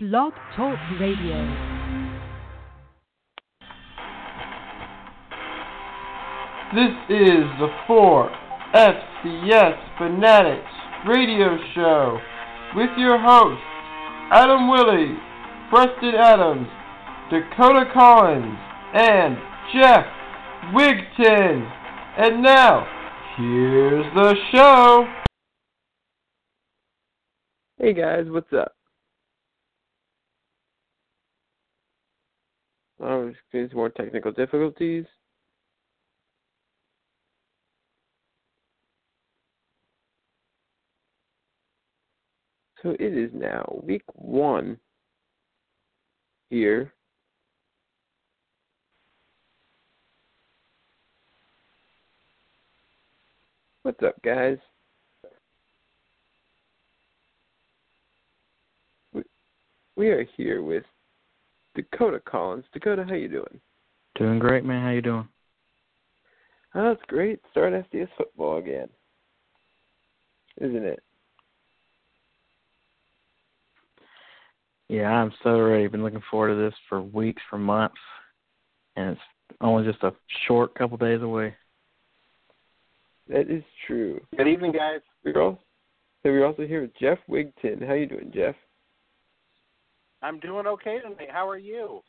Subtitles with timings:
[0.00, 1.42] Blog Talk Radio.
[6.72, 10.70] This is the 4FCS Fanatics
[11.04, 12.20] radio show
[12.76, 13.60] with your hosts
[14.30, 15.18] Adam Willie,
[15.68, 16.68] Preston Adams,
[17.32, 18.56] Dakota Collins,
[18.94, 19.36] and
[19.74, 20.06] Jeff
[20.74, 21.68] Wigton.
[22.18, 22.86] And now,
[23.36, 25.08] here's the show.
[27.80, 28.77] Hey guys, what's up?
[33.00, 35.04] Oh, there's more technical difficulties.
[42.82, 44.78] So it is now week one
[46.50, 46.92] here.
[53.82, 54.58] What's up, guys?
[59.96, 60.84] We are here with
[61.78, 62.64] Dakota Collins.
[62.72, 63.60] Dakota, how you doing?
[64.16, 64.82] Doing great, man.
[64.82, 65.28] How you doing?
[66.74, 67.40] Oh, that's great.
[67.52, 68.88] Start SDS football again,
[70.60, 71.00] isn't it?
[74.88, 75.86] Yeah, I'm so ready.
[75.86, 77.94] Been looking forward to this for weeks, for months,
[78.96, 79.20] and it's
[79.60, 80.12] only just a
[80.48, 81.54] short couple days away.
[83.28, 84.20] That is true.
[84.36, 85.00] Good evening, guys.
[85.24, 85.60] We're also,
[86.24, 87.86] so we're also here with Jeff Wigton.
[87.86, 88.56] How you doing, Jeff?
[90.22, 91.30] I'm doing okay tonight.
[91.30, 92.02] How are you?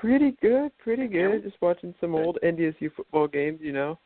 [0.00, 1.42] Pretty good, pretty good.
[1.42, 1.50] Yeah.
[1.50, 3.98] Just watching some old NDSU football games, you know.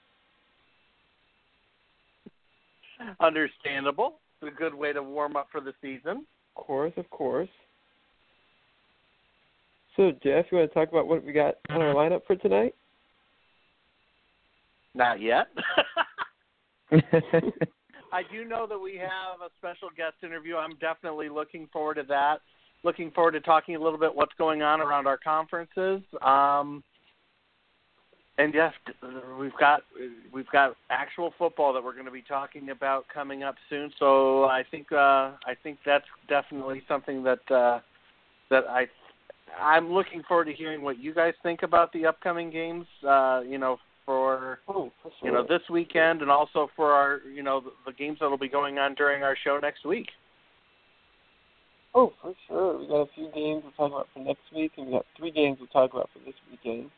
[3.21, 4.19] Understandable.
[4.41, 6.27] It's a good way to warm up for the season.
[6.57, 7.49] Of course, of course.
[9.97, 12.15] So, Jeff, you want to talk about what we got on our mm-hmm.
[12.15, 12.75] lineup for tonight?
[14.95, 15.47] Not yet.
[18.17, 20.57] I do know that we have a special guest interview.
[20.57, 22.37] I'm definitely looking forward to that.
[22.83, 26.01] Looking forward to talking a little bit what's going on around our conferences.
[26.23, 26.83] Um,
[28.39, 28.73] and yes,
[29.39, 29.83] we've got
[30.33, 33.93] we've got actual football that we're going to be talking about coming up soon.
[33.99, 34.97] So I think uh,
[35.45, 37.81] I think that's definitely something that uh,
[38.49, 38.87] that I
[39.61, 42.87] I'm looking forward to hearing what you guys think about the upcoming games.
[43.07, 43.77] Uh, you know,
[44.07, 44.91] for oh,
[45.23, 48.39] you know this weekend and also for our you know the, the games that will
[48.39, 50.07] be going on during our show next week.
[51.95, 52.79] Oh, for sure.
[52.79, 55.31] We got a few games we'll talk about for next week, and we got three
[55.31, 56.91] games we'll talk about for this weekend,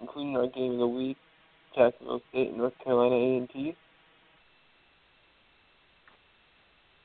[0.00, 1.16] including our game of the week,
[1.76, 3.76] Jacksonville State and North Carolina A and T.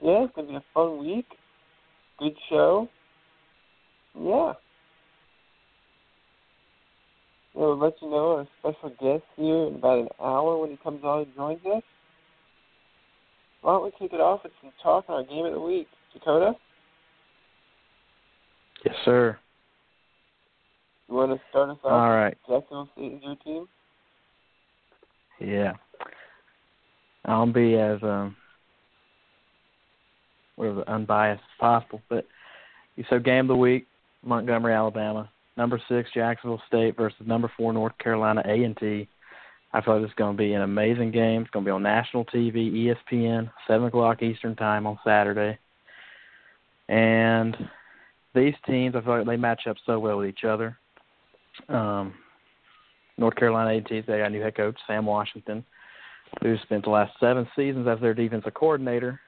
[0.02, 1.28] Yeah, it's gonna be a fun week.
[2.20, 2.90] Good show.
[4.20, 4.54] Yeah.
[7.56, 11.04] We'll let you know our special guest here in about an hour when he comes
[11.04, 11.84] on and joins us.
[13.62, 15.88] Why don't we kick it off with some talk on our game of the week?
[16.14, 16.54] Dakota,
[18.86, 19.38] yes, sir.
[21.10, 21.92] you want to start us off?
[21.92, 22.38] All right.
[22.48, 23.68] Jacksonville State is your team?
[25.40, 25.74] Yeah.
[27.26, 28.36] I'll be as um
[30.58, 32.02] whatever unbiased as possible.
[32.10, 32.26] But
[33.10, 33.88] so game of the week,
[34.24, 35.30] Montgomery, Alabama.
[35.58, 39.08] Number six, Jacksonville State versus number four, North Carolina A and T.
[39.74, 41.42] I feel like this is going to be an amazing game.
[41.42, 45.58] It's going to be on national TV, ESPN, seven o'clock Eastern time on Saturday.
[46.88, 47.58] And
[48.34, 50.78] these teams, I feel like they match up so well with each other.
[51.70, 52.14] Um,
[53.18, 55.66] North Carolina A and T, they got a new head coach, Sam Washington,
[56.42, 59.20] who spent the last seven seasons as their defensive coordinator.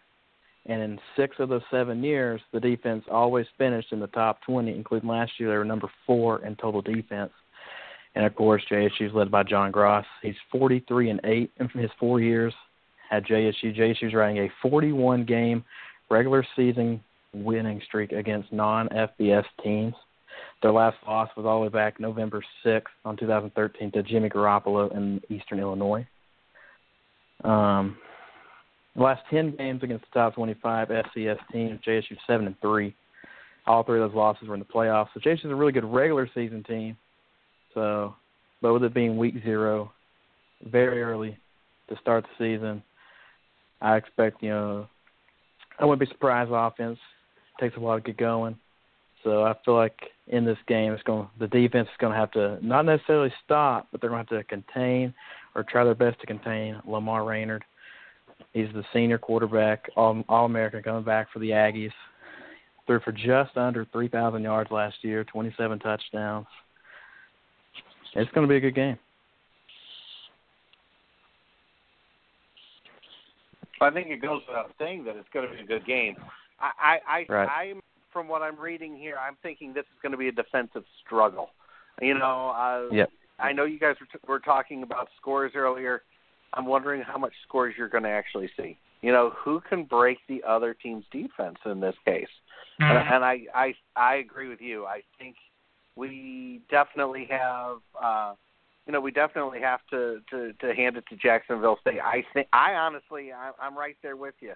[0.67, 4.73] And in six of those seven years, the defense always finished in the top 20,
[4.73, 5.49] including last year.
[5.49, 7.31] They were number four in total defense.
[8.15, 10.05] And of course, JSU is led by John Grass.
[10.21, 12.53] He's 43 and 8 in his four years
[13.11, 13.77] at JSU.
[13.77, 15.63] JSU's riding a 41 game
[16.09, 17.01] regular season
[17.33, 19.93] winning streak against non FBS teams.
[20.61, 24.91] Their last loss was all the way back November 6th on 2013 to Jimmy Garoppolo
[24.95, 26.05] in Eastern Illinois.
[27.43, 27.97] Um,
[28.97, 32.93] the last 10 games against the top 25 FCS teams, JSU 7 and 3.
[33.67, 35.09] All three of those losses were in the playoffs.
[35.13, 36.97] So JSU's a really good regular season team.
[37.73, 38.15] So,
[38.61, 39.91] but with it being week zero,
[40.65, 41.37] very early
[41.89, 42.81] to start the season,
[43.81, 44.87] I expect, you know,
[45.79, 46.97] I wouldn't be surprised offense
[47.59, 48.57] takes a while to get going.
[49.23, 52.31] So I feel like in this game, it's going the defense is going to have
[52.31, 55.13] to not necessarily stop, but they're going to have to contain
[55.55, 57.63] or try their best to contain Lamar Raynard.
[58.53, 61.91] He's the senior quarterback, all all American coming back for the Aggies.
[62.85, 66.47] Threw for just under 3,000 yards last year, 27 touchdowns.
[68.15, 68.97] It's going to be a good game.
[73.81, 76.15] I think it goes without saying that it's going to be a good game.
[76.59, 77.49] I, I, Right.
[77.49, 77.81] I'm
[78.11, 81.51] from what I'm reading here, I'm thinking this is going to be a defensive struggle.
[82.01, 83.11] You know, uh, Yep.
[83.37, 86.01] I know you guys were, t- were talking about scores earlier.
[86.53, 88.77] I'm wondering how much scores you're going to actually see.
[89.01, 92.27] You know, who can break the other team's defense in this case?
[92.79, 94.85] And, and I, I, I agree with you.
[94.85, 95.35] I think
[95.95, 97.77] we definitely have.
[98.01, 98.33] uh
[98.85, 101.99] you know, we definitely have to to to hand it to Jacksonville State.
[101.99, 104.53] I think I honestly, I, I'm right there with you,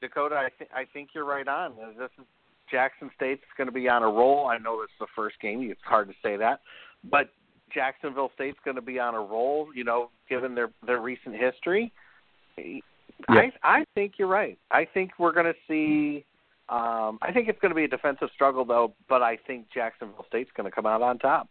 [0.00, 0.36] Dakota.
[0.36, 1.74] I think I think you're right on.
[1.98, 2.24] This is
[2.70, 4.46] Jackson State's going to be on a roll.
[4.46, 5.60] I know it's the first game.
[5.70, 6.60] It's hard to say that,
[7.10, 7.28] but
[7.74, 9.68] Jacksonville State's going to be on a roll.
[9.74, 11.92] You know, given their their recent history.
[13.28, 14.58] I I think you're right.
[14.70, 16.24] I think we're going to see.
[16.68, 20.24] Um, I think it's going to be a defensive struggle though, but I think Jacksonville
[20.28, 21.48] State's going to come out on top.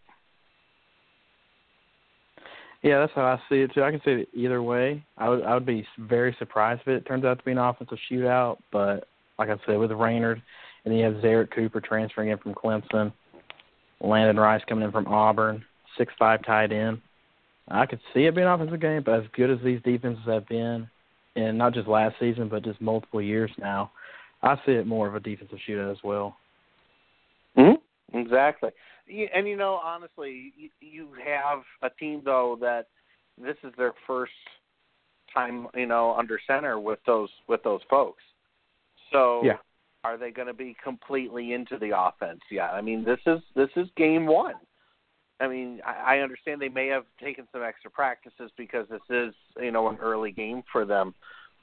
[2.81, 3.83] Yeah, that's how I see it too.
[3.83, 5.03] I can see it either way.
[5.17, 7.97] I would I would be very surprised if it turns out to be an offensive
[8.11, 8.57] shootout.
[8.71, 9.07] But
[9.39, 10.41] like I said, with Raynard,
[10.83, 13.13] and then you have Zerrick Cooper transferring in from Clemson,
[14.01, 15.63] Landon Rice coming in from Auburn,
[15.97, 17.01] six five tight end.
[17.69, 20.47] I could see it being an offensive game, but as good as these defenses have
[20.47, 20.89] been,
[21.35, 23.91] and not just last season, but just multiple years now,
[24.41, 26.35] I see it more of a defensive shootout as well.
[27.57, 28.17] Mm-hmm.
[28.17, 28.71] Exactly.
[29.33, 32.87] And you know, honestly, you, you have a team though that
[33.41, 34.33] this is their first
[35.33, 38.23] time, you know, under center with those with those folks.
[39.11, 39.57] So, Yeah.
[40.03, 42.41] are they going to be completely into the offense?
[42.51, 42.71] Yeah.
[42.71, 44.55] I mean, this is this is game one.
[45.39, 49.33] I mean, I, I understand they may have taken some extra practices because this is,
[49.59, 51.13] you know, an early game for them.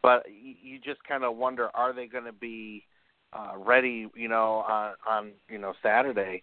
[0.02, 2.84] But you, you just kind of wonder, are they going to be
[3.32, 6.42] uh, ready, you know, on, on you know Saturday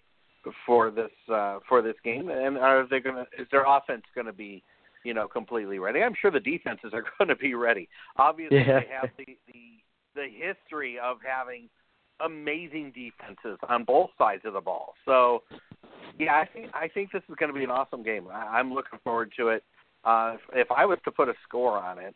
[0.65, 3.41] for this uh, for this game, and are they going to?
[3.41, 4.63] Is their offense going to be,
[5.03, 6.01] you know, completely ready?
[6.01, 7.89] I'm sure the defenses are going to be ready.
[8.18, 8.79] Obviously, Yeah.
[8.79, 9.77] they have the, the
[10.15, 11.69] the history of having
[12.25, 14.94] amazing defenses on both sides of the ball.
[15.06, 15.44] So,
[16.19, 18.28] yeah, I think I think this is going to be an awesome game.
[18.31, 19.64] I, I'm looking forward to it.
[20.04, 22.16] Uh, if, I was to put a score on it,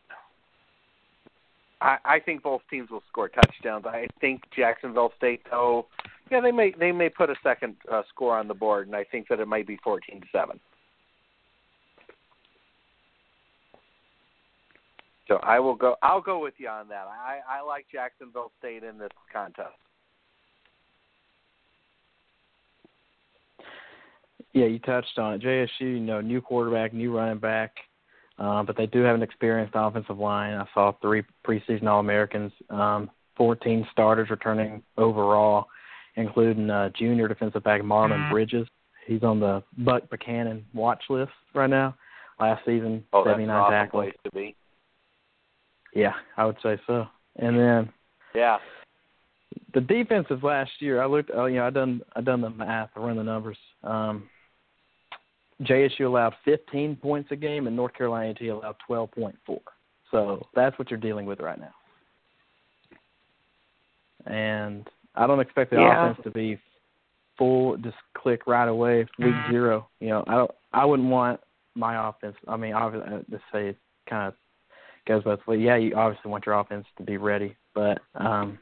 [1.80, 3.84] I, I think both teams will score touchdowns.
[3.86, 5.86] I think Jacksonville State, though,
[6.30, 9.04] yeah, they may they may put a second uh, score on the board, and I
[9.04, 10.58] think that it might be fourteen to seven.
[15.28, 15.96] So I will go.
[16.02, 17.06] I'll go with you on that.
[17.06, 19.74] I, I like Jacksonville State in this contest.
[24.52, 25.42] Yeah, you touched on it.
[25.42, 27.74] JSU, you know, new quarterback, new running back,
[28.38, 30.54] uh, but they do have an experienced offensive line.
[30.54, 35.68] I saw three preseason All Americans, um, 14 starters returning overall,
[36.16, 38.68] including uh, junior defensive back Marlon Bridges.
[39.06, 41.96] He's on the Buck Buchanan watch list right now.
[42.38, 44.04] Last season, Oh, that's an 79 awesome tackles.
[44.04, 44.54] place to be.
[45.94, 47.06] Yeah, I would say so.
[47.36, 47.92] And then
[48.34, 48.58] Yeah.
[49.74, 51.30] the defenses last year, I looked.
[51.34, 52.90] Oh, you know, I done I done the math.
[52.96, 53.58] I run the numbers.
[53.82, 54.28] Um,
[55.62, 59.58] JSU allowed 15 points a game, and North Carolina A&T allowed 12.4.
[60.10, 61.74] So that's what you're dealing with right now.
[64.26, 65.96] And I don't expect the Yeah.
[65.96, 66.58] offense to be
[67.36, 69.88] full, just click right away, week zero.
[70.00, 70.50] You know, I don't.
[70.72, 71.40] I wouldn't want
[71.74, 72.36] my offense.
[72.46, 74.34] I mean, obviously, uh, let's say it kind of
[75.06, 75.60] goes both ways.
[75.60, 78.58] Yeah, you obviously want your offense to be ready, but um,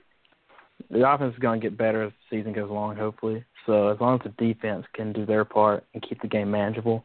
[0.91, 3.45] the offense is going to get better as the season goes along, hopefully.
[3.67, 7.05] So as long as the defense can do their part and keep the game manageable,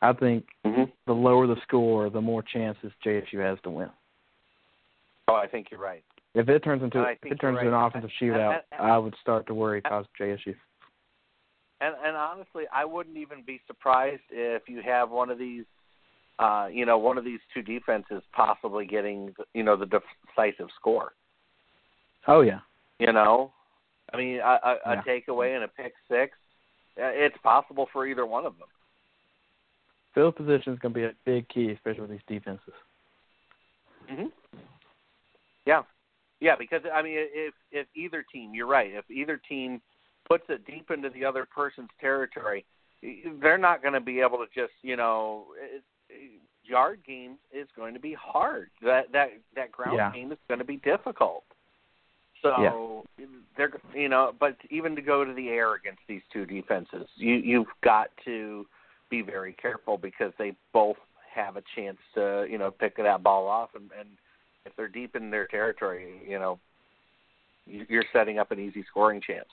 [0.00, 3.90] I think hmm the lower the score, the more chances JSU has to win.
[5.26, 6.04] Oh, I think you're right.
[6.34, 7.86] If it turns into I if it turns you're into an right.
[7.86, 10.54] offensive shootout, and- I would start to worry about I JSU.
[11.80, 15.64] And and honestly, I wouldn't even be surprised if you have one of these,
[16.38, 21.12] uh, you know, one of these two defenses possibly getting, you know, the decisive score.
[22.26, 22.60] Oh yeah,
[22.98, 23.52] You know,
[24.12, 25.02] I mean, a, a, a Yeah.
[25.06, 26.32] takeaway and a pick six,
[27.00, 28.68] uh, it's possible for either one of them.
[30.14, 32.74] field position is going to be a big key, especially with these defenses.
[34.08, 34.26] hmm
[35.64, 35.82] Yeah,
[36.40, 38.90] yeah, because I mean, if if either team, you're right.
[38.92, 39.80] If either team
[40.28, 42.64] puts it deep into the other person's territory,
[43.40, 45.84] they're not going to be able to just, you know, it,
[46.64, 48.70] yard game is going to be hard.
[48.82, 50.10] That that that ground Yeah.
[50.12, 51.44] game is going to be difficult.
[52.42, 53.04] So
[53.56, 57.34] they're you know, but even to go to the air against these two defenses, you
[57.34, 58.66] you've got to
[59.10, 60.96] be very careful because they both
[61.34, 64.08] have a chance to you know pick that ball off, and, and
[64.64, 66.58] if they're deep in their territory, you know,
[67.66, 69.48] you- you're setting up an easy scoring chance.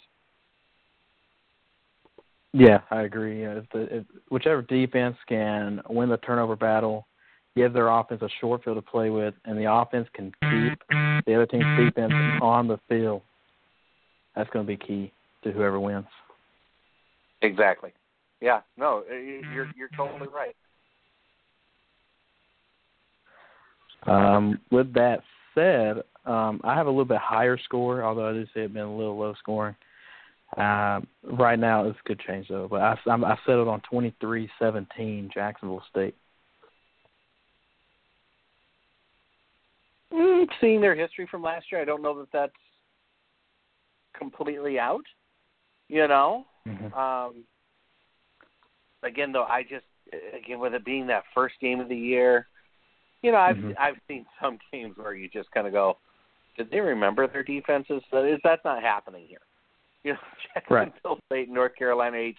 [2.53, 3.39] Yeah, I agree.
[3.41, 7.07] You know, if the, if whichever defense can win the turnover battle,
[7.55, 10.79] give their offense a short field to play with, and the offense can keep
[11.25, 13.21] the other team's defense on the field,
[14.35, 15.11] that's going to be key
[15.43, 16.05] to whoever wins.
[17.41, 17.91] Exactly.
[18.41, 18.61] Yeah.
[18.77, 20.55] No, you're you're totally right.
[24.07, 25.21] Um, with that
[25.53, 28.83] said, um, I have a little bit higher score, although I do say it's been
[28.83, 29.75] a little low scoring.
[30.57, 35.83] Um, right now, this could change though, but I, I'm, I settled on 23-17 Jacksonville
[35.89, 36.15] State.
[40.61, 42.53] Seeing their history from last year, I don't know that that's
[44.17, 45.03] completely out.
[45.87, 46.93] You know, mm-hmm.
[46.93, 47.43] um,
[49.03, 49.85] again though, I just
[50.35, 52.47] again with it being that first game of the year,
[53.21, 53.71] you know, I've mm-hmm.
[53.79, 55.97] I've seen some games where you just kind of go,
[56.57, 58.01] did they remember their defenses?
[58.11, 59.39] That is that's not happening here.
[60.03, 60.19] You know,
[60.53, 61.21] Jacksonville right.
[61.27, 62.35] State, North Carolina, A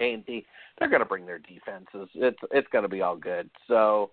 [0.00, 0.44] and T,
[0.78, 2.08] they're going to bring their defenses.
[2.14, 3.48] It's it's going to be all good.
[3.68, 4.10] So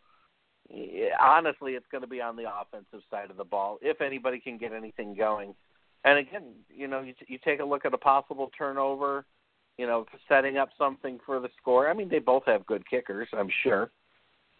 [1.22, 4.58] honestly, it's going to be on the offensive side of the ball if anybody can
[4.58, 5.54] get anything going.
[6.04, 9.26] And again, you know, you, you take a look at a possible turnover,
[9.78, 11.90] you know, setting up something for the score.
[11.90, 13.92] I mean, they both have good kickers, I'm sure.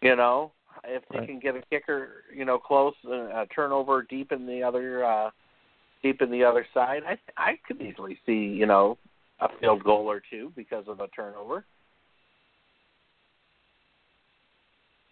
[0.02, 0.52] You know,
[0.84, 1.28] if they right.
[1.28, 5.30] can get a kicker, you know, close, uh, a turnover deep in the other, uh,
[6.02, 8.98] deep in the other side, I I could easily see, you know,
[9.40, 11.64] a field goal or two because of a turnover.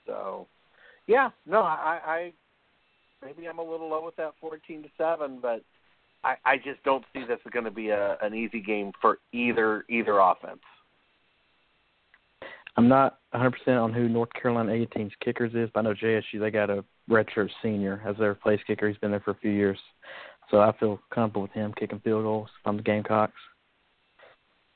[0.07, 0.47] So,
[1.07, 2.33] yeah, no, I, I
[3.25, 5.63] maybe I'm a little low with that 14 to seven, but
[6.25, 9.19] I, I just don't see this is going to be a, an easy game for
[9.33, 10.61] either either offense.
[12.77, 16.51] I'm not 100% on who North Carolina A&T's kickers is, but I know JSU they
[16.51, 18.89] got a redshirt senior as their place kicker.
[18.89, 19.79] He's been there for a few years,
[20.51, 23.33] so I feel comfortable with him kicking field goals from the Gamecocks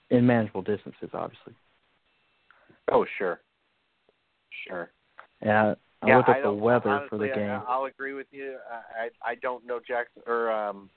[0.08, 1.54] in manageable distances, obviously.
[2.90, 3.40] Oh sure,
[4.66, 4.90] sure.
[5.42, 7.50] And I, I yeah, look the weather honestly, for the game.
[7.50, 8.56] I, I'll agree with you.
[8.70, 10.88] I I, I don't know Jackson or um,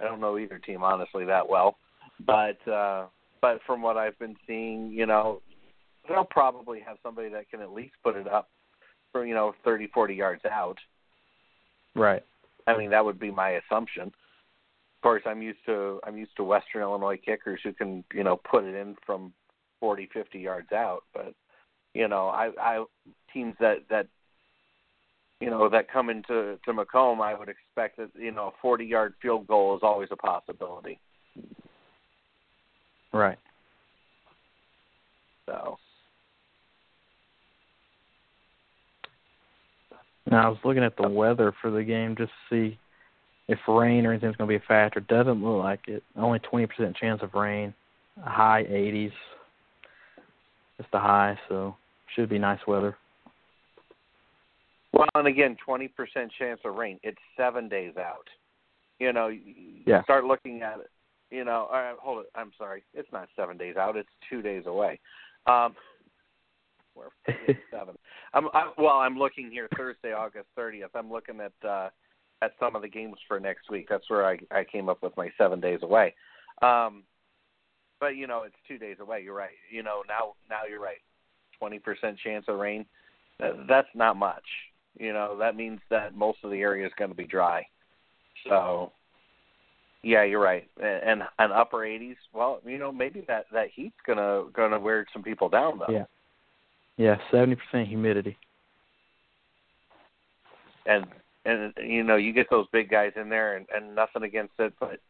[0.00, 1.76] I don't know either team honestly that well,
[2.24, 3.06] but uh,
[3.40, 5.42] but from what I've been seeing, you know,
[6.08, 8.48] they'll probably have somebody that can at least put it up
[9.12, 10.78] for you know thirty forty yards out.
[11.94, 12.22] Right.
[12.66, 14.08] I mean that would be my assumption.
[14.08, 18.36] Of course, I'm used to I'm used to Western Illinois kickers who can you know
[18.50, 19.32] put it in from
[19.80, 21.34] forty fifty yards out, but
[21.94, 22.84] you know I I
[23.36, 24.06] teams that that
[25.40, 28.86] you know that come into to Macomb, I would expect that you know a forty
[28.86, 30.98] yard field goal is always a possibility.
[33.12, 33.38] Right.
[35.46, 35.78] So
[40.30, 42.78] Now I was looking at the weather for the game just to see
[43.48, 45.00] if rain or anything's going to be a factor.
[45.00, 46.02] Doesn't look like it.
[46.16, 47.72] Only 20% chance of rain.
[48.20, 49.12] High 80s.
[50.78, 51.76] Just the high, so
[52.14, 52.96] should be nice weather.
[54.92, 55.90] Well, and again, 20%
[56.38, 56.98] chance of rain.
[57.02, 58.28] It's seven days out.
[58.98, 60.02] You know, you Yeah.
[60.04, 60.90] start looking at it.
[61.30, 62.30] You know, all right, hold it.
[62.34, 62.84] I'm sorry.
[62.94, 63.96] It's not seven days out.
[63.96, 65.00] It's two days away.
[65.46, 65.74] Um,
[66.94, 67.10] we're
[67.70, 67.96] seven.
[68.32, 70.94] I'm, I, well, I'm looking here Thursday, August 30th.
[70.94, 71.90] I'm looking at uh,
[72.42, 73.86] at some of the games for next week.
[73.88, 76.14] That's where I I came up with my seven days away.
[76.62, 77.02] Um,
[78.00, 79.22] but you know, it's two days away.
[79.22, 79.50] You're right.
[79.70, 81.02] You know, now now you're right.
[81.58, 82.86] Twenty percent chance of rain.
[83.42, 84.44] Uh, that's not much.
[84.98, 87.66] You know, that means that most of the area is going to be dry.
[88.48, 88.92] So,
[90.02, 90.68] yeah, you're right.
[90.82, 92.16] And and upper 80s.
[92.32, 95.92] Well, you know, maybe that that heat's gonna gonna wear some people down though.
[95.92, 96.04] Yeah.
[96.96, 98.36] Yeah, 70% humidity.
[100.86, 101.06] And
[101.44, 104.72] and you know, you get those big guys in there, and and nothing against it,
[104.80, 105.00] but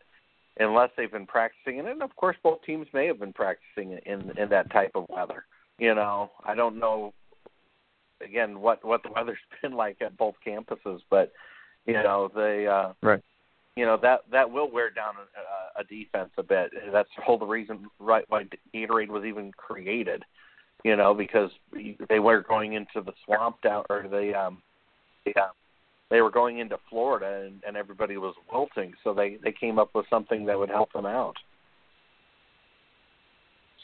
[0.59, 4.49] unless they've been practicing, and of course both teams may have been practicing in in
[4.49, 5.45] that type of weather.
[5.79, 7.13] You know, I don't know
[8.25, 11.33] again what what the weather's been like at both campuses, but
[11.87, 13.23] you know they uh, right.
[13.77, 16.71] You know that that will wear down a, a defense a bit.
[16.93, 20.23] That's the whole the reason right why Gatorade was even created.
[20.85, 21.51] You know because
[22.09, 24.63] they were going into the swamp down or the um
[25.27, 25.49] yeah
[26.11, 29.91] they were going into Florida and, and everybody was wilting, so they they came up
[29.95, 31.37] with something that would help them out.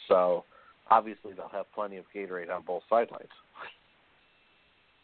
[0.09, 0.45] So
[0.91, 3.29] obviously they'll have plenty of Gatorade on both sidelines.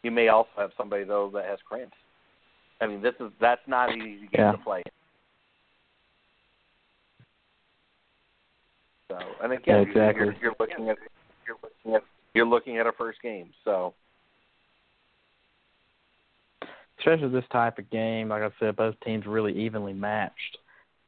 [0.03, 1.95] You may also have somebody though that has cramps.
[2.81, 4.51] I mean, this is that's not an easy game yeah.
[4.53, 4.83] to play.
[9.09, 10.25] So, and again, yeah, exactly.
[10.25, 10.97] you're, you're looking at
[11.45, 12.03] you're looking at
[12.33, 13.49] you're looking at a first game.
[13.65, 13.93] So,
[16.99, 20.57] especially this type of game, like I said, both teams really evenly matched.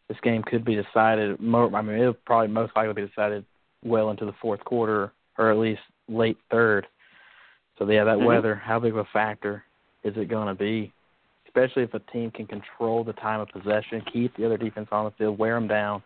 [0.07, 1.39] This game could be decided.
[1.39, 3.45] More, I mean, it'll probably most likely be decided
[3.83, 6.88] well into the fourth quarter, or at least late third.
[7.82, 8.28] So yeah, that mm-hmm.
[8.28, 9.64] weather, how big of a factor
[10.04, 10.94] is it going to be?
[11.52, 15.06] especially if a team can control the time of possession, keep the other defense on
[15.06, 16.02] the field, wear them down.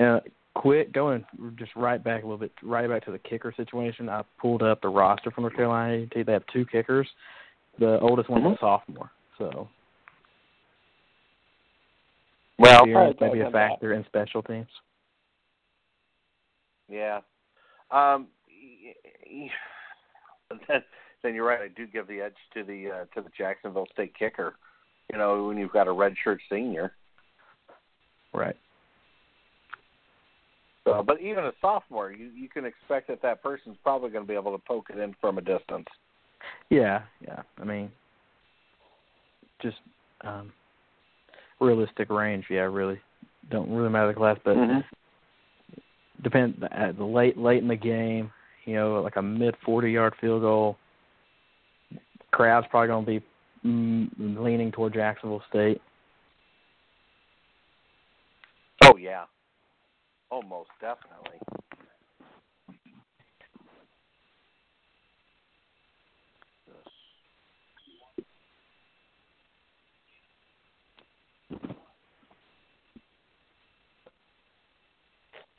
[0.00, 0.20] Uh,
[0.54, 1.24] quick going
[1.56, 4.08] just right back a little bit, right back to the kicker situation.
[4.08, 6.22] I pulled up the roster from North Carolina A&T.
[6.22, 7.08] They have two kickers.
[7.78, 8.54] The oldest one's Mhm.
[8.54, 9.68] a sophomore, so
[12.58, 14.68] Well, experience maybe a factor in special teams.
[16.88, 17.20] Yeah.
[17.90, 18.28] Um.
[20.68, 20.82] Then,
[21.22, 21.60] then you're right.
[21.60, 24.56] I do give the edge to the uh, to the Jacksonville State kicker.
[25.12, 26.92] You know, when you've got a redshirt senior.
[28.32, 28.56] Right.
[30.84, 34.28] So, but even a sophomore, you you can expect that that person's probably going to
[34.28, 35.86] be able to poke it in from a distance.
[36.70, 37.42] Yeah, yeah.
[37.60, 37.90] I mean,
[39.62, 39.76] just
[40.22, 40.52] um
[41.60, 42.46] realistic range.
[42.50, 42.98] Yeah, really
[43.50, 44.84] don't really matter the class, but Mhm.
[46.22, 48.32] depend at the late late in the game.
[48.70, 50.76] You know, like a mid forty yard field goal.
[52.30, 55.80] Crowd's probably going to be mm, leaning toward Jacksonville State.
[58.84, 59.24] Oh yeah.
[60.30, 61.40] Oh, most definitely.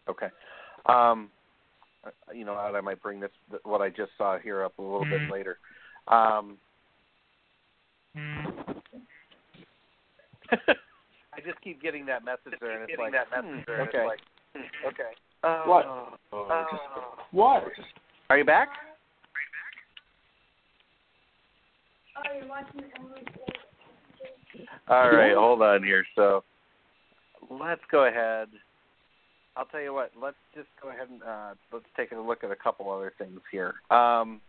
[0.08, 0.30] Okay.
[0.86, 1.30] Um,
[2.34, 3.32] you know, I might bring this
[3.64, 5.58] what I just saw here up a little bit later.
[6.08, 6.58] Um,
[11.34, 14.06] I just keep getting that message there, and it's like, that hmm, okay,
[14.86, 15.12] okay.
[15.44, 15.86] Uh, What?
[15.86, 16.18] oh,
[17.32, 17.64] What?
[18.30, 18.70] Are you back?
[24.88, 26.06] All right, hold on here.
[26.16, 26.44] So
[27.50, 28.50] let's go ahead.
[29.56, 30.12] I'll tell you what.
[30.22, 33.40] Let's just go ahead and uh, let's take a look at a couple other things
[33.52, 33.74] here.
[33.90, 34.42] Um,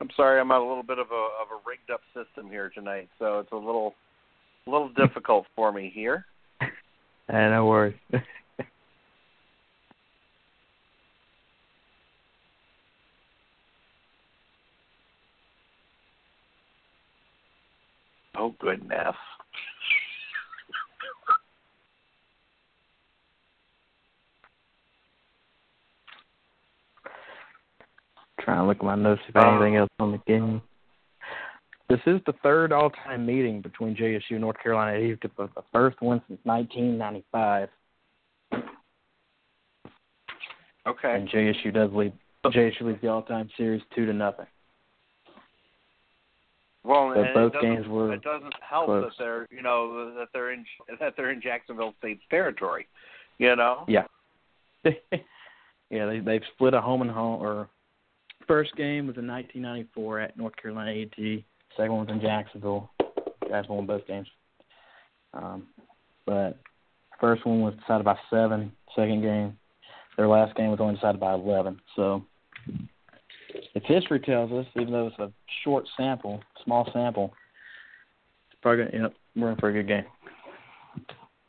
[0.00, 2.70] I'm sorry, I'm on a little bit of a of a rigged up system here
[2.74, 3.94] tonight, so it's a little
[4.66, 6.24] a little difficult for me here.
[7.28, 7.96] And no worries.
[18.40, 19.14] Oh goodness.
[28.40, 30.62] Trying to look at my notes if Uh, anything else on the game.
[31.90, 36.00] This is the third all-time meeting between JSU and North Carolina A&T, but the first
[36.00, 37.68] one since 1995.
[40.86, 41.14] Okay.
[41.14, 42.14] And JSU does lead.
[42.46, 44.46] JSU leads the all-time series two to nothing.
[46.82, 49.04] Well, But both doesn't- games were It doesn't help close.
[49.16, 50.64] that they're you know that they're in
[50.98, 52.86] that they're in Jacksonville State's territory.
[53.38, 53.84] You know.
[53.88, 54.04] Yeah.
[54.84, 57.68] yeah, they they've split a home and home or
[58.46, 61.44] first game was in 1994 at North Carolina A&T.
[61.76, 62.90] Second one was in Jacksonville.
[63.48, 64.26] Guys won both games.
[65.34, 65.66] Um,
[66.26, 66.58] but
[67.20, 68.72] first one was decided by seven.
[68.96, 69.56] Second game,
[70.16, 71.80] their last game was only decided by 11.
[71.94, 72.24] So,
[73.74, 75.32] if history tells us, even though it's a
[75.64, 77.32] short sample, small sample,
[78.50, 80.04] it's probably gonna, you know, we're in for a good game.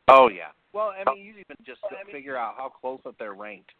[0.07, 0.49] Oh yeah.
[0.73, 1.79] Well, I mean, you even just
[2.11, 3.71] figure out how close that they're ranked.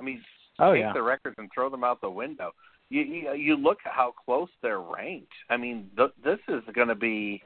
[0.00, 0.22] I mean,
[0.58, 0.92] Oh take yeah.
[0.92, 2.52] the records and throw them out the window.
[2.90, 5.32] You you, you look at how close they're ranked.
[5.48, 7.42] I mean, th- this is going to be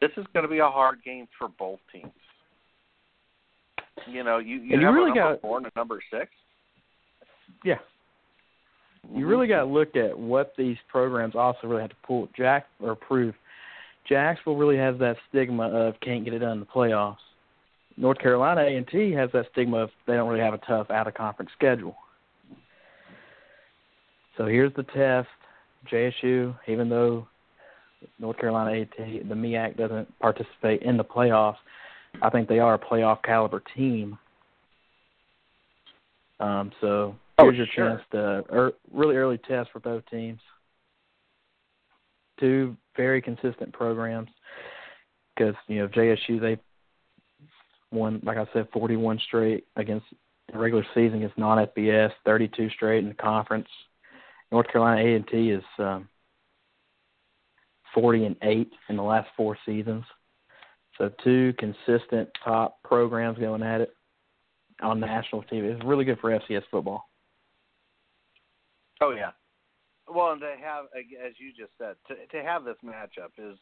[0.00, 2.10] this is going to be a hard game for both teams.
[4.06, 6.00] You know, you you, And you have really a number got- four and a number
[6.10, 6.30] six.
[7.64, 7.78] Yeah.
[9.14, 12.66] You really got to look at what these programs also really have to pull Jack
[12.80, 13.34] or prove.
[14.08, 17.16] Jacksonville really has that stigma of can't get it done in the playoffs.
[17.96, 20.90] North Carolina A and T has that stigma of they don't really have a tough
[20.90, 21.96] out of conference schedule.
[24.36, 25.28] So here's the test.
[25.90, 27.26] JSU, even though
[28.18, 31.56] North Carolina A and T, the MEAC doesn't participate in the playoffs,
[32.22, 34.18] I think they are a playoff caliber team.
[36.40, 37.90] Um, so Oh, here's your sure.
[37.90, 40.40] chance to er, really early test for both teams.
[42.40, 44.28] Two very consistent programs
[45.34, 46.58] because you know JSU they
[47.90, 50.06] won like I said 41 straight against
[50.52, 53.68] the regular season against non-FBS, 32 straight in the conference.
[54.52, 56.08] North Carolina A and T is um,
[57.94, 60.04] 40 and eight in the last four seasons.
[60.98, 63.90] So two consistent top programs going at it
[64.80, 65.74] on national TV.
[65.74, 67.08] It's really good for FCS football.
[69.00, 69.30] Oh yeah.
[70.08, 73.58] Well, and to have, as you just said, to to have this matchup is,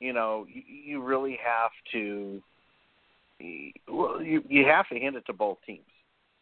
[0.00, 2.40] you know, you, you really have to
[3.88, 5.80] well, you you have to hand it to both teams.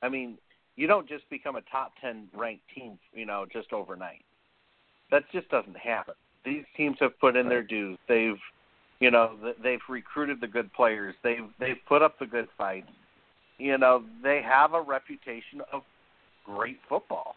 [0.02, 0.38] I mean,
[0.76, 4.24] you don't just become a top ten ranked team, you know, just overnight.
[5.10, 6.14] That just doesn't happen.
[6.44, 7.98] These teams have put in their dues.
[8.08, 8.38] They've,
[9.00, 11.14] you know, they've recruited the good players.
[11.22, 12.90] They've they've put up the good fights.
[13.58, 15.82] You know, they have a reputation of
[16.44, 17.36] great football.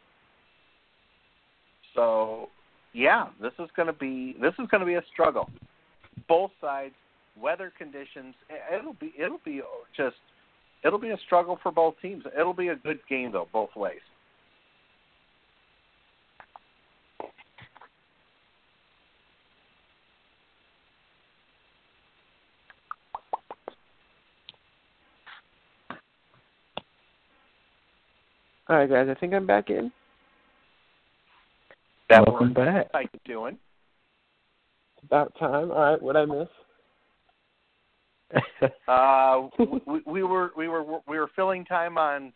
[1.97, 2.49] So,
[2.93, 5.49] yeah, this is going to be this is going to be a struggle.
[6.29, 6.93] Both sides,
[7.41, 9.61] weather conditions, eh, it'll be it'll be
[9.97, 10.15] just
[10.85, 12.23] it'll be a struggle for both teams.
[12.39, 13.99] It'll be a good game though, both ways.
[28.69, 29.07] All right, guys.
[29.09, 29.91] I think I'm back in.
[32.09, 32.55] That Welcome works.
[32.55, 32.87] back.
[32.93, 33.57] How you doing?
[35.03, 35.71] About time.
[35.71, 36.01] All right.
[36.01, 36.47] What I miss?
[38.87, 39.47] Uh,
[39.85, 42.33] we, we were we were we were filling time on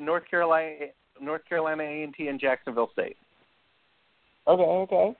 [0.00, 0.86] North Carolina
[1.20, 3.16] North Carolina A and T and Jacksonville State.
[4.46, 4.62] Okay.
[4.62, 5.16] Okay.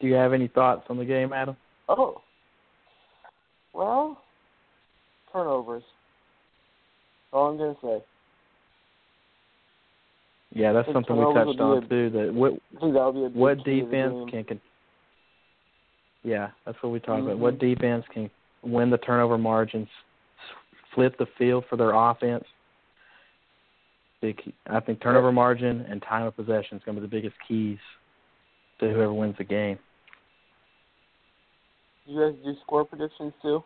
[0.00, 1.56] Do you have any thoughts on the game, Adam?
[1.88, 2.20] Oh.
[3.72, 4.20] Well,
[5.32, 5.82] turnovers.
[7.32, 8.04] All I'm gonna say.
[10.56, 12.10] Yeah, that's think something we touched on be too.
[12.10, 14.60] That what that'll be a what key to the defense can, can
[16.24, 17.36] yeah, that's what we talked about.
[17.36, 17.40] Mhm.
[17.40, 18.30] What defense can
[18.62, 19.88] win the turnover margins,
[20.94, 22.44] flip the field for their offense.
[24.22, 24.40] Big.
[24.66, 27.78] I think turnover margin and time of possession is going to be the biggest keys
[28.80, 29.78] to whoever wins the game.
[32.06, 33.62] You guys do score predictions too?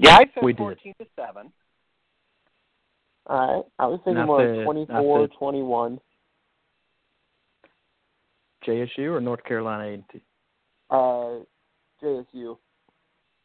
[0.00, 0.58] Yeah, I said We did.
[0.58, 1.50] fourteen to seven.
[3.26, 3.64] All right.
[3.78, 6.00] I was thinking Not more the- like 24, the- 21.
[8.66, 10.22] JSU or North Carolina A&T?
[10.90, 11.40] Uh,
[12.02, 12.58] JSU.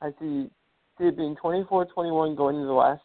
[0.01, 0.49] I see,
[0.97, 3.01] see it being 24-21 going into the last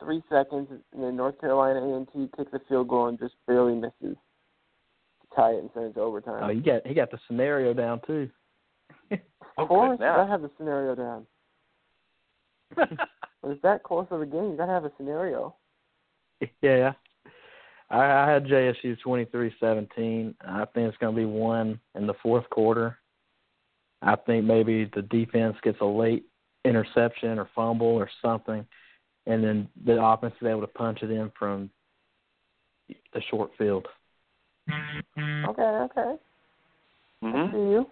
[0.00, 4.16] three seconds, and then North Carolina A&T kicks a field goal and just barely misses
[4.16, 6.42] to tie it and send it to overtime.
[6.42, 8.28] Oh, he got he got the scenario down too.
[9.58, 11.26] of course, good you gotta have the scenario down.
[13.40, 15.54] When it's that close of a game, you gotta have a scenario.
[16.62, 16.92] yeah.
[17.90, 20.34] I, I had JSU twenty three seventeen.
[20.46, 22.98] I think it's going to be one in the fourth quarter.
[24.02, 26.24] I think maybe the defense gets a late
[26.64, 28.64] interception or fumble or something,
[29.26, 31.70] and then the offense is able to punch it in from
[32.88, 33.86] the short field.
[34.68, 36.14] Okay, okay.
[37.22, 37.86] I hmm see you.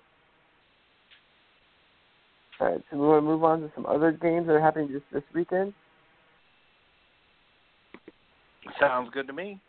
[2.59, 4.89] All right, so we want to move on to some other games that are happening
[4.89, 5.75] just this weekend.
[8.81, 9.61] Sounds good to me.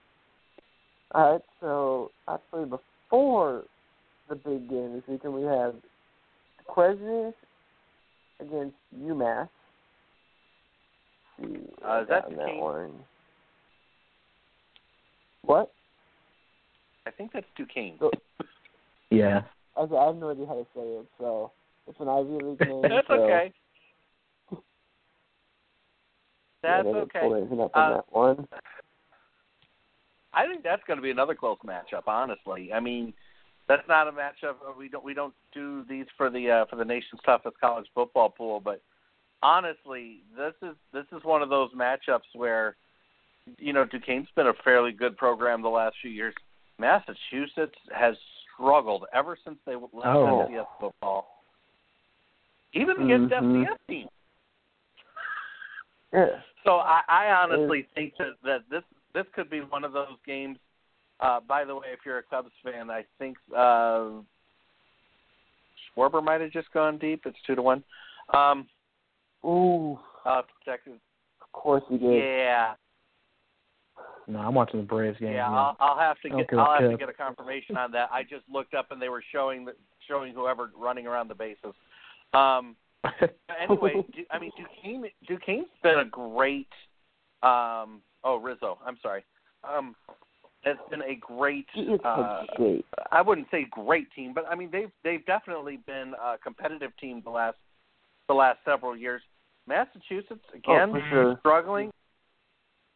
[1.13, 3.63] All right, so actually before
[4.29, 5.75] the big game this weekend, we have
[6.69, 7.33] Queznes
[8.41, 9.47] against UMass.
[11.39, 12.59] Let's see, Uh, is that on the that game?
[12.59, 12.91] one?
[15.43, 15.71] What?
[17.05, 17.97] I think that's Duquesne.
[17.99, 18.11] So-
[19.09, 19.43] Yeah.
[19.77, 21.51] I, I have no idea how to say it, so
[21.87, 22.81] it's an Ivy League name.
[22.81, 23.53] That's so okay.
[26.63, 27.19] That's they didn't okay.
[27.21, 28.47] pull anything up on Uh, that one.
[30.37, 32.03] I think that's going to be another close matchup.
[32.05, 33.11] Honestly, I mean,
[33.67, 34.55] that's not a matchup.
[34.77, 38.29] We don't we don't do these for the uh, for the nation's toughest college football
[38.29, 38.59] pool.
[38.59, 38.81] But
[39.41, 42.75] honestly, this is this is one of those matchups where,
[43.57, 46.35] you know, Duquesne's been a fairly good program the last few years.
[46.77, 48.15] Massachusetts has
[48.53, 50.45] struggled ever since they left Oh.
[50.47, 51.43] FCS football.
[52.73, 53.65] Even against Mhm.
[53.65, 54.09] FCS teams.
[56.13, 56.41] Yeah.
[56.63, 58.83] So I, I honestly think that, that this
[59.17, 60.57] this could be one of those games.
[61.19, 64.09] Uh, by the way, if you're a Cubs fan, I think uh,
[65.97, 67.23] Schwarber might have just gone deep.
[67.25, 67.83] It's two to one.
[68.31, 68.67] Um,
[69.43, 70.81] Ooh, I'll check.
[70.87, 72.23] of course he did.
[72.23, 72.73] Yeah,
[74.27, 75.33] No, I'm watching the Braves game.
[75.33, 75.49] yeah.
[75.49, 78.09] I'll, I'll have to get I'll have to get a confirmation on that.
[78.11, 79.73] I just looked up and they were showing the,
[80.07, 81.73] showing whoever running around the bases.
[82.33, 82.75] Um,
[83.61, 83.93] anyway,
[84.29, 86.67] I mean Duquesne Duquesne's been a great
[87.41, 89.23] um oh Rizzo, I'm sorry.
[89.67, 89.95] Um
[90.63, 91.67] has been a great
[92.03, 92.85] uh, shape.
[93.11, 97.21] I wouldn't say great team, but I mean they've they've definitely been a competitive team
[97.23, 97.57] the last
[98.27, 99.21] the last several years.
[99.67, 101.37] Massachusetts again Oh, sure.
[101.39, 101.91] struggling.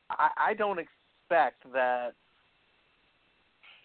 [0.10, 2.14] I, I don't expect that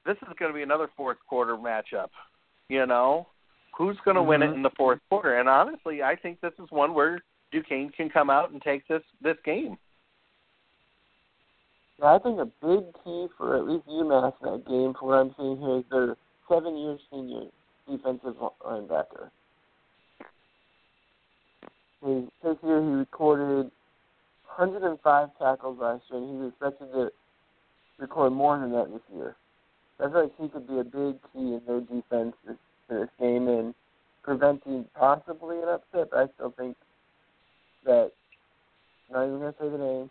[0.05, 2.09] this is going to be another fourth quarter matchup.
[2.69, 3.29] You know,
[3.77, 4.55] who's going to win it Mhm.
[4.55, 5.39] in the fourth quarter?
[5.39, 7.23] And honestly, I think this is one where
[7.53, 9.79] Duquesne can come out and take this this game.
[12.03, 15.35] I think a big key for at least UMass in that game, from what I'm
[15.39, 16.17] seeing here, is their
[16.49, 17.47] seven-year senior
[17.89, 19.31] defensive linebacker.
[22.07, 23.71] his this year he recorded
[24.57, 27.11] 105 tackles last year, and he's expected to
[27.99, 29.37] record more than that this year.
[29.99, 33.49] I feel like he could be a big key in their defense for this game
[33.49, 33.75] and
[34.23, 36.11] preventing possibly an upset.
[36.11, 36.77] But I still think
[37.85, 38.13] that
[39.11, 40.11] not even gonna say the name.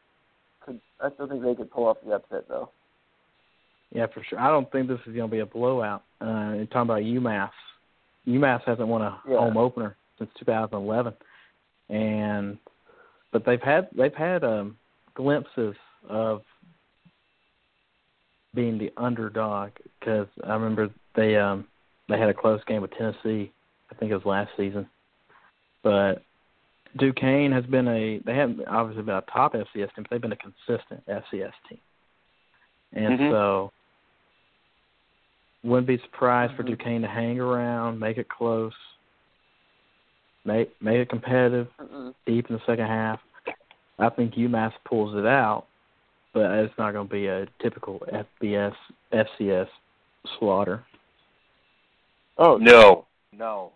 [0.66, 2.70] Could I still think they could pull off the upset though?
[3.92, 4.40] Yeah, for sure.
[4.40, 6.04] I don't think this is going to be a blowout.
[6.20, 7.52] Uh, you're talking about UMass.
[8.28, 9.38] UMass hasn't won a Yeah.
[9.38, 11.14] home opener since 2011,
[11.90, 12.58] and
[13.32, 14.78] but they've had they've had um,
[15.14, 15.76] glimpses
[16.10, 16.42] of
[18.54, 21.68] being the underdog because I remember they um
[22.10, 23.52] they had a close game with Tennessee.
[23.92, 24.88] I think it was last season,
[25.84, 26.24] but
[26.98, 30.32] Duquesne has been a they haven't obviously been a top FCS team, but they've been
[30.32, 31.80] a consistent FCS team,
[32.94, 33.32] and Mhm.
[33.32, 33.72] so
[35.64, 36.68] wouldn't be surprised for Mhm.
[36.68, 38.76] Duquesne to hang around, make it close,
[40.46, 42.14] make make it competitive Mm-mm.
[42.26, 43.20] deep in the second half.
[44.00, 45.66] I think UMass pulls it out,
[46.34, 48.76] but it's not going to be a typical FBS
[49.12, 49.70] FCS
[50.38, 50.84] slaughter.
[52.38, 53.72] Oh No, no,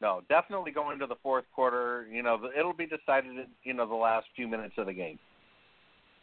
[0.00, 0.22] no.
[0.28, 2.06] Definitely going into the fourth quarter.
[2.10, 5.18] You know, it'll be decided in you know the last few minutes of the game.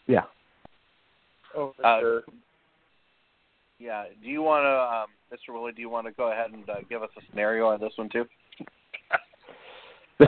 [0.08, 0.24] Yeah.
[1.56, 2.24] Oh, for Uh, sure.
[3.80, 4.06] Yeah.
[4.22, 5.54] Do you want to, um, Mr.
[5.54, 5.74] Willie?
[5.74, 8.10] Do you want to go ahead and uh, give us a scenario on this one
[8.10, 8.26] too?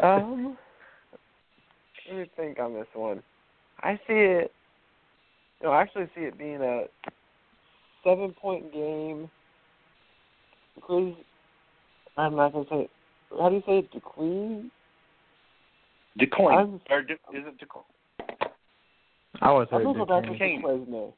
[0.01, 0.58] Um,
[2.10, 3.21] let me think on this one.
[3.81, 4.51] I see it.
[5.63, 6.86] No, I actually see it being a
[8.03, 9.29] seven-point game.
[10.75, 11.13] Because
[12.17, 12.89] I'm not gonna say.
[13.39, 13.91] How do you say it?
[13.91, 14.69] DeQueen?
[16.17, 16.54] Duquesne.
[16.58, 17.84] I'm- Or Du- is it Duquesne?
[19.41, 20.62] I always I'm heard gonna go back with Duquesne.
[20.62, 21.13] Duquesne.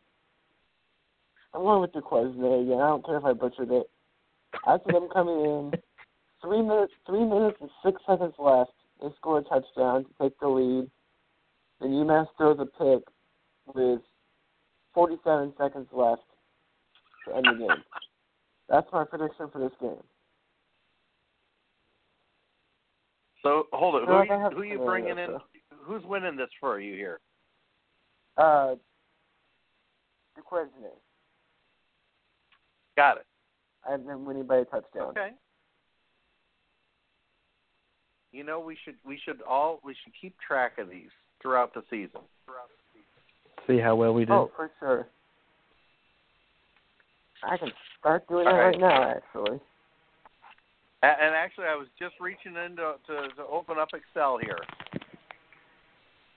[1.54, 2.82] I'm going with DeQuesne again.
[2.82, 3.90] I don't care if I butchered it.
[4.66, 5.74] I see them coming in.
[6.42, 8.72] Three minutes, three minutes and six seconds left.
[9.02, 10.90] They score a touchdown to take the lead.
[11.80, 13.04] Then UMass throws a pick
[13.74, 14.02] with
[14.94, 16.22] 47 seconds left
[17.26, 17.84] to end the game.
[18.70, 20.04] That's my prediction for this game.
[23.44, 24.08] So hold it.
[24.08, 25.38] Who, are you, who are you bringing in?
[25.84, 27.20] Who's winning this for you here?
[28.38, 28.76] Uh,
[30.38, 30.68] DeQuesne.
[32.96, 33.26] Got it.
[33.88, 35.10] I have them winning by a touchdown.
[35.10, 35.30] Okay.
[38.32, 41.10] You know, we should we should all we should keep track of these
[41.42, 42.22] throughout the season.
[43.66, 44.34] See how well we do.
[44.34, 45.08] Oh, for sure.
[47.44, 48.68] I can start doing All that right.
[48.72, 49.60] right now, actually.
[51.04, 54.58] And actually, I was just reaching in to to, to open up Excel here.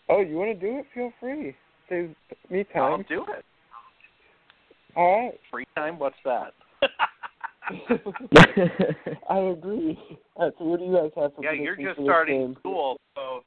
[0.08, 0.86] Oh, you want to do it?
[0.92, 1.56] Feel free.
[1.88, 2.14] Saves
[2.50, 3.04] me I'll time.
[3.08, 3.44] do it.
[4.96, 5.40] All right.
[5.50, 5.98] Free time?
[5.98, 6.52] What's that?
[9.30, 9.98] I agree.
[10.38, 12.56] Right, so what do you guys have for yeah, you're just starting game?
[12.58, 13.40] school, so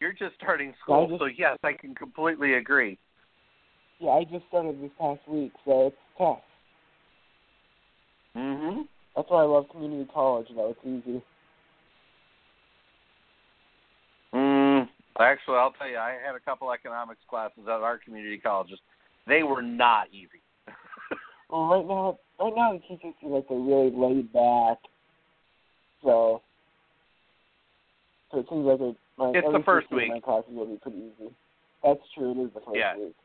[0.00, 1.06] you're just starting school.
[1.08, 2.98] just- So yes, I can completely agree.
[3.98, 6.40] Yeah, I just started this past week, so it's tough.
[8.34, 8.88] Mhm.
[9.16, 10.70] That's why I love community college, though.
[10.70, 11.22] It's easy.
[14.34, 18.78] Mm, actually, I'll tell you, I had a couple economics classes at our community colleges.
[19.26, 20.42] They were not easy.
[21.50, 24.78] Well, right now, right now the teachers feel like they're really laid back.
[26.04, 26.42] So,
[28.30, 30.10] so it seems like it, my, It's the first week week.
[30.10, 31.34] My classes will be pretty easy.
[31.82, 32.30] That's true.
[32.30, 32.96] It is the first Yeah.
[32.96, 33.16] week.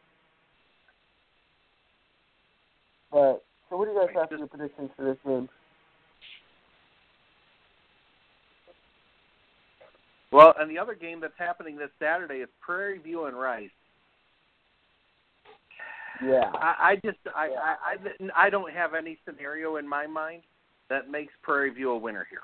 [3.11, 5.47] But so, what do you guys have for your predictions for this game?
[10.35, 13.69] Well, and the other game that's happening this Saturday is Prairie View and Rice.
[16.21, 16.51] Yeah.
[16.53, 20.41] I, I just I, I I I don't have any scenario in my mind
[20.89, 22.41] that makes Prairie View a winner here.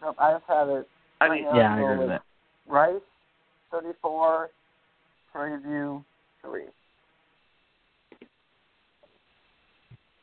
[0.00, 0.88] Nope, I just have it.
[1.20, 2.20] I mean, yeah, I'm I going agree with with
[2.66, 2.72] that.
[2.72, 3.02] Rice,
[3.72, 4.50] thirty-four.
[5.32, 6.04] Prairie View,
[6.40, 6.66] three.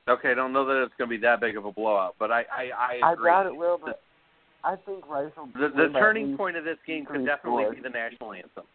[0.08, 2.32] okay, I don't know that it's going to be that big of a blowout, but
[2.32, 2.72] I I,
[3.04, 3.30] I agree.
[3.30, 4.00] I doubt it will, but
[4.68, 5.48] I think Rice will.
[5.54, 7.76] the the win by at turning point of this game could definitely scores.
[7.78, 8.66] be the national anthem.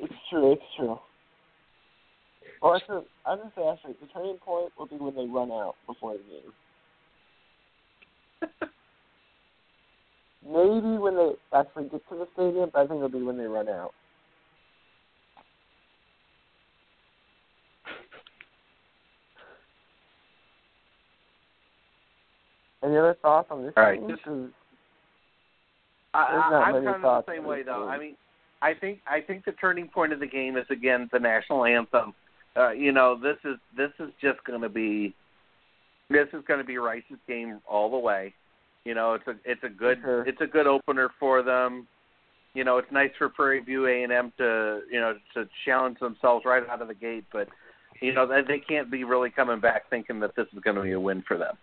[0.00, 0.52] It's true.
[0.52, 0.98] It's true.
[2.60, 5.76] Well, actually, I'm gonna say actually, the turning point will be when they run out
[5.86, 6.24] before the
[8.48, 8.50] game.
[10.44, 13.44] Maybe when they actually get to the stadium, but I think it'll be when they
[13.44, 13.92] run out.
[22.84, 23.72] Any other thoughts on this?
[23.76, 24.50] All right, just- 'Cause
[26.12, 27.88] I, There's I, not I'm kind of the same way though.
[27.88, 28.16] I mean,
[28.62, 32.14] I think I think the turning point of the game is again the national anthem.
[32.56, 35.12] Uh, you know, this is this is just going to be
[36.10, 38.32] this is going to be Rice's game all the way.
[38.84, 40.22] You know, it's a it's a good Sure.
[40.24, 41.88] it's a good opener for them.
[42.52, 45.98] You know, it's nice for Prairie View A and M to you know to challenge
[45.98, 47.48] themselves right out of the gate, but
[48.00, 50.82] you know they, they can't be really coming back thinking that this is going to
[50.82, 51.56] be a win for them.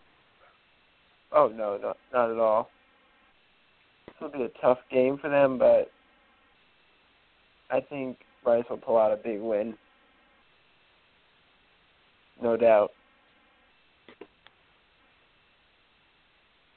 [1.34, 2.70] Oh no, not not at all.
[4.08, 5.90] This will be a tough game for them, but
[7.70, 9.76] I think Rice will pull out a big win.
[12.42, 12.92] No doubt.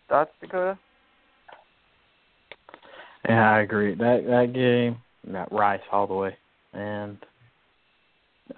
[0.08, 0.78] Thoughts, Dakota?
[3.28, 3.94] Yeah, I agree.
[3.94, 4.98] That that game,
[5.32, 6.36] that Rice all the way,
[6.74, 7.16] and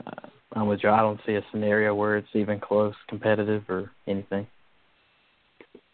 [0.07, 0.91] uh, I'm with you.
[0.91, 4.47] I don't see a scenario where it's even close, competitive, or anything.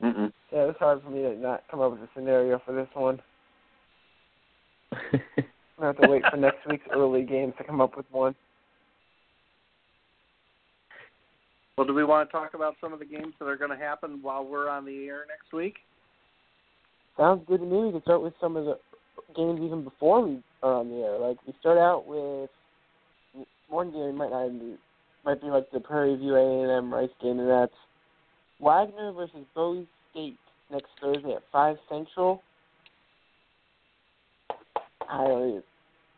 [0.03, 0.33] Mm-mm.
[0.53, 3.21] Yeah, it's hard for me to not come up with a scenario for this one.
[4.93, 8.35] I have to wait for next week's early games to come up with one.
[11.77, 13.77] Well, do we want to talk about some of the games that are going to
[13.77, 15.77] happen while we're on the air next week?
[17.17, 17.87] Sounds good to me.
[17.87, 18.79] We can start with some of the
[19.35, 21.19] games even before we are on the air.
[21.19, 22.51] Like we start out with
[23.69, 24.77] one game might not be
[25.25, 27.73] might be like the Prairie View A and M Rice game, and that's
[28.63, 30.39] Wagner versus Bowie State
[30.71, 32.43] next Thursday at five Central.
[35.09, 35.65] I don't.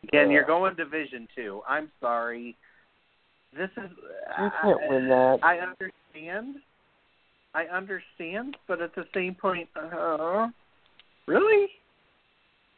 [0.03, 0.47] Again, you're Yeah.
[0.47, 1.63] going Division Two.
[1.67, 2.55] I'm sorry.
[3.51, 3.89] This is
[4.37, 5.39] You can't I, win that.
[5.43, 6.61] I understand.
[7.55, 10.49] I understand, but at the same point, uh,
[11.25, 11.71] really,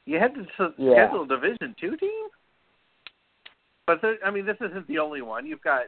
[0.05, 0.93] you had to Yeah.
[0.93, 2.29] schedule a Division Two team.
[3.85, 5.45] But there, I mean, this isn't the only one.
[5.45, 5.87] You've got.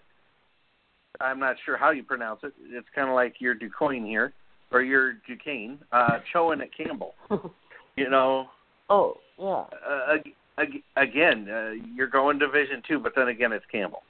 [1.22, 2.54] I'm not sure how you pronounce it.
[2.70, 4.34] It's kind of like your Duquesne here,
[4.72, 7.16] or your Duquesne, uh, Chowan at Campbell.
[7.96, 8.46] You know,
[8.90, 9.66] oh yeah.
[9.86, 14.04] uh, ag- ag- again, uh, you're going Division Two, but then again, it's Campbell.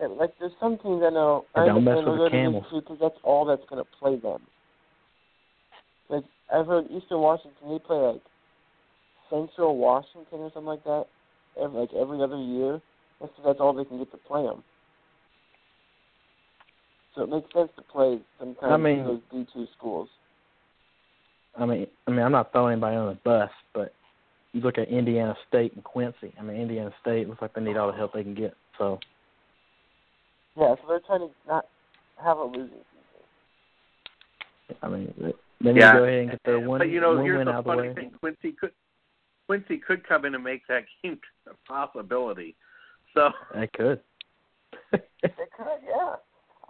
[0.00, 1.44] Yeah, like there's some teams I know.
[1.54, 4.40] I Don't mess with the they're because that's all that's going to play them.
[6.08, 8.22] Like I've heard Eastern Washington, they play like
[9.28, 11.04] Central Washington or something like that.
[11.60, 12.80] Every, like every other year,
[13.20, 14.62] that's that's all they can get to play them.
[17.14, 20.08] So it makes sense to play sometimes I mean- those D two schools.
[21.58, 23.92] I mean, I mean, I'm not throwing anybody on the bus, but
[24.52, 26.32] you look at Indiana State and Quincy.
[26.38, 28.54] I mean, Indiana State looks like they need all the help they can get.
[28.78, 29.00] So
[30.56, 31.66] Yeah, so they're trying to not
[32.22, 32.68] have a losing
[34.68, 34.78] season.
[34.82, 35.92] I mean, they they need Yeah.
[35.92, 37.64] to go ahead and get their one, but you know, one here's the out of
[37.64, 38.72] the funny thing: Quincy could
[39.46, 42.54] Quincy could come in and make that game a possibility.
[43.14, 44.00] So They could.
[44.92, 46.14] They could, yeah.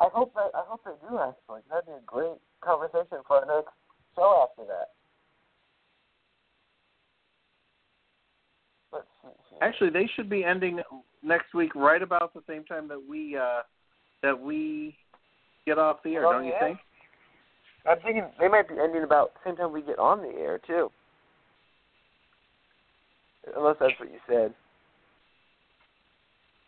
[0.01, 1.61] I hope that I hope they do actually.
[1.69, 3.73] That'd be a great conversation for our next
[4.17, 4.89] show after that.
[8.93, 9.57] Let's see.
[9.61, 10.81] actually, they should be ending
[11.23, 13.61] next week right about the same time that we uh
[14.23, 14.97] that we
[15.67, 16.67] get off the air, don't you yeah.
[16.67, 16.79] think?
[17.87, 20.61] I'm thinking they might be ending about the same time we get on the air
[20.67, 20.91] too.
[23.57, 24.55] Unless that's what you said.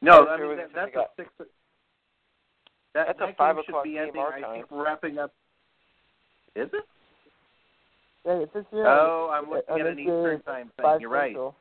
[0.01, 1.29] No, I mean that, that's a six.
[2.95, 4.21] That, That's a five game should o'clock be game ending.
[4.21, 4.53] our I time.
[4.55, 5.33] think wrapping up.
[6.55, 6.85] Is it?
[8.27, 8.87] Yeah, it says here.
[8.87, 10.97] Oh, I'm uh, looking at this an is Eastern time thing.
[11.01, 11.31] You're right.
[11.31, 11.55] Central.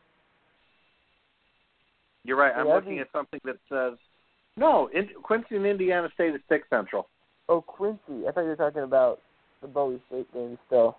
[2.24, 2.54] You're right.
[2.56, 3.98] I'm Yeah, looking at something that says
[4.58, 4.90] no.
[4.94, 7.08] In, Quincy and Indiana State is six central.
[7.50, 8.28] Oh, Quincy.
[8.28, 9.20] I thought you were talking about
[9.62, 10.98] the Bowie State game still.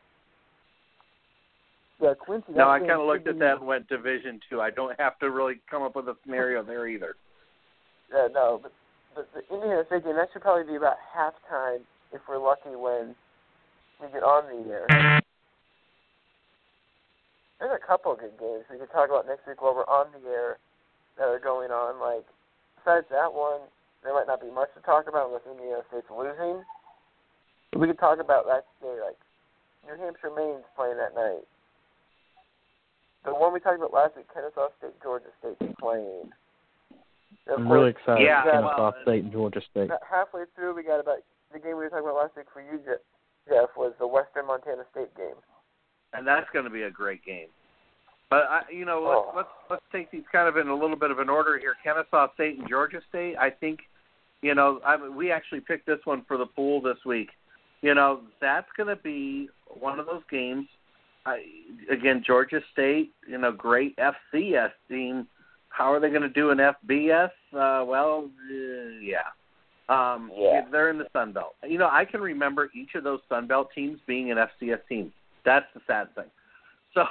[2.00, 2.52] Yeah, Quincy.
[2.54, 4.60] No, I kind of looked at that and went Division Two.
[4.60, 7.14] I don't have to really come up with a scenario there either.
[8.12, 8.72] Yeah, no, but,
[9.14, 11.80] the Indiana State game that should probably be about halftime
[12.12, 13.14] if we're lucky when
[14.00, 14.86] we get on the air.
[17.60, 20.10] There's a couple of good games we could talk about next week while we're on
[20.10, 20.58] the air
[21.16, 22.00] that are going on.
[22.00, 22.26] Like
[22.82, 23.60] besides that one,
[24.02, 26.64] there might not be much to talk about unless Indiana State's losing.
[27.70, 29.16] But we could talk about that day, like
[29.86, 31.46] New Hampshire, Maine's playing that night.
[33.24, 36.34] The one we talked about last week, Kennesaw State, Georgia State's playing.
[37.46, 39.84] And of I'm really excited Yeah, for Kennesaw well, State and Georgia State.
[39.86, 41.18] about halfway through, we got about
[41.52, 42.78] the game we were talking about last week for you,
[43.48, 45.34] Jeff, was the Western Montana State game.
[46.14, 47.48] and that's going to be a great game.
[48.30, 49.32] But I, you know, let's Oh.
[49.36, 51.74] let's let's take these kind of in a little bit of an order here.
[51.84, 53.36] Kennesaw State and Georgia State.
[53.38, 53.80] I think,
[54.40, 57.28] you know, I we actually picked this one for the pool this week.
[57.82, 60.66] You know, that's going to be one of those games.
[61.26, 61.42] I,
[61.90, 65.26] again, Georgia State, you know, great FCS team.
[65.72, 67.30] How are they going to do an FBS?
[67.52, 68.54] Uh, well, uh,
[69.00, 69.18] yeah.
[69.88, 70.62] Um, Yeah.
[70.70, 71.54] they're in the Sun Belt.
[71.66, 75.12] You know, I can remember each of those Sun Belt teams being an FCS team.
[75.44, 76.30] That's the sad thing.
[76.94, 77.04] So,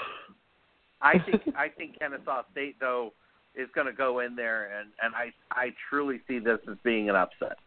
[1.02, 3.12] I think I think Kennesaw State though
[3.56, 7.10] is going to go in there and and I I truly see this as being
[7.10, 7.58] an upset.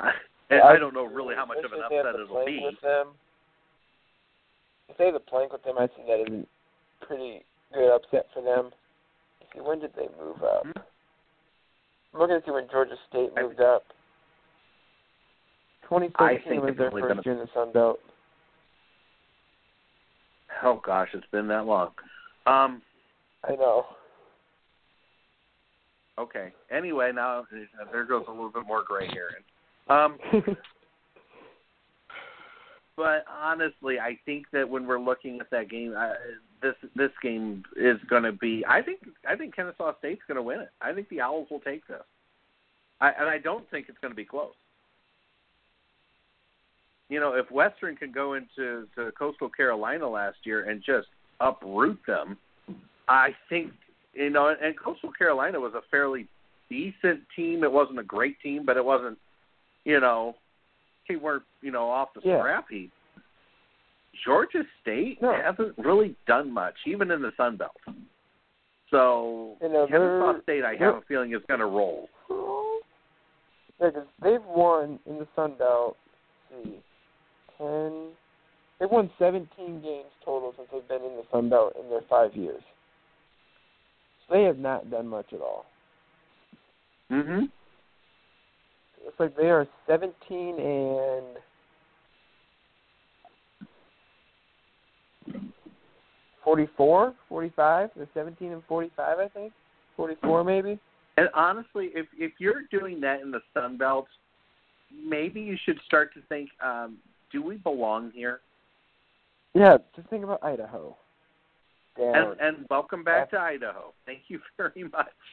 [0.52, 2.44] And I don't know really how much of an Especially if they have upset it'll
[2.44, 2.60] be.
[2.64, 3.06] With them.
[4.88, 8.26] if they have the plank with them, I see that as a pretty good upset
[8.34, 8.70] for them.
[9.54, 10.62] See, when did they move up?
[10.64, 10.70] Hmm?
[12.14, 13.84] I'm looking to see when Georgia State I- moved up.
[15.82, 17.98] I 2013 was their first gonna- year in the Sun Belt.
[20.62, 21.90] Oh gosh, it's been that long.
[22.46, 22.82] Um.
[23.44, 23.86] I know.
[26.18, 26.52] Okay.
[26.70, 27.44] Anyway, now uh,
[27.90, 29.30] there goes a little bit more gray hair.
[29.88, 30.18] Um.
[33.00, 36.12] But honestly, I think that when we're looking at that game, I,
[36.60, 38.62] this this game is going to be.
[38.68, 40.68] I think I think Kennesaw State's going to win it.
[40.82, 42.02] I think the Owls will take this,
[43.00, 44.52] I, and I don't think it's going to be close.
[47.08, 51.08] You know, if Western can go into to Coastal Carolina last year and just
[51.40, 52.36] uproot them,
[53.08, 53.72] I think
[54.12, 54.54] you know.
[54.62, 56.28] And Coastal Carolina was a fairly
[56.68, 57.64] decent team.
[57.64, 59.16] It wasn't a great team, but it wasn't.
[59.86, 60.34] You know,
[61.10, 62.38] they weren't you know off the Yeah.
[62.38, 62.92] scrap heap.
[64.24, 65.32] Georgia State No.
[65.32, 67.76] hasn't really done much, even in the Sun Belt.
[68.90, 72.08] So Kennesaw State, I have a feeling is going to roll.
[73.80, 75.96] Yeah, 'cause they've won in the Sun Belt.
[76.50, 76.82] let's see,
[77.56, 78.16] ten.
[78.78, 82.34] They've won 17 games total since they've been in the Sun Belt in their five
[82.34, 82.62] years.
[84.26, 85.66] So they have not done much at all.
[87.10, 87.46] Mm-hmm.
[89.06, 90.12] It's like they are 17
[90.58, 91.36] and
[96.44, 97.90] forty-four, forty-five.
[97.96, 99.52] They're 17 and 45, I think.
[99.96, 100.78] 44 maybe.
[101.16, 104.06] And honestly, if if you're doing that in the Sun Belt,
[104.90, 106.98] maybe you should start to think: um,
[107.30, 108.40] Do we belong here?
[109.54, 110.96] Yeah, just think about Idaho.
[111.98, 113.92] And and welcome back to Idaho.
[114.06, 115.12] Thank you very much.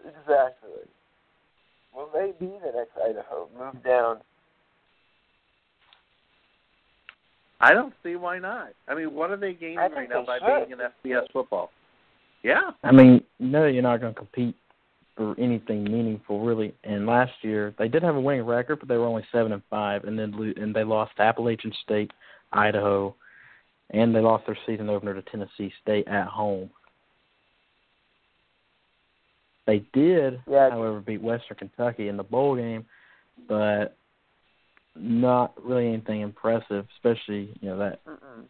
[0.00, 0.88] exactly.
[1.94, 3.48] Will they be the next Idaho?
[3.58, 4.18] Move down.
[7.60, 8.68] I don't see why not.
[8.86, 10.68] I mean, what are they gaining I think right now by should.
[10.68, 11.70] being in FBS football?
[12.44, 12.70] Yeah.
[12.84, 14.54] I mean, no, you're not going to compete
[15.16, 16.72] for anything meaningful, really.
[16.84, 19.62] And last year they did have a winning record, but they were only seven and
[19.68, 22.12] five, and then lo- and they lost to Appalachian State,
[22.52, 23.14] Idaho,
[23.90, 26.70] and they lost their season opener to Tennessee State at home.
[29.68, 30.70] They did, Yeah.
[30.70, 32.86] however, beat Western Kentucky in the bowl game,
[33.46, 33.94] but
[34.96, 36.86] not really anything impressive.
[36.94, 38.48] Especially, you know that Mm-mm.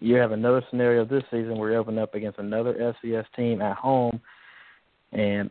[0.00, 3.76] you have another scenario this season where you open up against another FCS team at
[3.76, 4.20] home,
[5.12, 5.48] and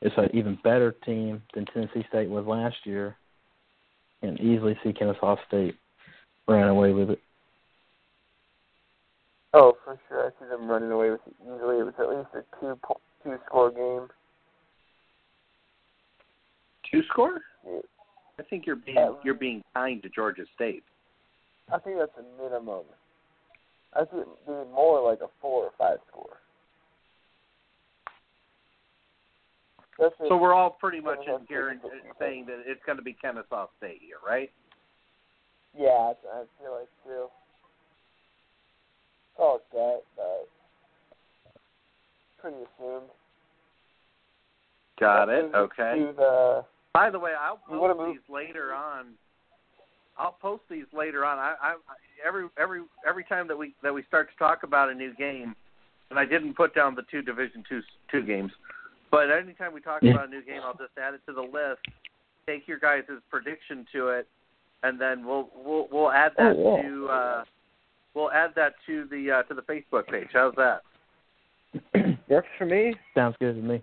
[0.00, 3.14] it's an even better team than Tennessee State was last year,
[4.22, 5.76] and easily see Kennesaw State
[6.46, 7.20] running away with it.
[9.52, 10.28] Oh, for sure.
[10.28, 11.80] I see them running away with it easily.
[11.80, 14.08] It was at least a two po- two score game.
[16.90, 17.40] Two score?
[18.38, 19.14] I think you're being Yeah.
[19.24, 20.84] you're being kind to Georgia State.
[21.72, 22.84] I think that's a minimum.
[23.94, 26.38] I see it being more like a four or five score.
[30.28, 31.76] So we're all pretty much in here
[32.20, 34.52] saying that it's going to be Kennesaw State here, right?
[35.76, 37.26] Yeah, I, I feel like too.
[39.38, 40.48] Oh, that, but
[42.40, 43.08] pretty assumed.
[45.00, 45.50] Got it.
[45.54, 46.06] Okay.
[46.16, 49.06] The, By the way, I'll You wanna post these later on.
[50.18, 51.38] I'll post these later on.
[51.38, 51.74] I, I
[52.26, 55.54] every every every time that we that we start to talk about a new game,
[56.10, 57.80] and I didn't put down the two Division two
[58.10, 58.50] two games,
[59.12, 60.12] but anytime we talk Yeah.
[60.14, 61.80] about a new game, I'll just add it to the list.
[62.46, 64.26] Take your guys' prediction to it,
[64.82, 66.88] and then we'll we'll we'll add that Oh, yeah.
[66.88, 67.44] to uh,
[68.14, 70.28] we'll add that to the uh, to the Facebook page.
[70.32, 70.82] How's that?
[72.28, 72.94] works for me.
[73.14, 73.82] Sounds good to me.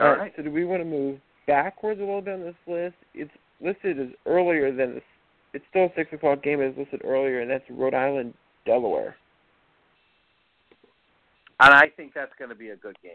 [0.00, 0.20] All All right.
[0.20, 0.32] right.
[0.36, 2.94] So do we want to move backwards a little bit on this list?
[3.14, 5.02] It's listed as earlier than this.
[5.54, 9.16] It's still a six o'clock game, but it's listed earlier, and that's Rhode Island, Delaware.
[11.60, 13.12] And I think that's going to be a good game.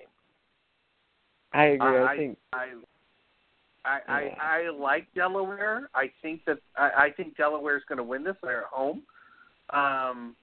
[1.54, 1.98] I agree.
[1.98, 2.68] I, I think I
[3.84, 5.90] I, I I like Delaware.
[5.96, 8.36] I think that I, I think Delaware is going to win this.
[8.44, 9.02] They're at home,
[9.72, 10.36] um,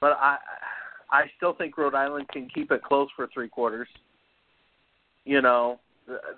[0.00, 0.38] but I
[1.12, 3.88] I still think Rhode Island can keep it close for three quarters.
[5.24, 5.78] You know,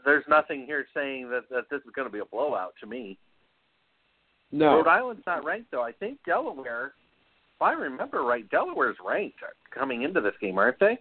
[0.04, 3.16] there's nothing here saying that that this is going to be a blowout to me.
[4.50, 4.76] no.
[4.76, 5.82] Rhode Island's not ranked though.
[5.82, 6.92] I think Delaware,
[7.56, 9.38] if I remember right, Delaware's ranked
[9.72, 10.98] coming into this game, aren't they?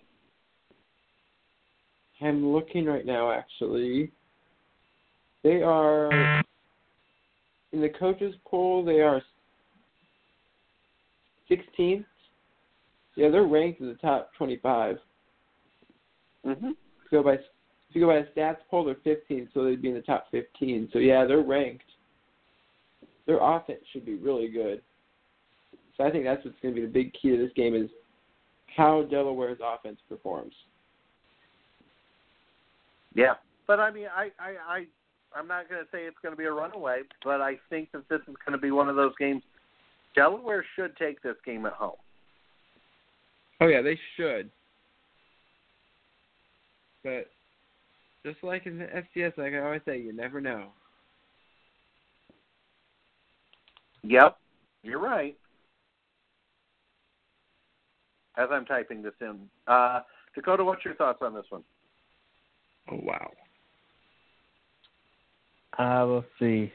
[2.21, 3.31] I'm looking right now.
[3.31, 4.11] Actually,
[5.43, 6.41] they are
[7.73, 8.85] in the coaches poll.
[8.85, 9.21] They are
[11.49, 12.05] 16th.
[13.15, 14.97] Yeah, they're ranked in the top 25.
[16.45, 16.67] Mm-hmm.
[16.67, 16.73] If
[17.11, 19.89] you go by if you go by the stats poll, they're 15, so they'd be
[19.89, 20.89] in the top 15.
[20.91, 21.83] So yeah, they're ranked.
[23.27, 24.81] Their offense should be really good.
[25.95, 27.89] So I think that's what's going to be the big key to this game is
[28.75, 30.53] how Delaware's offense performs.
[33.13, 33.35] Yeah,
[33.67, 34.85] but I mean, I I, I
[35.35, 38.09] I'm not going to say it's going to be a runaway, but I think that
[38.09, 39.43] this is going to be one of those games.
[40.15, 41.97] Delaware should take this game at home.
[43.63, 44.49] Oh yeah, they should.
[47.01, 47.27] But
[48.25, 50.67] just like in the FCS, like I always say, you never know.
[54.03, 54.35] Yep,
[54.83, 55.37] you're right.
[58.37, 60.01] As I'm typing this in, uh,
[60.35, 61.63] Dakota, what's your thoughts on this one?
[62.91, 63.31] Oh wow.
[65.79, 66.69] Uh, let's see.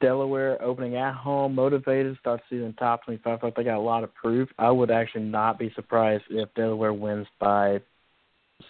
[0.00, 3.32] Delaware opening at home, motivated, start season top 25.
[3.32, 4.48] I think they got a lot of proof.
[4.58, 7.80] I would actually not be surprised if Delaware wins by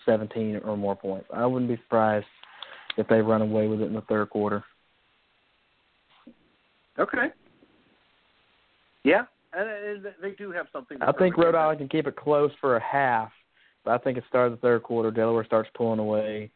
[0.07, 1.27] 17 or more points.
[1.33, 2.27] I wouldn't be surprised
[2.97, 4.62] if they run away with it in the third quarter.
[6.99, 7.29] Okay.
[9.03, 10.99] Yeah, and, they do have something.
[11.03, 13.31] I think Rhode Island can keep it close for a half,
[13.85, 15.11] but I think it starts the third quarter.
[15.11, 16.51] Delaware starts pulling away,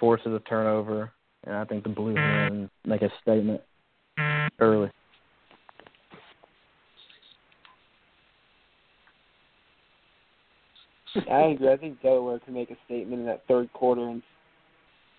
[0.00, 1.12] forces a turnover,
[1.44, 3.60] and I think the Blue Hen make a statement
[4.58, 4.90] early.
[11.30, 11.70] I agree.
[11.70, 14.22] I think Delaware can make a statement in that third quarter and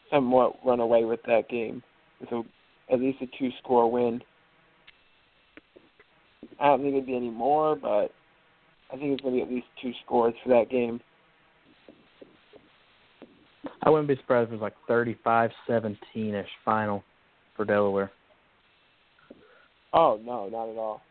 [0.09, 1.83] somewhat run away with that game
[2.19, 2.43] with a,
[2.91, 4.21] at least a two score win.
[6.59, 8.11] I don't think it'd be any more, but
[8.91, 10.99] I think it's going to be at least two scores for that game.
[13.81, 15.97] I wouldn't be surprised if it was like 35-17
[16.33, 17.03] ish final
[17.55, 18.11] for Delaware.
[19.93, 21.01] Oh no, not at all.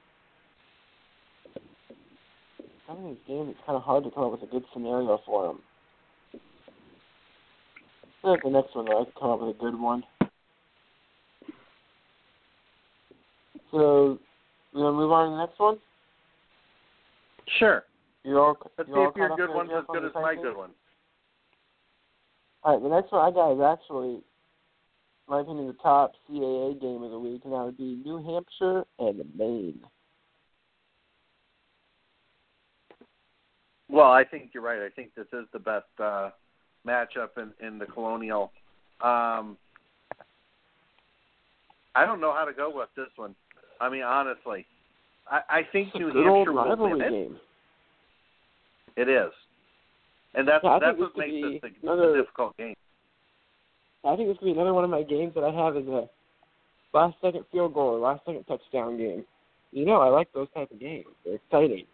[2.87, 5.20] Some of these games, it's kind of hard to come up with a good scenario
[5.24, 5.61] for them.
[6.35, 6.39] I
[8.20, 10.03] feel like the next one, though, I can come up with a good one.
[13.70, 14.18] So,
[14.74, 15.78] we want to move on to the next one?
[17.59, 17.85] Sure.
[18.24, 20.35] You're all, Let's you're see all if your good one's as good the as my
[20.35, 20.43] Titans?
[20.43, 20.70] good one.
[22.64, 24.22] All right, the next one I got is actually, in
[25.28, 28.84] my opinion, the top CAA game of the week, and that would be New Hampshire
[28.98, 29.80] and Maine.
[33.88, 34.80] Well, I think you're right.
[34.82, 36.30] I think this is the best uh,
[36.86, 38.50] matchup in, in the Colonial.
[39.00, 39.56] Um,
[41.94, 43.34] I don't know how to go with this one.
[43.80, 44.64] I mean, honestly,
[45.30, 47.10] I, I think It's New Hampshire will win it.
[47.10, 47.36] game.
[48.96, 49.32] It is,
[50.34, 52.74] and that's Yeah, that's what makes this a, another- a difficult game.
[54.05, 56.09] I think this could be another one of my games that I have as a
[56.92, 59.24] last second field goal or last second touchdown game.
[59.70, 61.07] You know, I like those type of games.
[61.24, 61.84] They're exciting.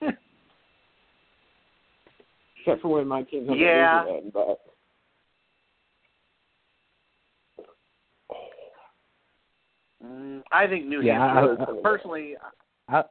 [2.60, 4.02] Except for when my team has Yeah.
[4.02, 4.60] a loser end, but
[10.04, 11.62] Mm, I think New Yeah, Hampshire.
[11.62, 12.34] I- personally,
[12.88, 13.04] I,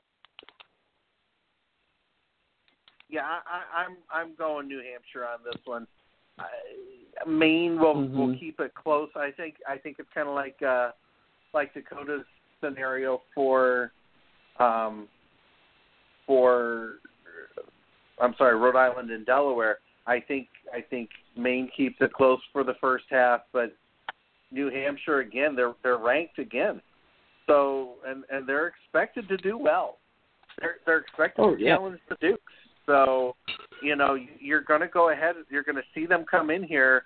[3.09, 5.87] yeah, I, I, I'm I'm going New Hampshire on this one.
[6.39, 6.45] I,
[7.27, 8.39] Maine will will Mhm.
[8.39, 9.09] keep it close.
[9.15, 10.91] I think I think it's kind of like uh,
[11.53, 12.25] like Dakota's
[12.59, 13.91] scenario for
[14.59, 15.07] um,
[16.25, 16.99] for
[18.19, 19.79] I'm sorry, Rhode Island and Delaware.
[20.05, 23.75] I think I think Maine keeps it close for the first half, but
[24.51, 26.81] New Hampshire again, they're they're ranked again.
[27.47, 29.97] So and and they're expected to do well.
[30.59, 31.75] They're they're expected Oh, to yeah.
[31.77, 32.53] challenge the Dukes.
[32.85, 33.35] So,
[33.83, 35.35] you know, you're going to go ahead.
[35.49, 37.03] You're going to see them come in here,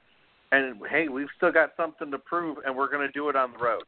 [0.51, 3.53] and hey, we've still got something to prove, and we're going to do it on
[3.53, 3.83] the road,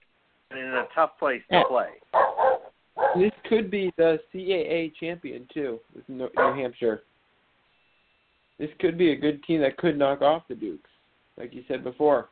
[0.52, 1.90] and in a tough place to play.
[3.16, 7.04] this could be the CAA champion too, with New Hampshire.
[8.58, 10.90] This could be a good team that could knock off the Dukes,
[11.38, 12.28] like you said before.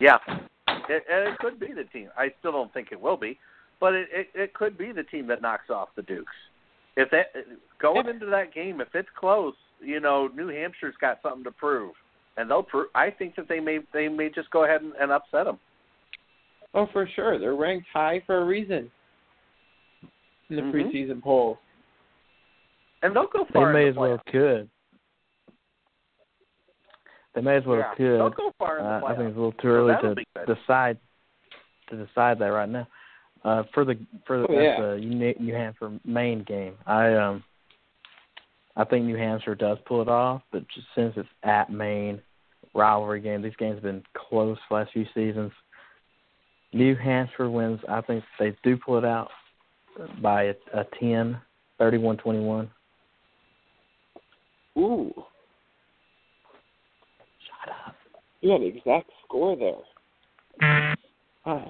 [0.00, 0.18] Yeah,
[0.66, 2.08] it, and it could be the team.
[2.16, 3.38] I still don't think it will be,
[3.80, 6.32] but it, it it could be the team that knocks off the Dukes.
[7.00, 7.26] If that
[7.80, 11.94] going into that game, if it's close, you know, New Hampshire's got something to prove,
[12.36, 12.88] and they'll prove.
[12.94, 15.58] I think that they may they may just go ahead and, and upset them.
[16.74, 17.38] Oh, for sure.
[17.38, 18.90] They're ranked high for a reason
[20.50, 20.72] in the Mhm.
[20.72, 21.58] preseason polls.
[23.02, 23.68] and they'll go far.
[23.68, 24.68] they may in as the well could.
[27.34, 28.18] They may as well yeah, could.
[28.20, 30.54] They'll go far in the Uh, I think it's a little too early that'll to
[30.54, 30.98] decide
[31.88, 32.86] to decide that right now.
[33.42, 33.94] Uh, for the
[34.26, 34.80] for the, Oh, yeah.
[34.80, 37.42] the New, New Hampshire Maine game, I um
[38.76, 42.20] I think New Hampshire does pull it off, but just since it's at Maine,
[42.74, 45.52] rivalry game, these games have been close last few seasons.
[46.72, 47.80] New Hampshire wins.
[47.88, 49.28] I think they do pull it out
[50.22, 51.36] by a, a 10,
[51.80, 52.68] 31-21.
[54.78, 55.12] Ooh,
[57.48, 57.94] Shut up.
[58.40, 60.94] you got an exact score there.
[61.44, 61.64] Ah,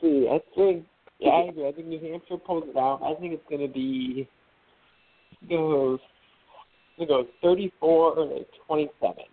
[0.00, 0.84] see, I think
[1.18, 1.68] Yeah, I agree.
[1.68, 3.00] I think New Hampshire pulls it out.
[3.02, 4.28] I think it's going to be
[5.48, 5.98] goes
[6.98, 9.24] it goes 34 to 27.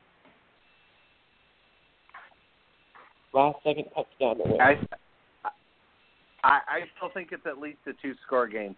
[3.33, 4.61] Last second touchdown to win.
[4.61, 4.73] I,
[6.43, 8.75] I I still think it's at least a two score game.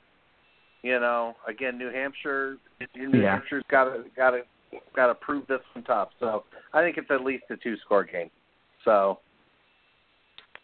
[0.83, 2.57] You know, again, New Hampshire,
[2.95, 3.39] New Yeah.
[3.39, 4.41] Hampshire's got to got to
[4.95, 6.09] got to prove this one tough.
[6.19, 6.43] So
[6.73, 8.29] I think it's at least a two score game.
[8.85, 9.19] So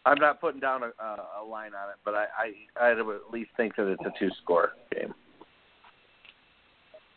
[0.06, 2.26] I'm not putting down a, a, a line on it, but I
[2.78, 5.14] I I would at least think that it's a two score game.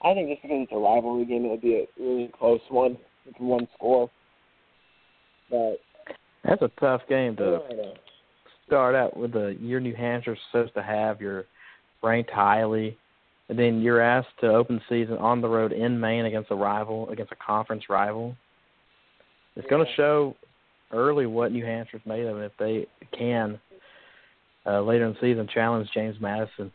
[0.01, 3.36] I think just because it's a rivalry game, it'll be a really close one with
[3.39, 4.09] one score.
[5.49, 5.79] But
[6.43, 7.93] That's a tough game to I know.
[8.67, 11.21] start out with the year New Hampshire's supposed to have.
[11.21, 11.45] You're
[12.01, 12.97] ranked highly,
[13.47, 16.55] and then you're asked to open the season on the road in Maine against a
[16.55, 18.36] rival, against a conference rival.
[19.55, 20.36] It's going to show
[20.94, 22.88] early what New Hampshire's made of, and if they
[23.18, 23.60] can
[24.66, 26.72] uh, later in the season challenge James Madison.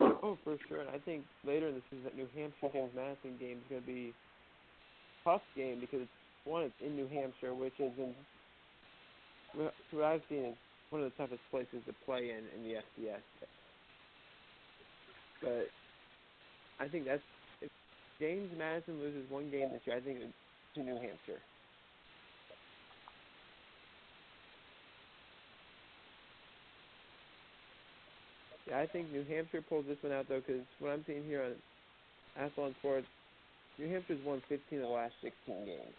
[0.00, 0.80] Oh, for sure.
[0.80, 3.82] And I think later in the season, that New Hampshire James Madison game is going
[3.82, 6.10] to be a tough game because it's
[6.44, 8.14] one, it's in New Hampshire, which is in
[9.54, 10.54] wh- what I've seen is
[10.90, 13.22] one of the toughest places to play in in the FCS.
[15.42, 15.66] But
[16.84, 17.22] I think that's
[17.60, 17.70] if
[18.18, 20.32] James Madison loses one game this year, I think it's
[20.74, 21.42] to New Hampshire.
[28.74, 31.54] I think New Hampshire pulls this one out though, because what I'm seeing here on
[32.44, 33.06] Athlon Sports,
[33.78, 35.94] New Hampshire's won 15 of the last 16 games,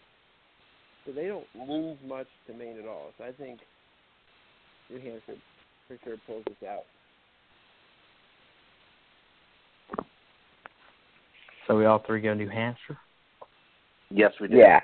[1.04, 3.10] so they don't lose much to Maine at all.
[3.18, 3.60] So I think
[4.90, 5.40] New Hampshire
[5.88, 6.84] for sure pulls this out.
[11.66, 12.98] So we all three go New Hampshire.
[14.10, 14.56] Yes, we do.
[14.56, 14.80] Yeah.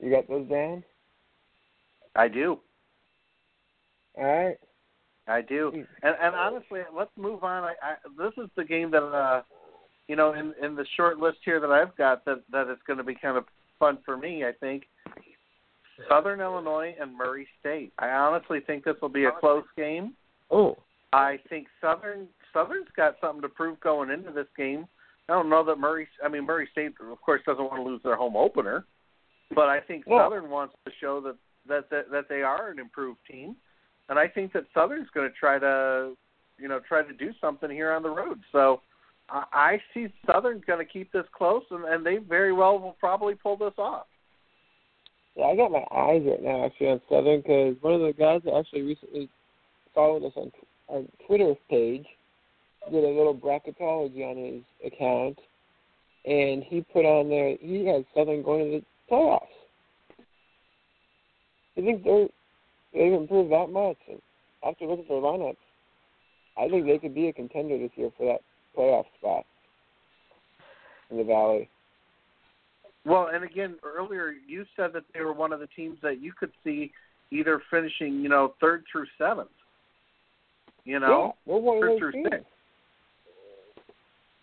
[0.00, 0.84] You got those down?
[2.14, 2.58] I do.
[4.16, 4.56] All right.
[5.28, 5.70] I do.
[6.02, 7.64] And and honestly, let's move on.
[7.64, 9.42] I, I this is the game that uh
[10.08, 12.96] you know, in in the short list here that I've got that that is going
[12.96, 13.44] to be kind of
[13.78, 14.84] fun for me, I think.
[16.08, 17.92] Southern Illinois and Murray State.
[17.98, 20.14] I honestly think this will be a close game.
[20.50, 20.76] Oh,
[21.12, 24.86] I think Southern Southern's got something to prove going into this game.
[25.28, 26.08] I don't know that Murray.
[26.24, 28.86] I mean, Murray State, of course, doesn't want to lose their home opener,
[29.54, 30.24] but I think Yeah.
[30.24, 33.56] Southern wants to show that that that, that they are an improved team,
[34.08, 36.12] and I think that Southern's going to try to,
[36.58, 38.40] you know, try to do something here on the road.
[38.52, 38.80] So
[39.30, 43.34] I, see Southern's going to keep this close, and, and they very well will probably
[43.34, 44.06] pull this off.
[45.36, 45.46] yeah.
[45.46, 48.54] I got my eyes right now actually on Southern because one of the guys that
[48.54, 49.28] actually recently
[49.94, 50.50] followed us on
[50.88, 52.06] our Twitter page
[52.90, 55.38] did a little bracketology on his account,
[56.24, 58.84] and he put on there he has Southern going to the
[59.14, 59.42] playoffs.
[61.76, 62.28] I think they're
[62.92, 63.96] they've improved that much.
[64.08, 64.20] And
[64.66, 65.56] after looking for lineups,
[66.56, 68.40] I think they could be a contender this year for that
[68.76, 69.44] playoff spot
[71.10, 71.68] in the Valley.
[73.04, 76.32] Well, and again, earlier you said that they were one of the teams that you
[76.32, 76.92] could see
[77.30, 79.50] either finishing, you know, third through seventh.
[80.84, 82.28] You know, yeah, we're one third through teams.
[82.30, 82.46] sixth.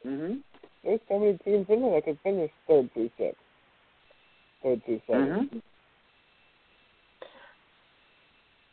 [0.06, 0.43] Mhm.
[0.84, 3.38] There's so many teams in there that could finish third through six.
[4.62, 5.62] Third through 7 Mhm.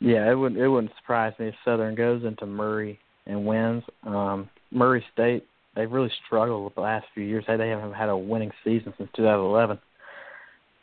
[0.02, 3.84] Yeah, it wouldn't it wouldn't surprise me if Southern goes into Murray and wins.
[4.04, 5.46] Um, Murray State
[5.76, 7.44] they've really struggled the last few years.
[7.46, 9.78] They they haven't had a winning season since 2011,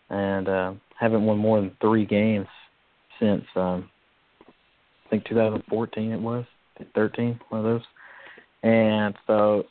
[0.09, 2.47] and uh, haven't won more than three games
[3.19, 3.89] since um,
[5.05, 6.45] I think 2014 it was
[6.95, 7.87] 13 one of those.
[8.63, 9.63] And so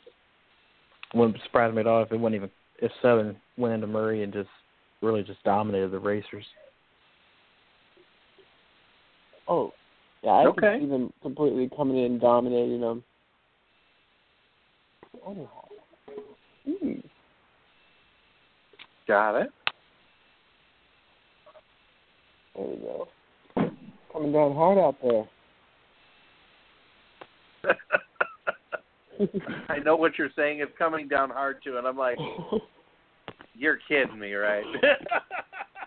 [1.15, 2.51] wouldn't surprise me at all if it wouldn't even
[2.83, 4.49] if Southern went into Murray and just
[5.01, 6.45] really just dominated the Racers.
[9.49, 9.73] Oh,
[10.23, 10.61] yeah, I Okay.
[10.61, 13.03] could see them completely coming in and dominating them.
[15.25, 15.49] Oh.
[16.65, 16.93] Hmm.
[19.07, 19.49] Got it.
[22.55, 23.07] There we go.
[24.13, 25.27] Coming down hard out there.
[29.69, 30.59] I know what you're saying.
[30.59, 32.19] It's coming down hard too, and I'm like,
[33.55, 34.65] you're kidding me, right?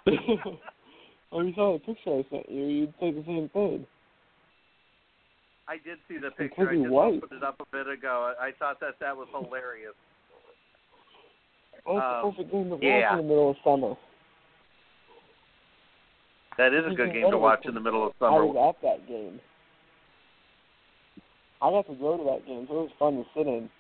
[1.32, 2.64] oh, you saw the picture I sent you.
[2.64, 3.86] You'd say the same thing.
[5.68, 6.68] I did see the picture.
[6.70, 7.14] I just white.
[7.22, 8.34] opened it up a bit ago.
[8.40, 9.94] I thought that that was hilarious.
[11.86, 13.12] Oh, it's Um, a perfect game to watch yeah.
[13.12, 13.94] in the middle of summer.
[16.58, 18.42] That is a good game to watch in the middle of summer.
[18.42, 19.40] I was at that game.
[21.62, 23.70] I got to go to that game, so it was fun to sit in.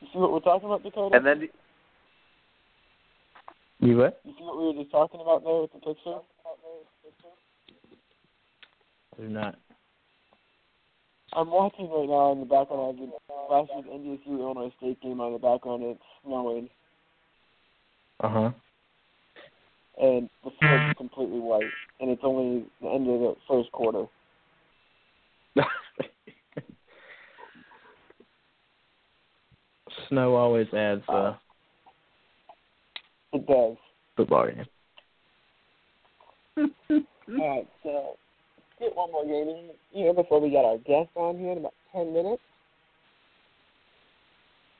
[0.00, 1.16] You see what we're talking about, Dakota?
[1.16, 1.48] And then,
[3.82, 4.20] You what?
[4.24, 6.18] You see what we were just talking about there with the picture?
[9.18, 9.56] I do not.
[11.32, 13.00] I'm watching right now in the background.
[13.02, 15.82] I the last year's NDSU Illinois State game on the background.
[15.82, 16.68] It's snowing,
[18.20, 18.52] Uh huh.
[20.00, 24.06] and the field is completely white, and it's only the end of the first quarter.
[30.08, 31.34] Snow always adds uh
[33.32, 33.76] It does.
[34.16, 34.66] football game.
[36.90, 38.16] All right, so
[38.56, 41.58] let's get one more game in here before we get our guest on here in
[41.58, 42.42] about ten minutes.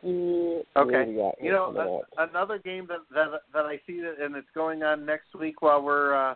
[0.05, 1.11] Okay.
[1.41, 4.83] You know, coming a, another game that that that I see that, and it's going
[4.83, 6.35] on next week while we're uh,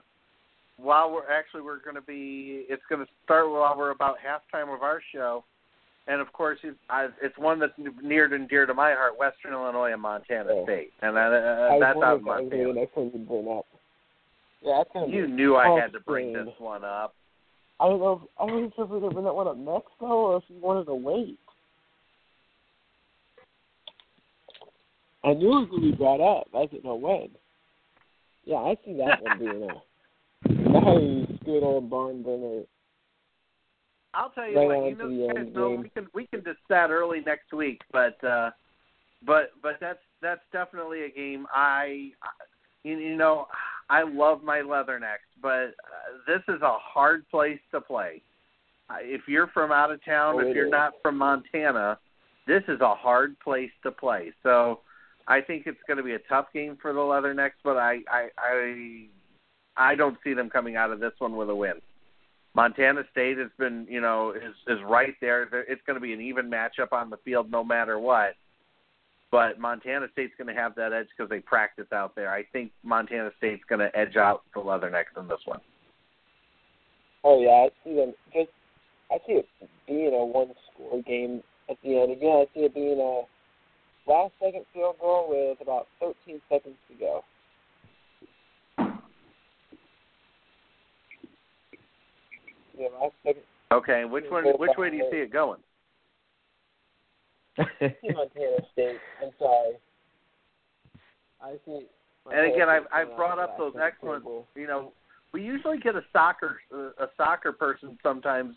[0.77, 2.65] while we're actually we're going to be.
[2.69, 5.45] It's going to start while we're about halftime of our show,
[6.07, 9.53] and of course it's I, it's one that's near and dear to my heart: Western
[9.53, 10.65] Illinois and Montana Yeah.
[10.65, 12.67] State, and that, uh, that's out wondering in if that was Montana.
[12.69, 13.67] the next one you'd bring up.
[14.63, 17.15] Yeah, You knew I had to bring this one up.
[17.79, 18.23] I don't know.
[18.25, 20.37] If, I wasn't sure if we were gonna bring that one up next though, or
[20.39, 21.39] if you wanted to wait.
[25.25, 26.47] I knew it was gonna be brought up.
[26.55, 27.29] I didn't know when.
[28.45, 32.63] Yeah, I see that one being a nice, good old barn burner.
[34.17, 36.91] I'll tell you Right what, you know, you guys know we can we can decide
[36.91, 38.51] early next week, but uh,
[39.27, 42.13] but but that's that's definitely a game I,
[42.83, 43.47] you, you know
[43.91, 48.23] I love my Leathernecks, but uh, this is a hard place to play.
[49.03, 50.71] If you're from out of town, Oh, if you're is.
[50.71, 51.99] not from Montana,
[52.47, 54.33] this is a hard place to play.
[54.43, 54.81] So
[55.29, 58.29] I think it's going to be a tough game for the Leathernecks, but I I
[58.39, 59.07] I,
[59.77, 61.75] I don't see them coming out of this one with a win.
[62.57, 65.43] Montana State has been, you know, is is right there.
[65.69, 68.33] It's going to be an even matchup on the field no matter what.
[69.31, 72.33] But Montana State's going to have that edge because they practice out there.
[72.33, 75.61] I think Montana State's going to edge out the Leathernecks in this one.
[77.25, 78.15] Oh yeah, I see them.
[78.33, 78.49] Just
[79.11, 79.49] I see it
[79.87, 82.13] being a one-score game at the end.
[82.13, 87.23] Again, I see it being a last-second field goal with about 13 seconds to go.
[92.79, 93.43] Yeah, last second.
[93.77, 94.45] Okay, which one?
[94.59, 95.61] Which way do you see it going?
[97.59, 98.97] Montana State.
[99.23, 99.75] I'm sorry.
[101.43, 101.87] I see.
[102.33, 104.25] And again, I've I've brought up those excellent.
[104.55, 104.93] You know,
[105.33, 108.57] we usually get a soccer a soccer person sometimes,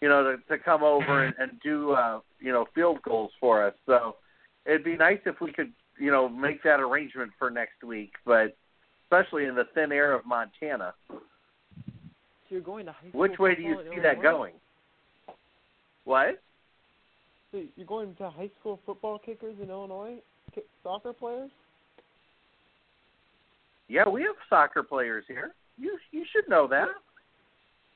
[0.00, 3.66] you know, to to come over and, and do uh, you know field goals for
[3.66, 3.74] us.
[3.84, 4.16] So
[4.64, 8.56] it'd be nice if we could you know make that arrangement for next week, but
[9.04, 10.94] especially in the thin air of Montana.
[12.54, 14.52] You're going to high school Which way do you see that going?
[16.04, 16.40] What?
[17.50, 20.18] So you're going to high school football kickers in Illinois,
[20.84, 21.50] soccer players?
[23.88, 25.50] Yeah, we have soccer players here.
[25.80, 26.86] You you should know that.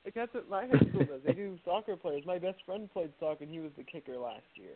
[0.05, 1.21] Like that's what my high school does.
[1.25, 2.25] They do soccer players.
[2.27, 4.75] My best friend played soccer, and he was the kicker last year.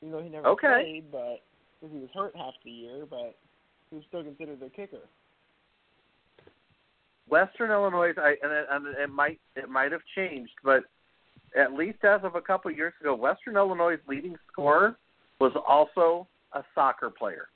[0.00, 0.80] You know, he never Okay.
[0.80, 1.42] played, but
[1.80, 3.34] because he was hurt half the year, but
[3.90, 5.08] he was still considered their kicker.
[7.28, 10.84] Western Illinois, I, and, it, and it might it might have changed, but
[11.58, 14.96] at least as of a couple of years ago, Western Illinois' leading scorer
[15.40, 17.48] was also a soccer player.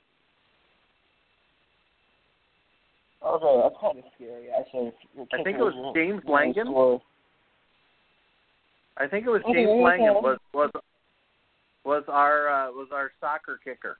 [3.25, 4.91] Okay, that's kind of scary, actually.
[5.33, 6.99] I think it was James won't Langen.
[8.97, 9.83] I think it was Okay, James okay.
[9.83, 10.71] Langham was was
[11.85, 13.97] was our uh, was our soccer kicker.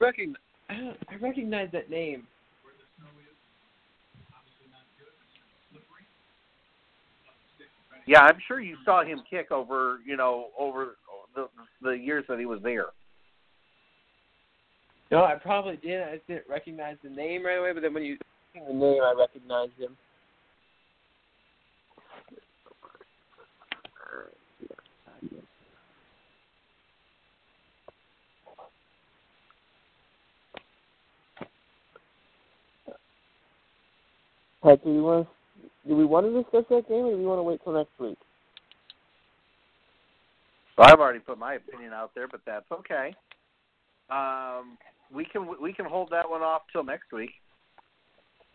[0.00, 0.34] Recogn-
[0.70, 2.26] I recognize that name.
[8.06, 10.96] Yeah, I'm sure you saw him kick over you know over
[11.34, 11.48] the
[11.82, 12.86] the years that he was there.
[15.10, 16.02] No, I probably did.
[16.02, 17.72] I just didn't recognize the name right away.
[17.72, 18.16] But then when you
[18.54, 19.96] The name, I recognized him.
[34.62, 35.28] Pat, do we want
[35.86, 37.92] do we want to discuss that game, or do we want to wait till next
[37.98, 38.18] week?
[40.78, 43.14] Well, I've already put my opinion out there, but that's okay.
[44.10, 44.78] Um,
[45.14, 47.30] we can we can hold that one off till next week.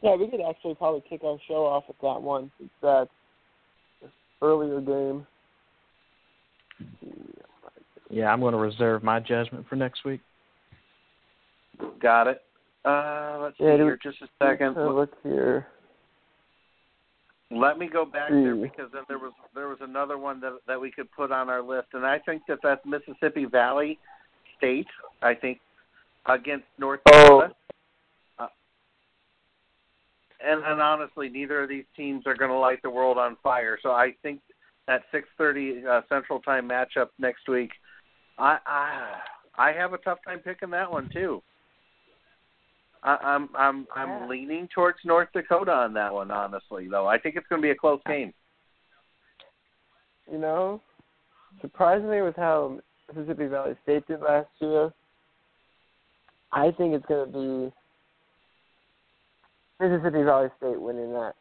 [0.01, 3.09] Yeah, we could actually probably kick our show off with that one since that's
[4.03, 4.09] an
[4.41, 5.25] earlier game.
[8.09, 10.21] yeah, I'm going to reserve my judgment for next week.
[11.99, 12.43] Got it.
[12.85, 14.75] Uh, let's see Yeah, do- here, just a second.
[14.77, 15.67] Let's look here.
[17.49, 18.61] Let me go back there Hmm.
[18.61, 21.61] because then there was there was another one that that we could put on our
[21.61, 23.97] list, and I think that that's Mississippi Valley
[24.57, 24.87] State.
[25.21, 25.59] I think
[26.25, 27.11] against North Oh.
[27.41, 27.55] Dakota.
[28.37, 28.47] Uh,
[30.41, 33.79] and and honestly, neither of these teams are going to light the world on fire.
[33.81, 34.41] So I think
[34.87, 37.71] that 6:30 uh, Central Time matchup next week,
[38.37, 39.21] I I
[39.57, 41.41] I have a tough time picking that one too.
[43.07, 44.27] I, I'm I'm I'm Yeah.
[44.27, 46.89] leaning towards North Dakota on that one, honestly.
[46.89, 48.33] Though I think it's going to be a close game.
[50.29, 50.81] You know,
[51.61, 52.79] surprisingly with how
[53.13, 54.91] Mississippi Valley State did last year,
[56.51, 57.73] I think it's going to be
[59.79, 61.33] Mississippi Valley State winning that.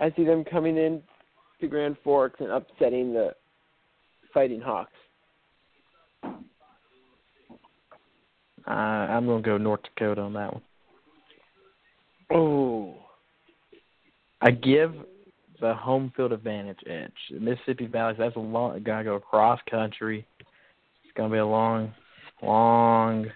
[0.00, 1.00] I see them coming in
[1.60, 3.36] to Grand Forks and upsetting the
[4.34, 4.90] Fighting Hawks.
[8.66, 10.62] Uh, I'm going to go North Dakota on that one.
[12.30, 12.94] Oh,
[14.40, 14.94] I give
[15.60, 17.12] the home field advantage edge.
[17.30, 18.82] Mississippi Valley, that's a long.
[18.82, 20.26] Got to go across country.
[20.40, 21.92] It's going to be a long,
[22.42, 23.26] long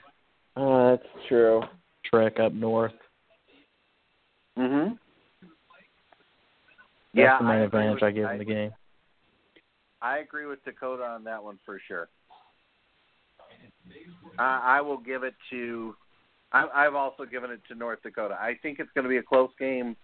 [0.57, 1.63] uh, that's true.
[2.05, 2.93] trek up north.
[4.59, 4.95] Mm-hmm.
[4.95, 5.01] That's
[7.13, 8.73] yeah, the main I advantage with- I give in the game.
[10.03, 12.09] I agree with Dakota on that one for sure.
[14.39, 15.95] I, I will give it to.
[16.53, 18.37] I, I've also given it to North Dakota.
[18.41, 19.97] I think it's going to be a close game.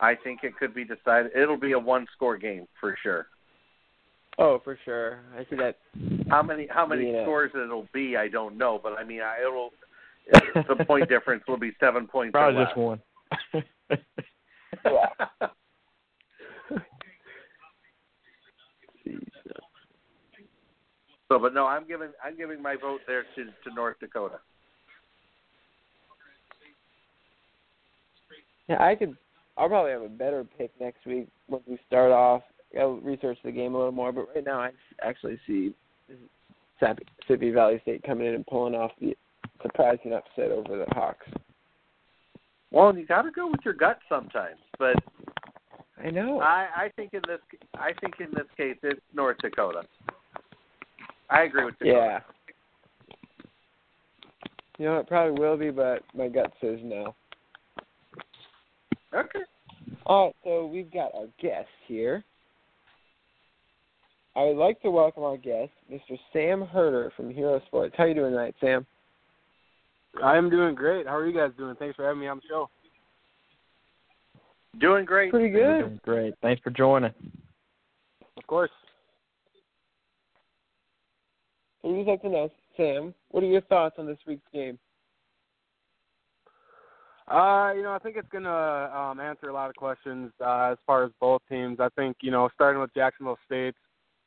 [0.00, 1.32] I think it could be decided.
[1.36, 3.26] It'll be a one-score game for sure.
[4.38, 5.20] Oh, for sure.
[5.36, 5.78] I see that.
[6.28, 7.22] How many how many Yeah.
[7.22, 9.70] scores it'll be, I don't know, but I mean, I, it'll
[10.76, 12.32] the point difference will be seven points.
[12.32, 13.00] Probably just one.
[14.84, 15.48] Yeah.
[21.34, 24.38] So, but no, I'm giving I'm giving my vote there to to North Dakota.
[28.68, 29.16] Yeah, I could.
[29.58, 32.42] I'll probably have a better pick next week once we start off.
[32.78, 34.70] I'll research the game a little more, but right now I
[35.02, 35.74] actually see
[36.80, 39.16] Mississippi Valley State coming in and pulling off the
[39.60, 41.26] surprising upset over the Hawks.
[42.70, 44.94] Well, you got to go with your gut sometimes, but
[46.00, 46.38] I know.
[46.38, 47.40] I, I think in this
[47.74, 49.82] I think in this case it's North Dakota.
[51.30, 51.92] I agree with you.
[51.92, 52.20] yeah.
[54.78, 57.14] You know, it probably will be, but my gut says no.
[59.14, 59.40] Okay.
[60.06, 62.24] All right, so we've got our guest here.
[64.36, 66.18] I would like to welcome our guest, Mr.
[66.32, 67.94] Sam Herder from Hero Sports.
[67.96, 68.84] How you doing tonight, Sam?
[70.22, 71.06] I'm doing great.
[71.06, 71.76] How are you guys doing?
[71.76, 72.68] Thanks for having me on the show.
[74.80, 75.30] Doing great.
[75.30, 75.80] Pretty good.
[75.80, 76.34] doing Great.
[76.42, 77.12] Thanks for joining.
[78.36, 78.70] Of course.
[81.84, 84.78] We'd like to know, Sam, what are your thoughts on this week's game?
[87.28, 90.78] Uh, you know, I think it's gonna um, answer a lot of questions uh, as
[90.86, 91.80] far as both teams.
[91.80, 93.74] I think you know, starting with Jacksonville State,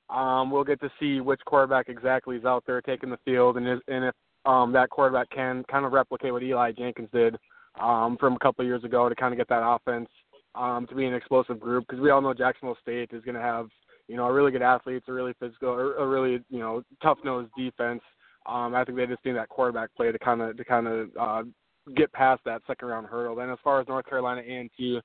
[0.10, 3.68] um, we'll get to see which quarterback exactly is out there taking the field, and,
[3.68, 7.38] is, and if um, that quarterback can kind of replicate what Eli Jenkins did
[7.80, 10.10] um, from a couple of years ago to kind of get that offense
[10.56, 11.86] um, to be an explosive group.
[11.88, 13.68] Because we all know Jacksonville State is going to have
[14.08, 17.52] you know a really good athletes, a really physical, a really you know tough nosed
[17.58, 18.02] defense.
[18.46, 21.10] Um, I think they just need that quarterback play to kind of to kind of
[21.20, 21.44] uh,
[21.96, 23.36] get past that second round hurdle.
[23.36, 25.00] Then as far as North Carolina A and T,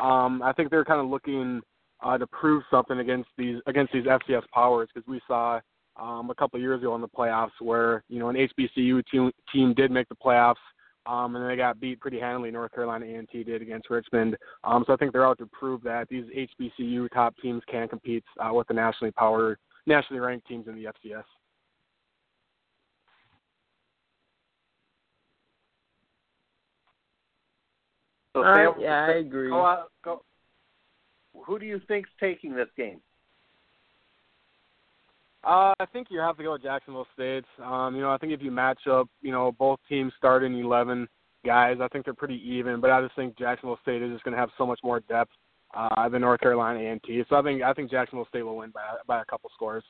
[0.00, 1.60] um, I think they're kind of looking
[2.02, 5.60] uh, to prove something against these against these FCS powers because we saw
[6.00, 9.30] um, a couple of years ago in the playoffs where you know an HBCU team,
[9.52, 10.54] team did make the playoffs.
[11.06, 12.50] Um, and they got beat pretty handily.
[12.50, 14.36] North Carolina A&T did against Richmond.
[14.64, 16.24] Um, so I think they're out to prove that these
[16.60, 20.84] HBCU top teams can compete uh, with the nationally power, nationally ranked teams in the
[20.84, 21.24] FCS.
[28.34, 29.48] So Uh, yeah, I agree.
[29.48, 30.22] Go out, go.
[31.46, 33.00] Who do you think's taking this game?
[35.42, 37.44] Uh, I think you have to go with Jacksonville State.
[37.64, 41.08] Um, you know, I think if you match up, you know, both teams starting eleven
[41.46, 42.80] guys, I think they're pretty even.
[42.80, 45.32] But I just think Jacksonville State is just going to have so much more depth
[45.74, 47.24] uh, than North Carolina A&T.
[47.28, 49.84] So I think I think Jacksonville State will win by by a couple scores.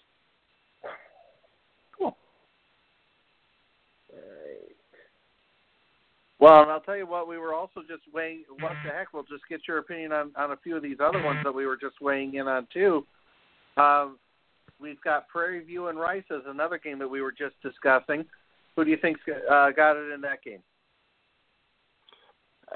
[1.99, 2.17] Cool.
[6.39, 8.45] Well, and I'll tell you what, we were also just weighing.
[8.61, 9.13] What the heck?
[9.13, 11.67] We'll just get your opinion on on a few of these other ones that we
[11.67, 13.05] were just weighing in on too.
[13.77, 14.19] Um,
[14.81, 18.25] we've got Prairie View and Rice as another game that we were just discussing.
[18.77, 20.63] Who do you think's uh, got it in that game?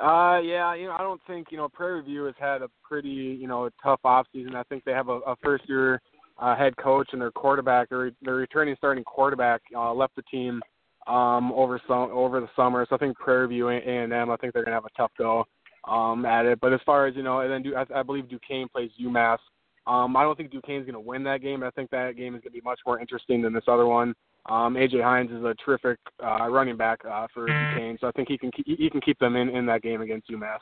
[0.01, 3.09] Uh, yeah, you know, I don't think you know Prairie View has had a pretty
[3.09, 4.57] you know tough off season.
[4.57, 6.01] I think they have a, a first year
[6.39, 10.61] uh, head coach and their quarterback, their their returning starting quarterback, uh, left the team
[11.07, 12.85] um, over some over the summer.
[12.89, 15.13] So I think Prairie View A and M, I think they're gonna have a tough
[15.17, 15.45] go
[15.89, 16.59] um, at it.
[16.61, 19.39] But as far as you know, and then Du- I, I believe Duquesne plays UMass.
[19.87, 21.62] Um, I don't think Duquesne's gonna win that game.
[21.62, 24.14] I think that game is gonna be much more interesting than this other one.
[24.47, 28.28] Um, AJ Hines is a terrific uh, running back uh, for Duquesne, so I think
[28.28, 30.59] he can keep, he can keep them in in that game against UMass.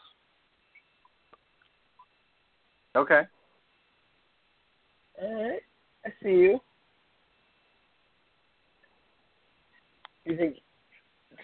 [2.94, 3.22] Okay.
[5.20, 5.60] All right,
[6.04, 6.60] I see you.
[10.24, 10.56] You think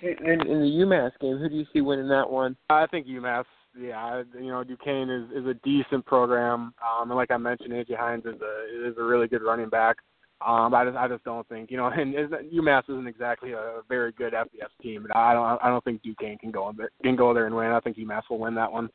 [0.02, 2.56] in, in the UMass game, who do you see winning that one?
[2.70, 3.44] I think UMass.
[3.78, 7.96] Yeah, you know Duquesne is is a decent program, um, and like I mentioned, AJ
[7.96, 9.98] Hines is a is a really good running back.
[10.44, 14.12] Um, I just I just don't think you know, and UMass isn't exactly a very
[14.12, 17.32] good FBS team, but I don't I don't think Duquesne can go there can go
[17.32, 17.70] there and win.
[17.70, 18.88] I think UMass will win that one.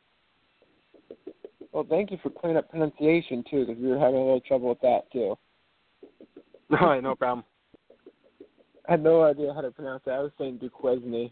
[1.72, 4.70] Well, thank you for clearing up pronunciation too, because we were having a little trouble
[4.70, 5.36] with that too.
[6.80, 7.46] All right, no problem.
[8.88, 10.12] I had no idea how to pronounce it.
[10.12, 11.32] I was saying Duquesne.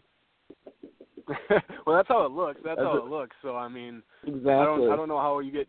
[1.86, 2.60] well, that's how it looks.
[2.64, 3.36] That's, that's how it, it looks.
[3.42, 4.52] So I mean, exactly.
[4.52, 5.68] I don't I don't know how you get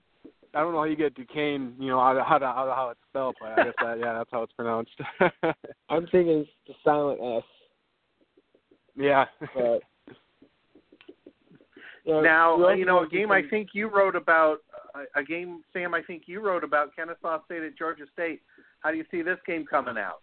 [0.54, 3.36] I don't know how you get Duquesne, you know, how how how, how it's spelled,
[3.42, 4.92] but I guess that yeah, that's how it's pronounced.
[5.90, 7.44] I'm thinking it's the silent S.
[8.96, 9.26] Yeah.
[9.56, 9.82] But
[12.06, 14.60] yeah, now, you know, a game I think you wrote about,
[15.16, 18.42] a game, Sam, I think you wrote about Kennesaw State at Georgia State.
[18.82, 20.22] How do you see this game coming out?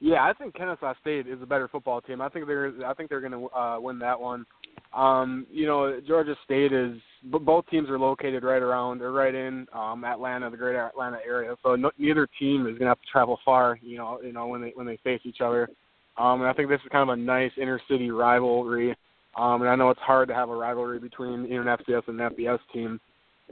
[0.00, 2.20] Yeah, I think Kennesaw State is a better football team.
[2.20, 4.46] I think they're I think they're going to uh, win that one.
[4.94, 9.66] Um, you know, Georgia State is both teams are located right around or right in
[9.72, 11.56] um, Atlanta, the greater Atlanta area.
[11.64, 13.78] So no, neither team is going to have to travel far.
[13.82, 15.68] You know, you know when they when they face each other.
[16.16, 18.96] Um, and I think this is kind of a nice intercity rivalry.
[19.36, 22.08] Um, and I know it's hard to have a rivalry between you know, an FCS
[22.08, 23.00] and an FBS team.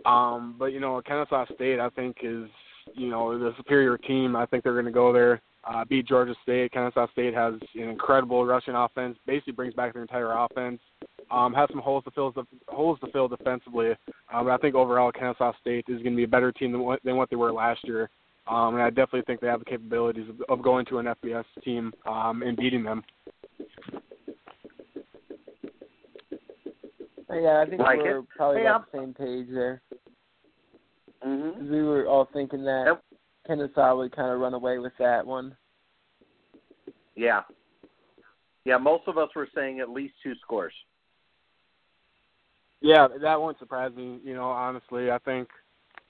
[0.04, 2.48] Um, but you know, Kennesaw State I think is
[2.94, 4.36] you know the superior team.
[4.36, 6.72] I think they're going to go there uh, beat Georgia State.
[6.72, 9.18] Kennesaw State has an incredible rushing offense.
[9.26, 10.80] Basically, brings back their entire offense.
[11.30, 12.32] Um, has some holes to fill
[12.68, 13.90] holes to fill defensively.
[14.32, 16.82] Um, but I think overall, Kennesaw State is going to be a better team than
[16.82, 18.08] what, than what they were last year.
[18.48, 21.44] Um, and I definitely think they have the capabilities of, of going to an FBS
[21.64, 23.02] team um, and beating them.
[27.28, 28.28] Yeah, I think like we're it.
[28.36, 29.82] probably hey, on the same page there.
[31.26, 31.70] Mm-hmm.
[31.70, 33.02] We were all thinking that yep.
[33.46, 35.56] Kennesaw would kind of run away with that one.
[37.14, 37.42] Yeah.
[38.64, 40.72] Yeah, most of us were saying at least two scores.
[42.80, 44.18] Yeah, that won't surprise me.
[44.24, 45.48] You know, honestly, I think,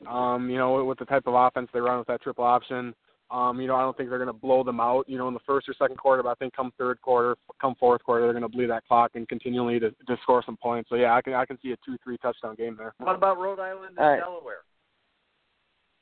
[0.09, 2.95] um, you know, with the type of offense they run with that triple option,
[3.30, 5.09] um, you know, I don't think they're going to blow them out.
[5.09, 7.74] You know, in the first or second quarter, but I think come third quarter, come
[7.78, 10.89] fourth quarter, they're going to bleed that clock and continually to, to score some points.
[10.89, 12.95] So yeah, I can I can see a two three touchdown game there.
[12.99, 14.20] What about Rhode Island and right.
[14.20, 14.59] Delaware?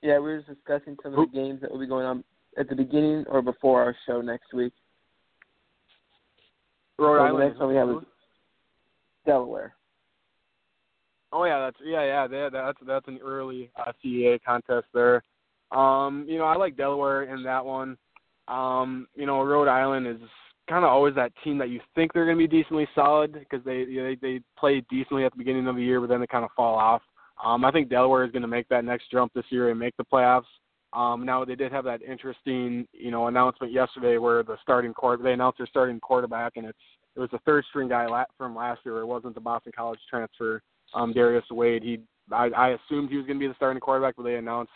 [0.04, 2.22] Yeah, we were just discussing some of the games that will be going on
[2.58, 4.74] at the beginning or before our show next week.
[6.98, 7.40] Rhode so Island.
[7.40, 7.96] The next one we have is
[9.24, 9.72] Delaware.
[11.32, 15.22] Oh yeah, that's yeah yeah that, that's that's an early uh, CAA contest there.
[15.72, 17.96] Um, you know I like Delaware in that one.
[18.46, 20.20] Um, you know Rhode Island is
[20.68, 23.64] kind of always that team that you think they're going to be decently solid because
[23.64, 26.20] they, you know, they they play decently at the beginning of the year, but then
[26.20, 27.00] they kind of fall off.
[27.42, 29.96] Um, I think Delaware is going to make that next jump this year and make
[29.96, 30.44] the playoffs.
[30.92, 35.22] Um, now they did have that interesting, you know, announcement yesterday where the starting court
[35.22, 36.78] they announced their starting quarterback, and it's
[37.16, 38.06] it was a third string guy
[38.38, 39.00] from last year.
[39.00, 40.62] It wasn't the Boston College transfer,
[40.94, 41.82] um, Darius Wade.
[41.82, 42.00] He
[42.32, 44.70] I, I assumed he was going to be the starting quarterback, but they announced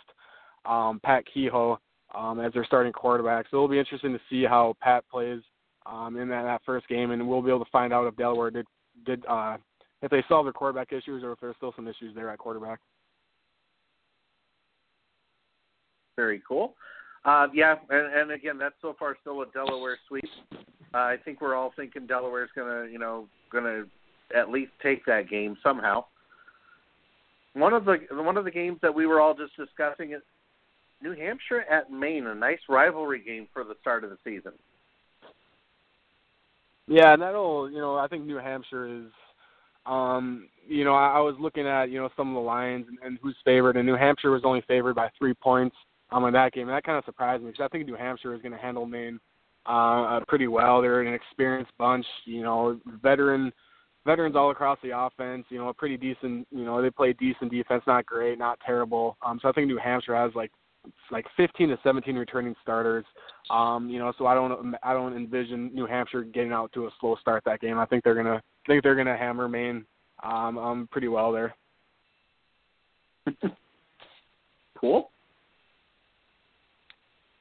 [0.66, 1.78] um, Pat Kehoe
[2.14, 3.46] um, as their starting quarterback.
[3.50, 5.40] So it'll be interesting to see how Pat plays
[5.86, 8.50] um, in that, that first game, and we'll be able to find out if Delaware
[8.50, 8.66] did
[9.06, 9.56] did uh,
[10.03, 12.78] if they solve their quarterback issues or if there's still some issues there at quarterback.
[16.16, 16.74] Very cool.
[17.24, 20.24] Uh, yeah, and, and again, that's so far still a Delaware sweep.
[20.94, 23.84] Uh, I think we're all thinking Delaware's gonna, you know, gonna
[24.34, 26.05] at least take that game somehow.
[27.55, 30.22] One of the one of the games that we were all just discussing is
[31.03, 34.53] New Hampshire at Maine, a nice rivalry game for the start of the season.
[36.86, 39.11] Yeah, and that'll, you know, I think New Hampshire is
[39.87, 42.99] um, you know, I, I was looking at you know some of the lines and,
[43.05, 45.76] and who's favored, and New Hampshire was only favored by three points
[46.11, 48.35] um, in that game, and that kind of surprised me because I think New Hampshire
[48.35, 49.18] is going to handle Maine
[49.66, 50.81] uh, pretty well.
[50.81, 53.53] They're an experienced bunch, you know, veteran
[54.07, 55.45] veterans all across the offense.
[55.51, 56.47] You know, a pretty decent.
[56.51, 59.16] You know, they play decent defense, not great, not terrible.
[59.24, 60.51] Um, so I think New Hampshire has like
[61.11, 63.05] like 15 to 17 returning starters.
[63.51, 66.91] Um, you know, so I don't I don't envision New Hampshire getting out to a
[67.01, 67.79] slow start that game.
[67.79, 69.84] I think they're gonna think they're gonna hammer Maine
[70.22, 71.54] um, um pretty well there.
[74.78, 75.10] cool.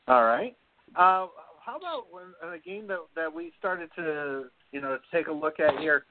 [0.07, 0.55] All right.
[0.95, 1.27] Uh,
[1.63, 5.59] how about when a game that that we started to you know take a look
[5.59, 6.05] at here,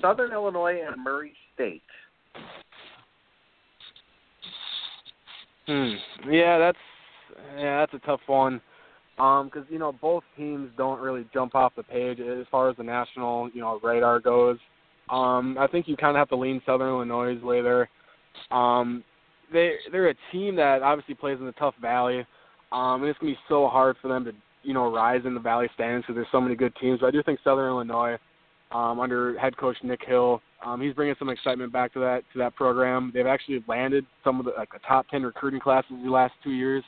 [0.00, 1.82] Southern Illinois and Murray State.
[5.66, 5.92] Hmm.
[6.28, 6.78] Yeah, that's
[7.56, 8.60] yeah, that's a tough one.
[9.44, 12.82] Because you know both teams don't really jump off the page as far as the
[12.82, 14.58] national you know radar goes.
[15.10, 17.88] Um, I think you kind of have to lean Southern Illinois' way there.
[18.50, 19.04] Um,
[19.52, 22.26] they they're a team that obviously plays in the tough valley,
[22.72, 24.32] um, and it's gonna be so hard for them to
[24.64, 27.00] you know rise in the valley standings because there's so many good teams.
[27.00, 28.16] But I do think Southern Illinois,
[28.72, 32.38] um, under head coach Nick Hill, um, he's bringing some excitement back to that to
[32.38, 33.12] that program.
[33.14, 36.52] They've actually landed some of the like the top ten recruiting classes the last two
[36.52, 36.82] years.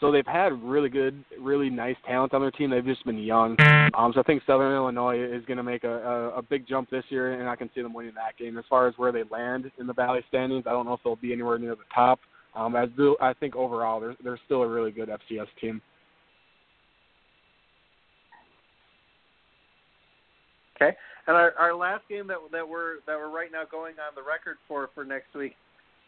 [0.00, 2.70] So they've had really good, really nice talent on their team.
[2.70, 3.56] They've just been young.
[3.94, 6.90] Um, so I think Southern Illinois is going to make a, a, a big jump
[6.90, 8.58] this year, and I can see them winning that game.
[8.58, 11.16] As far as where they land in the Valley standings, I don't know if they'll
[11.16, 12.20] be anywhere near the top.
[12.54, 13.16] Um, I do.
[13.20, 15.80] I think overall, they're they're still a really good FCS team.
[20.76, 24.14] Okay, and our, our last game that that we're that we're right now going on
[24.14, 25.54] the record for for next week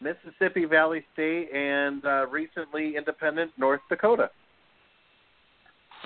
[0.00, 4.30] Mississippi Valley State and uh, recently independent North Dakota.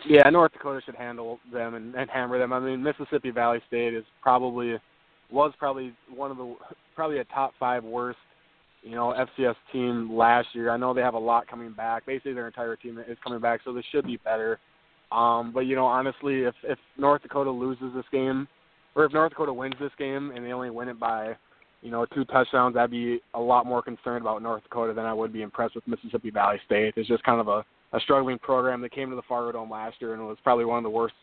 [0.07, 2.53] Yeah, North Dakota should handle them and, and hammer them.
[2.53, 4.77] I mean, Mississippi Valley State is probably
[5.31, 6.57] was probably one of the
[6.95, 8.19] probably a top five worst
[8.83, 10.71] you know FCS team last year.
[10.71, 12.07] I know they have a lot coming back.
[12.07, 14.59] Basically, their entire team is coming back, so they should be better.
[15.13, 18.49] Um, but you know, honestly, if if North Dakota loses this game,
[18.95, 21.37] or if North Dakota wins this game and they only win it by
[21.83, 25.13] you know, two touchdowns, I'd be a lot more concerned about North Dakota than I
[25.13, 26.95] would be impressed with Mississippi Valley State.
[26.97, 28.81] It's just kind of a, a struggling program.
[28.81, 31.15] They came to the Fargo Dome last year and was probably one of the worst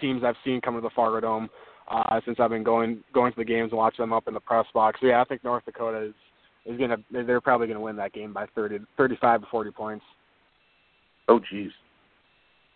[0.00, 1.50] teams I've seen come to the Fargo Dome
[1.90, 4.40] uh, since I've been going going to the games and watching them up in the
[4.40, 5.00] press box.
[5.00, 6.14] So yeah, I think North Dakota is
[6.66, 10.04] is gonna they're probably gonna win that game by 30, 35 to forty points.
[11.28, 11.70] Oh jeez.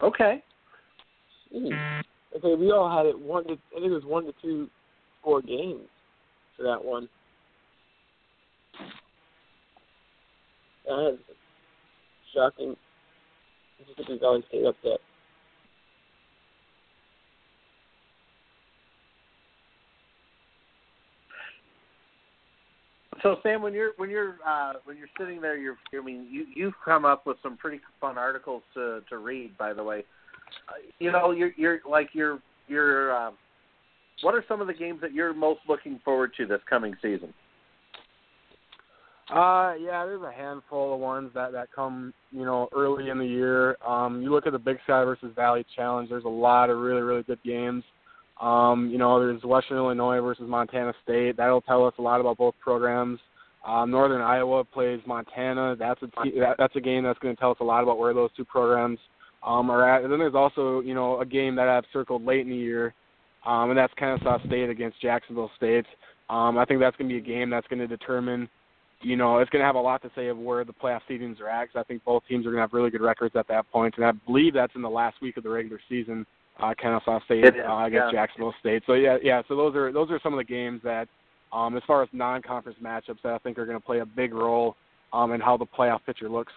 [0.03, 0.43] Okay.
[1.55, 1.70] Ooh.
[2.36, 4.68] Okay, we all had it one to I think it was one to two
[5.22, 5.89] four games
[6.57, 7.09] for that one.
[10.89, 11.18] That
[12.34, 12.74] shocking
[13.78, 15.01] Mississippi Valley State upset.
[23.22, 26.47] So Sam, when you're when you're uh, when you're sitting there, you're I mean you
[26.55, 29.59] you've come up with some pretty fun articles to to read.
[29.59, 30.05] By the way,
[30.68, 33.14] uh, you know you're you're like you're you're.
[33.14, 33.30] Uh,
[34.22, 37.32] what are some of the games that you're most looking forward to this coming season?
[39.30, 43.26] Uh, yeah, there's a handful of ones that that come, you know, early in the
[43.26, 43.76] year.
[43.86, 46.08] Um, you look at the Big Sky versus Valley Challenge.
[46.08, 47.84] There's a lot of really, really good games.
[48.40, 51.36] Um, you know, there's Western Illinois versus Montana State.
[51.36, 53.18] That'll tell us a lot about both programs.
[53.66, 55.76] Um, Northern Iowa plays Montana.
[55.78, 56.08] That's a
[56.56, 58.98] that's a game that's going to tell us a lot about where those two programs
[59.42, 60.04] um, are at.
[60.04, 62.94] And then there's also, you know, a game that I've circled late in the year,
[63.44, 65.84] um, and that's Kennesaw State against Jacksonville State.
[66.30, 68.48] Um, I think that's going to be a game that's going to determine
[69.03, 71.40] you know, it's going to have a lot to say of where the playoff seedings
[71.40, 71.72] are at.
[71.72, 73.94] Cause I think both teams are going to have really good records at that point,
[73.96, 76.26] and I believe that's in the last week of the regular season.
[76.61, 78.11] Uh, Kennesaw State uh, against yeah.
[78.12, 78.82] Jacksonville State.
[78.84, 79.42] So yeah, yeah.
[79.46, 81.07] So those are those are some of the games that,
[81.53, 84.34] um, as far as non-conference matchups, that I think are going to play a big
[84.34, 84.74] role
[85.12, 86.53] um, in how the playoff picture looks.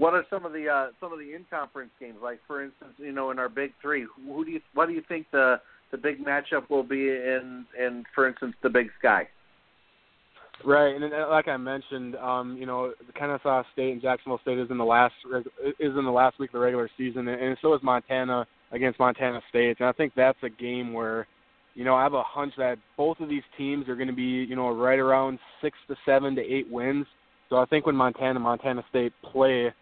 [0.00, 2.16] What are some of the uh, some of the in conference games?
[2.22, 5.02] Like for instance, you know, in our big three, who do you what do you
[5.06, 9.28] think the the big matchup will be in in for instance the Big Sky?
[10.64, 14.78] Right, and like I mentioned, um, you know, Kennesaw State and Jacksonville State is in
[14.78, 15.12] the last
[15.78, 19.42] is in the last week of the regular season, and so is Montana against Montana
[19.50, 19.76] State.
[19.80, 21.26] And I think that's a game where,
[21.74, 24.22] you know, I have a hunch that both of these teams are going to be,
[24.22, 27.04] you know, right around six to seven to eight wins.
[27.50, 29.74] So I think when Montana Montana State play,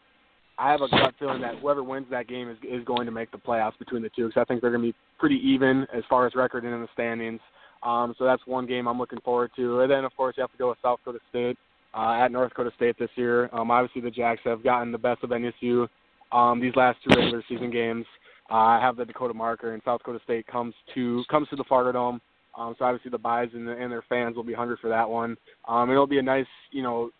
[0.58, 3.30] I have a gut feeling that whoever wins that game is is going to make
[3.30, 6.02] the playoffs between the two because I think they're going to be pretty even as
[6.08, 7.40] far as record and in the standings.
[7.82, 9.80] Um, so that's one game I'm looking forward to.
[9.80, 11.56] And then of course you have to go with South Dakota State
[11.94, 13.48] uh, at North Dakota State this year.
[13.52, 15.88] Um, obviously the Jacks have gotten the best of NSU
[16.32, 18.04] um, these last two regular season games.
[18.50, 21.64] Uh, I have the Dakota marker, and South Dakota State comes to comes to the
[21.64, 22.20] Fargo Dome.
[22.56, 25.08] Um, so obviously the Buys and, the, and their fans will be hungry for that
[25.08, 25.36] one.
[25.68, 27.10] Um, it'll be a nice, you know,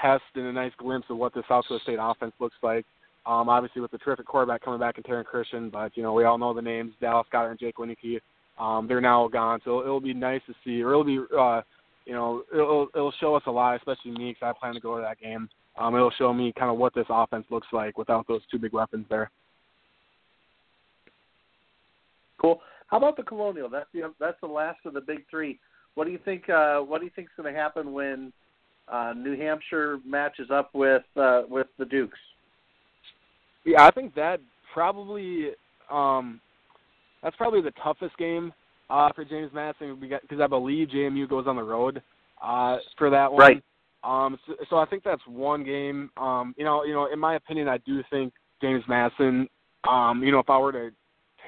[0.00, 2.84] test and a nice glimpse of what the South Dakota State offense looks like.
[3.24, 6.24] Um, obviously, with the terrific quarterback coming back in Taryn Christion, but you know we
[6.24, 8.20] all know the names Dallas Goedert and Jake Wieneke.
[8.58, 11.62] Um, they're now gone, so it'll be nice to see, or it'll be, uh,
[12.04, 14.96] you know, it'll it'll show us a lot, especially me, because I plan to go
[14.96, 15.48] to that game.
[15.78, 18.72] Um, it'll show me kind of what this offense looks like without those two big
[18.72, 19.30] weapons there.
[22.40, 22.60] Cool.
[22.88, 23.70] How about the Colonial?
[23.70, 25.58] That's the that's the last of the big three.
[25.94, 26.50] What do you think?
[26.50, 28.32] Uh, what do you think is going to happen when
[28.92, 32.18] uh, New Hampshire matches up with uh, with the Dukes?
[33.64, 34.40] Yeah, I think that
[34.74, 35.50] probably
[35.90, 36.40] um,
[37.22, 38.52] that's probably the toughest game
[38.90, 42.02] uh, for James Madison because I believe JMU goes on the road
[42.42, 43.40] uh, for that one.
[43.40, 43.62] Right.
[44.04, 46.10] Um, so, so I think that's one game.
[46.16, 49.48] Um, you know, you know, in my opinion, I do think James Madison.
[49.88, 50.90] Um, you know, if I were to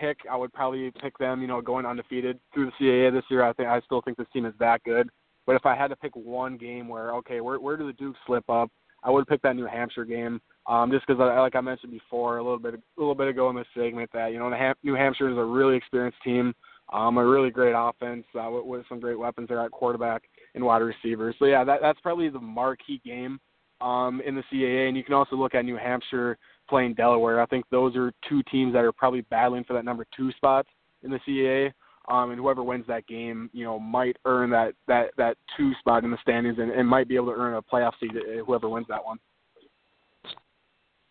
[0.01, 1.43] pick, I would probably pick them.
[1.43, 3.43] You know, going undefeated through the CAA this year.
[3.43, 5.11] I think I still think this team is that good.
[5.47, 8.19] But if I had to pick one game where, okay, where where do the Dukes
[8.27, 8.71] slip up?
[9.03, 12.43] I would pick that New Hampshire game, um, just because, like I mentioned before, a
[12.43, 15.37] little bit a little bit ago in this segment, that you know, New Hampshire is
[15.37, 16.55] a really experienced team,
[16.93, 20.23] um, a really great offense uh, with, with some great weapons there at quarterback
[20.55, 21.35] and wide receivers.
[21.39, 23.39] So yeah, that that's probably the marquee game
[23.83, 26.39] um, in the CAA, and you can also look at New Hampshire
[26.69, 27.43] playing Delaware.
[27.43, 30.67] I think those are two teams that are probably battling for that number two spot
[31.03, 31.73] in the CAA.
[32.07, 36.05] Um, and whoever wins that game, you know, might earn that that that two spot
[36.05, 38.11] in the standings, and, and might be able to earn a playoff seed.
[38.15, 39.19] Uh, whoever wins that one.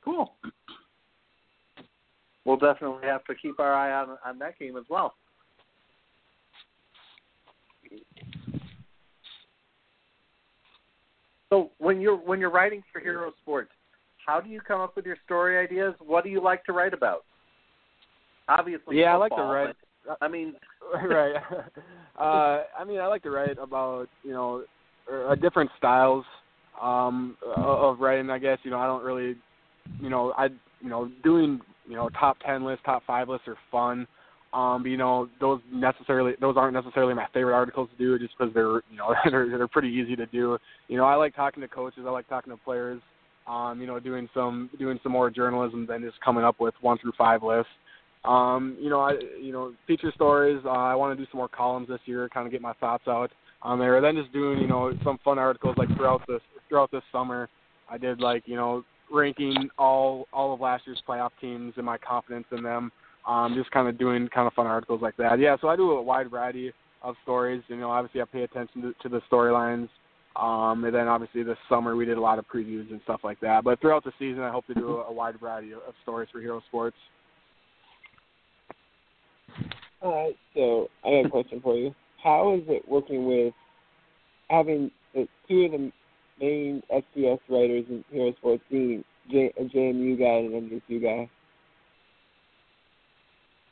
[0.05, 0.33] Cool.
[2.45, 5.15] We'll definitely have to keep our eye on on that game as well.
[11.49, 13.71] So when you're when you're writing for Hero Sports,
[14.25, 15.93] how do you come up with your story ideas?
[15.99, 17.25] What do you like to write about?
[18.49, 20.17] Obviously, yeah, football, I like to write.
[20.21, 20.55] I mean,
[21.09, 21.35] right.
[22.19, 24.63] uh, I mean, I like to write about you know
[25.11, 26.25] uh, different styles
[26.81, 28.29] um, of writing.
[28.29, 29.35] I guess you know I don't really,
[29.99, 30.47] you know, I
[30.81, 34.07] you know doing you know top ten lists, top five lists are fun.
[34.53, 38.37] Um, but, you know, those necessarily those aren't necessarily my favorite articles to do, just
[38.37, 40.57] because they're you know they're they're pretty easy to do.
[40.87, 43.01] You know, I like talking to coaches, I like talking to players.
[43.45, 46.97] Um, you know, doing some doing some more journalism than just coming up with one
[46.99, 47.71] through five lists.
[48.25, 50.61] Um, you know, I you know feature stories.
[50.65, 53.07] Uh, I want to do some more columns this year, kind of get my thoughts
[53.07, 53.31] out
[53.61, 53.97] on there.
[53.97, 57.49] And Then just doing you know some fun articles like throughout this throughout this summer.
[57.89, 61.97] I did like you know ranking all all of last year's playoff teams and my
[61.97, 62.91] confidence in them
[63.27, 65.39] um, just kind of doing kind of fun articles like that.
[65.39, 66.71] Yeah, so I do a wide variety
[67.01, 67.63] of stories.
[67.67, 69.89] You know, obviously I pay attention to, to the storylines.
[70.35, 73.39] Um, and then obviously this summer we did a lot of previews and stuff like
[73.41, 73.63] that.
[73.63, 76.27] But throughout the season, I hope to do a, a wide variety of, of stories
[76.31, 76.97] for Hero Sports.
[80.01, 81.95] All right, so I got a question for you.
[82.21, 83.53] How is it working with
[84.49, 85.91] having the, two of the
[86.39, 91.29] main FCS writers in Hero Sports being J, a JMU guy and an NDSU guy?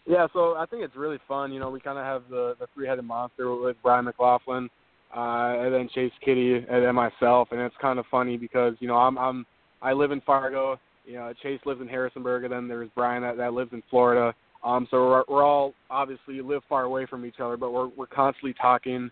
[0.06, 1.52] Yeah, so I think it's really fun.
[1.52, 4.70] You know, we kind of have the the three headed monster with Brian McLaughlin,
[5.16, 8.88] uh, and then Chase Kiddy, and then myself, and it's kind of funny because you
[8.88, 9.45] know I'm I'm
[9.82, 10.80] I live in Fargo.
[11.06, 14.34] You know, Chase lives in Harrisonburg, and then there's Brian that that lives in Florida.
[14.64, 18.08] Um, so we're we're all obviously live far away from each other, but we're we're
[18.08, 19.10] constantly talking.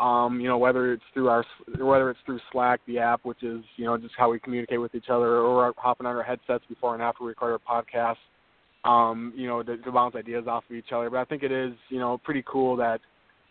[0.00, 1.44] Um, you know, whether it's through our
[1.78, 4.94] whether it's through Slack, the app, which is you know just how we communicate with
[4.94, 8.16] each other, or hopping on our headsets before and after we record our podcast
[8.84, 11.10] um, you know, to, to bounce ideas off of each other.
[11.10, 13.00] But I think it is, you know, pretty cool that,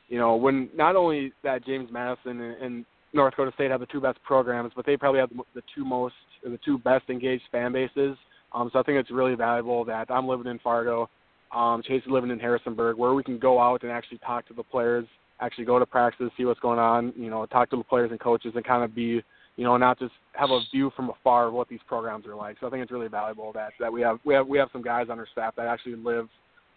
[0.10, 3.86] you know, when not only that James Madison and, and North Dakota State have the
[3.88, 7.44] two best programs, but they probably have the, the two most, the two best engaged
[7.52, 8.18] fan bases.
[8.54, 11.10] Um, so I think it's really valuable that I'm living in Fargo,
[11.56, 14.54] um, Chase is living in Harrisonburg, where we can go out and actually talk to
[14.54, 15.06] the players,
[15.40, 18.20] actually go to practice, see what's going on, you know, talk to the players and
[18.20, 19.22] coaches, and kind of be
[19.58, 22.58] you know, not just have a view from afar of what these programs are like.
[22.60, 24.84] So I think it's really valuable that that we have we have we have some
[24.84, 26.30] guys on our staff that actually live.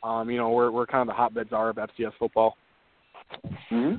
[0.03, 2.57] Um, you know, we're we're kind of the hotbeds are of FCS football.
[3.69, 3.97] hmm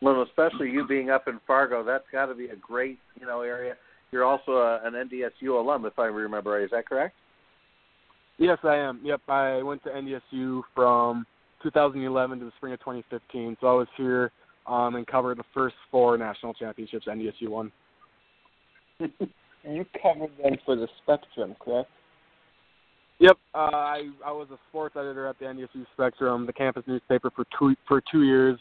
[0.00, 3.40] Well, especially you being up in Fargo, that's got to be a great you know
[3.40, 3.74] area.
[4.12, 6.62] You're also a, an NDSU alum, if I remember.
[6.62, 7.16] Is that correct?
[8.38, 9.00] Yes, I am.
[9.02, 11.26] Yep, I went to NDSU from
[11.62, 13.56] 2011 to the spring of 2015.
[13.60, 14.30] So I was here
[14.66, 17.72] um, and covered the first four national championships NDSU won.
[19.00, 21.90] you covered them for the Spectrum, correct?
[23.20, 27.30] Yep, uh, I I was a sports editor at the NDSU Spectrum, the campus newspaper
[27.34, 28.58] for two for two years,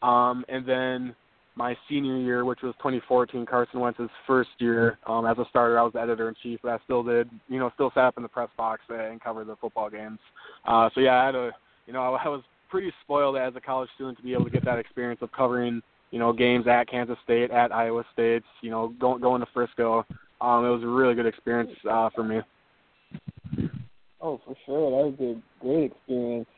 [0.00, 1.14] um, and then
[1.58, 5.82] my senior year, which was 2014, Carson Wentz's first year um, as a starter, I
[5.82, 8.22] was the editor in chief, but I still did, you know, still sat up in
[8.22, 10.20] the press box and covered the football games.
[10.64, 11.50] Uh, so yeah, I had a,
[11.86, 14.64] you know, I was pretty spoiled as a college student to be able to get
[14.64, 15.82] that experience of covering,
[16.12, 20.06] you know, games at Kansas State, at Iowa State, you know, going going to Frisco.
[20.40, 22.40] Um, it was a really good experience uh, for me.
[24.20, 26.48] Oh, for sure, that be a great experience.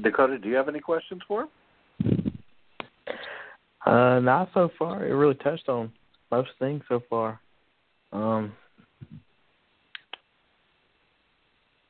[0.00, 2.32] Dakota, do you have any questions for him?
[3.86, 5.06] Uh, not so far.
[5.06, 5.90] It really touched on
[6.30, 7.40] most things so far.
[8.12, 8.52] Um,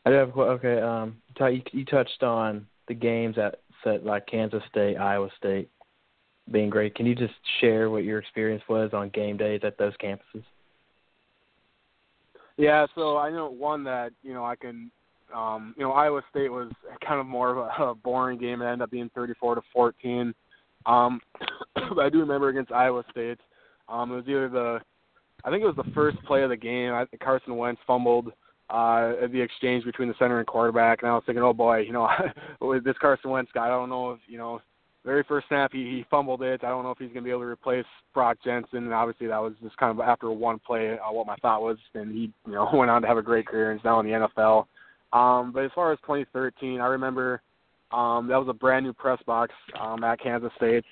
[0.06, 0.80] I do have okay.
[0.80, 5.68] Um, you, you touched on the games at set like Kansas State, Iowa State
[6.50, 6.94] being great.
[6.94, 10.44] Can you just share what your experience was on game days at those campuses?
[12.56, 14.90] Yeah, so I know one that you know I can,
[15.34, 16.70] um, you know, Iowa State was
[17.06, 18.62] kind of more of a, a boring game.
[18.62, 20.34] It ended up being 34 to 14.
[20.86, 21.20] Um,
[21.74, 23.38] but I do remember against Iowa State,
[23.88, 24.80] um, it was either the,
[25.44, 26.92] I think it was the first play of the game.
[26.92, 28.32] I Carson Wentz fumbled
[28.70, 31.92] uh, the exchange between the center and quarterback, and I was thinking, oh boy, you
[31.92, 32.08] know,
[32.60, 34.60] with this Carson Wentz guy, I don't know if you know,
[35.04, 36.62] very first snap he, he fumbled it.
[36.62, 38.84] I don't know if he's going to be able to replace Brock Jensen.
[38.84, 41.78] And obviously, that was just kind of after one play uh, what my thought was,
[41.94, 44.06] and he you know went on to have a great career and is now in
[44.06, 44.66] the NFL.
[45.12, 47.42] Um, but as far as 2013, I remember
[47.92, 50.84] um, that was a brand new press box um, at Kansas State,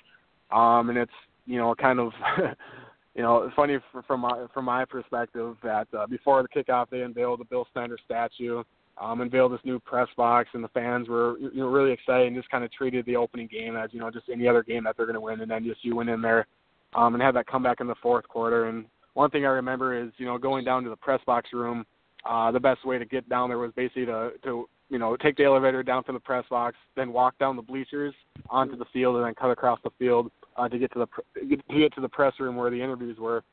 [0.51, 1.11] um, and it's
[1.45, 2.11] you know kind of
[3.15, 7.39] you know funny from my from my perspective that uh, before the kickoff they unveiled
[7.39, 8.63] the Bill Snyder statue,
[8.99, 12.35] um, unveiled this new press box, and the fans were you know really excited and
[12.35, 14.97] just kind of treated the opening game as you know just any other game that
[14.97, 16.47] they're going to win, and then just you went in there
[16.93, 18.65] um, and had that comeback in the fourth quarter.
[18.65, 21.85] And one thing I remember is you know going down to the press box room.
[22.25, 25.37] Uh, the best way to get down there was basically to to you know, take
[25.37, 28.13] the elevator down from the press box, then walk down the bleachers
[28.49, 31.07] onto the field, and then cut across the field uh, to get to the
[31.39, 33.43] to get to the press room where the interviews were.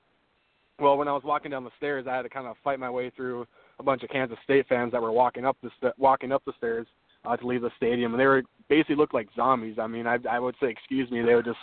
[0.79, 2.91] Well, when I was walking down the stairs, I had to kind of fight my
[2.91, 3.47] way through
[3.79, 6.53] a bunch of Kansas State fans that were walking up the st- walking up the
[6.59, 6.87] stairs
[7.25, 9.77] uh, to leave the stadium, and they were basically looked like zombies.
[9.79, 11.59] I mean, I, I would say, excuse me, they would just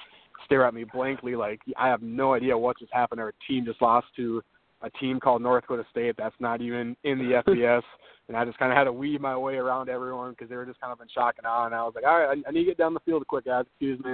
[0.46, 3.22] stare at me blankly, like I have no idea what just happened.
[3.22, 4.44] Our team just lost to
[4.84, 7.82] a team called North Dakota State that's not even in the FBS
[8.28, 10.66] and I just kind of had to weave my way around everyone because they were
[10.66, 11.66] just kind of in shock and awe.
[11.66, 13.46] And I was like, all right, I, I need to get down the field quick,
[13.46, 13.66] guys.
[13.72, 14.14] Excuse me.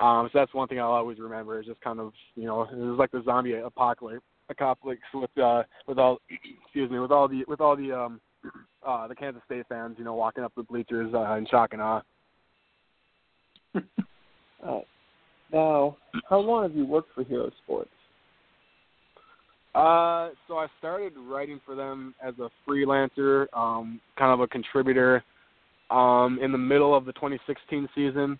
[0.00, 2.76] Um, so that's one thing I'll always remember is just kind of, you know, it
[2.76, 6.18] was like the zombie apocalypse, apocalypse with uh, with all,
[6.64, 8.20] excuse me, with all the with all the um,
[8.86, 11.82] uh, the Kansas State fans, you know, walking up the bleachers uh, in shock and
[11.82, 12.02] awe.
[13.76, 14.80] uh,
[15.52, 15.96] now,
[16.28, 17.90] how long have you worked for Hero Sports?
[19.74, 25.24] Uh, so I started writing for them as a freelancer, um, kind of a contributor,
[25.90, 28.38] um, in the middle of the 2016 season.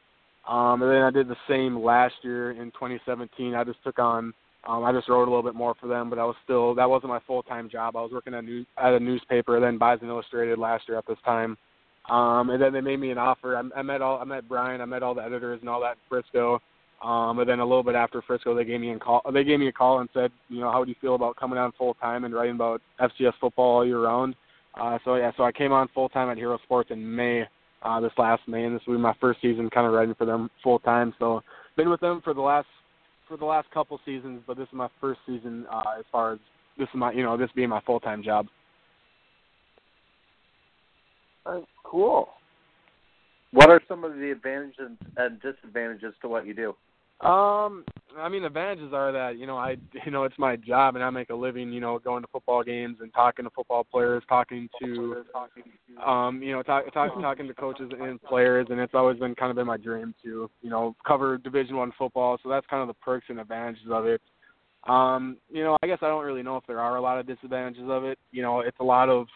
[0.48, 3.54] Um, and then I did the same last year in 2017.
[3.54, 4.32] I just took on,
[4.68, 6.88] um, I just wrote a little bit more for them, but I was still, that
[6.88, 7.96] wasn't my full time job.
[7.96, 11.18] I was working at, news, at a newspaper, then Bison Illustrated last year at this
[11.24, 11.56] time.
[12.10, 13.56] Um, and then they made me an offer.
[13.56, 15.92] I, I met all, I met Brian, I met all the editors and all that
[15.92, 16.60] in Frisco.
[17.02, 19.20] Um, and then a little bit after Frisco, they gave me a call.
[19.32, 21.58] They gave me a call and said, you know, how would you feel about coming
[21.58, 24.34] on full time and writing about FCS football all year round?
[24.80, 27.44] Uh, so yeah, so I came on full time at Hero Sports in May,
[27.82, 30.24] uh, this last May, and this will be my first season kind of writing for
[30.24, 31.14] them full time.
[31.18, 31.42] So
[31.76, 32.66] been with them for the last
[33.28, 36.38] for the last couple seasons, but this is my first season uh, as far as
[36.78, 38.46] this is my you know this being my full time job.
[41.46, 42.28] Uh, cool.
[43.54, 46.74] What are some of the advantages and disadvantages to what you do?
[47.24, 47.84] Um,
[48.18, 51.10] I mean, advantages are that you know I you know it's my job and I
[51.10, 54.68] make a living you know going to football games and talking to football players, talking
[54.82, 55.22] to
[56.04, 59.50] um you know talk, talk, talking to coaches and players, and it's always been kind
[59.50, 62.36] of been my dream to you know cover Division One football.
[62.42, 64.20] So that's kind of the perks and advantages of it.
[64.88, 67.26] Um, you know, I guess I don't really know if there are a lot of
[67.28, 68.18] disadvantages of it.
[68.32, 69.28] You know, it's a lot of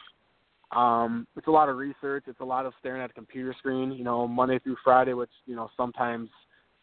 [0.73, 2.25] um, it's a lot of research.
[2.27, 3.93] It's a lot of staring at a computer screen.
[3.93, 6.29] You know, Monday through Friday, which you know sometimes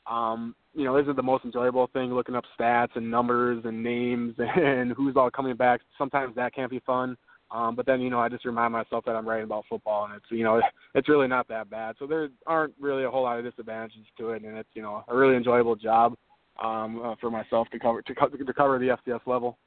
[0.07, 4.35] um, you know, isn't the most enjoyable thing looking up stats and numbers and names
[4.39, 5.81] and who's all coming back.
[5.97, 7.17] Sometimes that can't be fun.
[7.51, 10.15] Um, but then, you know, I just remind myself that I'm writing about football and
[10.15, 10.61] it's, you know,
[10.95, 11.95] it's really not that bad.
[11.99, 14.43] So there aren't really a whole lot of disadvantages to it.
[14.43, 16.15] And it's, you know, a really enjoyable job,
[16.61, 19.57] um, uh, for myself to cover, to, co- to cover the FCS level.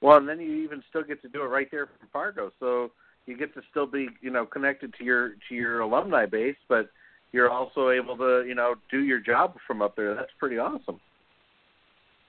[0.00, 2.50] Well, and then you even still get to do it right there from Fargo.
[2.58, 2.90] So
[3.26, 6.90] you get to still be, you know, connected to your, to your alumni base, but
[7.32, 10.14] you're also able to you know do your job from up there.
[10.14, 11.00] That's pretty awesome.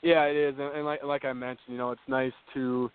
[0.01, 2.89] Yeah, it is, and, like like I mentioned, you know, it's nice to,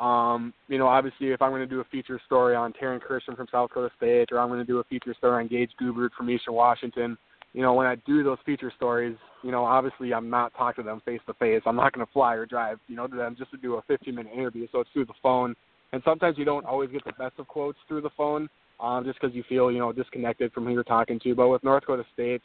[0.00, 3.34] um, you know, obviously if I'm going to do a feature story on Taryn Christion
[3.34, 6.10] from South Dakota State, or I'm going to do a feature story on Gage Gubrud
[6.16, 7.18] from Eastern Washington,
[7.54, 10.90] you know, when I do those feature stories, you know, obviously I'm not talking to
[10.90, 11.62] them face to face.
[11.66, 13.82] I'm not going to fly or drive, you know, to them just to do a
[13.82, 14.66] 15 minute interview.
[14.72, 15.54] So it's through the phone,
[15.92, 18.48] and sometimes you don't always get the best of quotes through the phone
[18.80, 21.34] um, just because you feel you know disconnected from who you're talking to.
[21.34, 22.42] But with North Dakota State,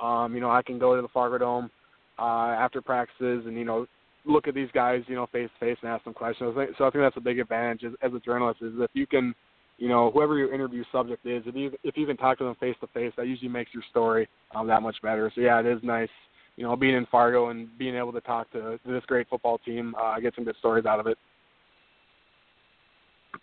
[0.00, 1.70] um, you know I can go to the Fargo Dome
[2.18, 3.86] uh, after practices and you know
[4.24, 6.54] look at these guys you know face to face and ask them questions.
[6.78, 9.34] So I think that's a big advantage as, as a journalist is if you can
[9.78, 12.54] you know whoever your interview subject is if you if you can talk to them
[12.56, 15.30] face to face that usually makes your story um, that much better.
[15.34, 16.08] So yeah, it is nice.
[16.56, 19.58] You know, being in Fargo and being able to talk to, to this great football
[19.58, 21.18] team, uh, get some good stories out of it.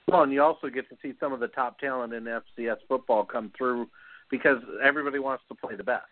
[0.07, 3.23] Well, and you also get to see some of the top talent in FCS football
[3.23, 3.87] come through
[4.31, 6.05] because everybody wants to play the best.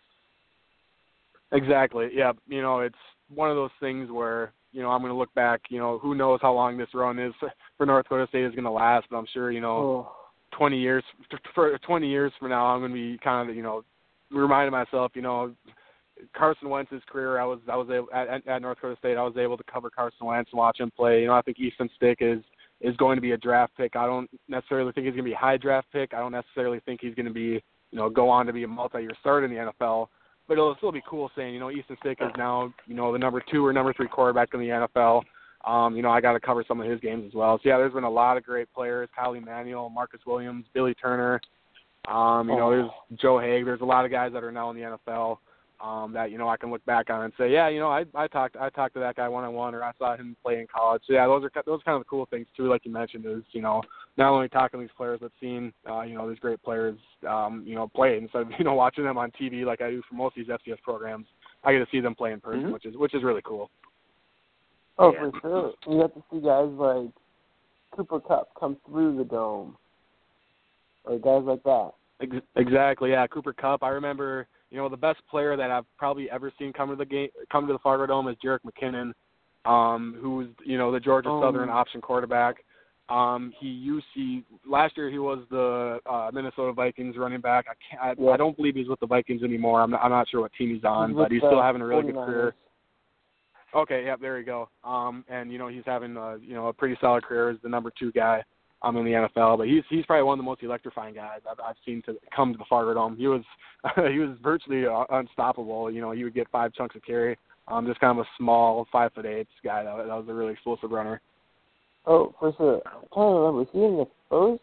[1.50, 2.08] Exactly.
[2.14, 2.32] Yeah.
[2.46, 2.94] You know, it's
[3.34, 5.62] one of those things where you know I'm going to look back.
[5.68, 7.32] You know, who knows how long this run is
[7.82, 10.06] for North Dakota State is going to last, but I'm sure you know.
[10.08, 10.12] Oh,
[10.58, 11.02] 20 years
[11.54, 13.84] for 20 years from now I'm going to be kind of you know
[14.30, 15.54] reminding myself you know
[16.36, 19.38] Carson Wentz's career I was I was able at, at North Dakota State I was
[19.38, 21.22] able to cover Carson Wentz and watch him play.
[21.22, 22.40] You know I think Easton Stick is
[22.82, 23.96] is going to be a draft pick.
[23.96, 26.12] I don't necessarily think he's going to be a high draft pick.
[26.12, 28.68] I don't necessarily think he's going to be you know go on to be a
[28.68, 30.08] multi-year starter in the NFL
[30.48, 33.18] but it'll still be cool saying you know Easton Stick is now you know the
[33.18, 35.22] number two or number three quarterback in the NFL
[35.64, 37.58] um, you know, I got to cover some of his games as well.
[37.58, 41.40] So yeah, there's been a lot of great players: Kyle Emanuel, Marcus Williams, Billy Turner.
[42.08, 42.90] Um, you know, there's
[43.20, 43.64] Joe Haeg.
[43.64, 45.38] There's a lot of guys that are now in the NFL
[45.80, 48.04] um, that you know I can look back on and say, yeah, you know, I
[48.14, 50.60] I talked I talked to that guy one on one, or I saw him play
[50.60, 51.02] in college.
[51.06, 52.68] So yeah, those are those are kind of the cool things too.
[52.68, 53.82] Like you mentioned, is you know
[54.16, 56.98] not only talking to these players, but seeing uh, you know these great players
[57.28, 60.02] um, you know play instead of you know watching them on TV like I do
[60.08, 61.26] for most of these FCS programs.
[61.64, 62.72] I get to see them play in person, Mm-hmm.
[62.72, 63.70] which is which is really cool.
[64.98, 65.30] Oh, Yeah.
[65.30, 65.72] for sure.
[65.88, 67.10] You have to see guys like
[67.96, 69.76] Cooper Kupp come through the dome,
[71.04, 71.92] or guys like that.
[72.20, 73.10] Ex- Exactly.
[73.10, 73.82] Yeah, Cooper Kupp.
[73.82, 77.04] I remember, you know, the best player that I've probably ever seen come to the
[77.04, 79.12] game, come to the Fargo Dome is Jerick McKinnon,
[79.64, 81.40] um, who's you know the Georgia Oh.
[81.42, 82.64] Southern option quarterback.
[83.08, 87.66] Um, he used he last year he was the uh, Minnesota Vikings running back.
[87.68, 88.02] I can't.
[88.20, 88.30] I, Yeah.
[88.30, 89.82] I don't believe he's with the Vikings anymore.
[89.82, 91.86] I'm not, I'm not sure what team he's on, He's but he's still having a
[91.86, 92.26] really good 49ers.
[92.26, 92.54] career.
[93.74, 94.68] Okay, yep, there you go.
[94.84, 97.68] Um, and you know he's having uh, you know a pretty solid career as the
[97.68, 98.42] number two guy
[98.82, 99.58] um in the NFL.
[99.58, 102.52] But he's he's probably one of the most electrifying guys I've, I've seen to come
[102.52, 103.16] to the Fargo Dome.
[103.16, 103.42] He was
[103.96, 105.90] he was virtually uh, unstoppable.
[105.90, 107.38] You know he would get five chunks of carry.
[107.68, 110.52] Um, just kind of a small five foot eight guy that, that was a really
[110.52, 111.20] explosive runner.
[112.06, 112.82] Oh, for sure.
[112.84, 113.58] I'm trying to remember.
[113.60, 114.62] Was he in the first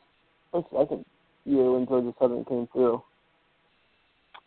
[0.52, 1.06] or second
[1.46, 3.02] year when Georgia Southern came through?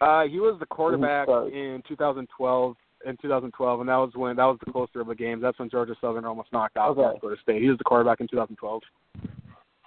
[0.00, 2.76] Uh, he was the quarterback in 2012.
[3.04, 5.42] In 2012, and that was when that was the closer of the games.
[5.42, 7.14] That's when Georgia Southern almost knocked out Okay.
[7.14, 7.62] Dakota State.
[7.62, 8.82] He was the quarterback in 2012.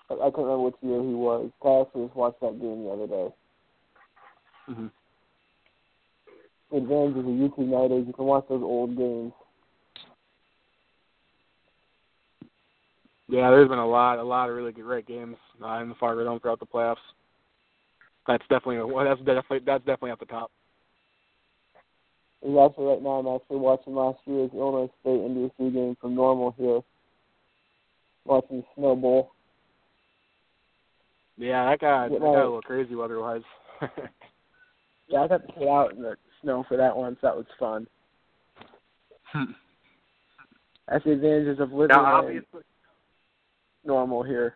[0.10, 1.50] I, I can't remember which year he was.
[1.64, 3.36] I actually just watched that game the other day.
[4.70, 4.88] Mm-hmm.
[6.72, 9.32] The advantage of the YouTube nowadays, you can watch those old games.
[13.28, 15.96] Yeah, there's been a lot, a lot of really good, great games uh, in the
[15.96, 16.98] Fargo Dome throughout the playoffs.
[18.28, 20.52] That's definitely that's definitely that's definitely at the top.
[22.46, 26.54] And actually, right now, I'm actually watching last year's Illinois State NDSU game from Normal
[26.58, 26.82] here.
[28.24, 29.32] Watching the Snow Bowl.
[31.38, 33.42] Yeah, that got that got a little crazy weather-wise.
[35.08, 37.46] Yeah, I got to sit out in the snow for that one, so that was
[37.60, 37.86] fun.
[40.88, 42.62] That's the advantages of living Now, obviously,
[43.84, 44.56] normal here.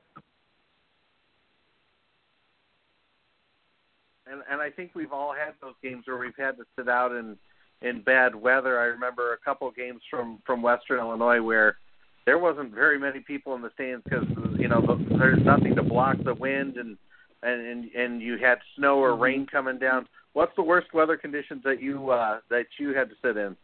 [4.25, 7.11] and and I think we've all had those games where we've had to sit out
[7.11, 7.37] in
[7.81, 8.79] in bad weather.
[8.79, 11.77] I remember a couple games from from Western Illinois where
[12.25, 14.25] there wasn't very many people in the stands because
[14.57, 16.97] you know the, there's nothing to block the wind and
[17.43, 20.07] and and, and you had snow or rain coming down.
[20.33, 23.55] What's the worst weather conditions that you uh that you had to sit in?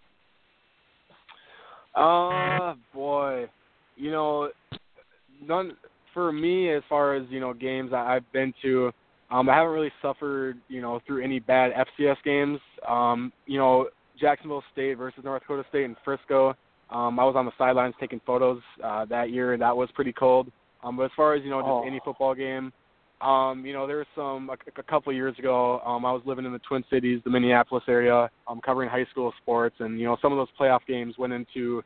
[1.93, 3.47] Uh boy,
[3.95, 4.49] you know,
[5.45, 5.75] none
[6.13, 8.91] for me as far as you know games I, I've been to.
[9.31, 12.59] Um, I haven't really suffered, you know, through any bad FCS games.
[12.87, 13.87] Um, you know,
[14.19, 16.55] Jacksonville State versus North Dakota State in Frisco.
[16.89, 20.13] Um, I was on the sidelines taking photos uh, that year, and that was pretty
[20.13, 20.51] cold.
[20.83, 21.83] Um, but as far as you know, just Oh.
[21.85, 22.71] any football game,
[23.21, 25.79] um, you know, there was some a, a couple of years ago.
[25.79, 29.33] Um, I was living in the Twin Cities, the Minneapolis area, um, covering high school
[29.41, 31.81] sports, and you know, some of those playoff games went into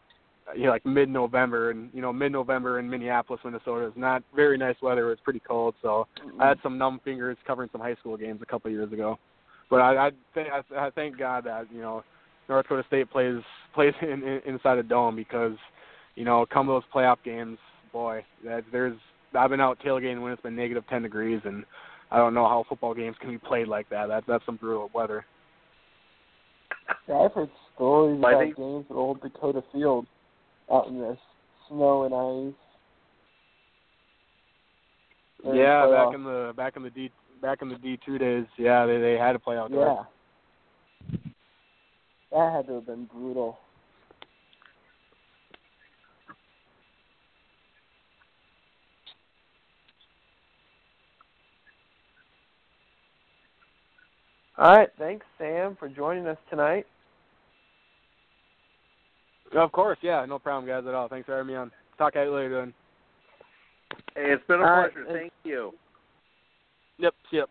[0.49, 4.57] uh, you know, like mid-November, and you know, mid-November in Minneapolis, Minnesota is not very
[4.57, 5.05] nice weather.
[5.07, 6.07] It was pretty cold, so
[6.39, 9.17] I had some numb fingers covering some high school games a couple of years ago.
[9.69, 12.03] But I, I, th- I, I thank God that you know
[12.49, 13.41] North Dakota State plays
[13.73, 15.53] plays in, in, inside a dome because
[16.15, 17.57] you know come those playoff games,
[17.93, 18.97] boy, that there's
[19.37, 21.63] I've been out tailgating when it's been negative 10 degrees, and
[22.09, 24.07] I don't know how football games can be played like that.
[24.07, 25.23] That's that's some brutal weather.
[27.07, 30.07] Yeah, I've heard stories I about think- games at Old Dacotah Field
[30.71, 31.17] out in the
[31.67, 32.59] snow and ice.
[35.43, 36.05] during yeah, playoffs.
[36.07, 37.11] back in the back in the D
[37.41, 39.99] back in the D two days, yeah, they they had to play outdoors.
[41.11, 41.17] Yeah.
[42.31, 43.57] That had to have been brutal.
[54.57, 56.85] All right, thanks Sam for joining us tonight.
[59.55, 61.07] Of course, yeah, no problem, guys, at all.
[61.07, 61.71] Thanks for having me on.
[61.97, 62.73] Talk to you later, then.
[64.15, 65.01] Hey, it's been a All right, pleasure.
[65.09, 65.73] it's- Thank you.
[66.97, 67.49] Yep, yep.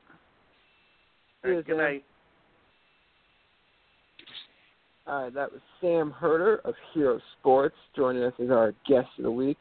[1.43, 2.05] See you, All right, good night.
[5.09, 9.31] Uh, that was Sam Herder of Hero Sports joining us as our guest of the
[9.31, 9.57] week.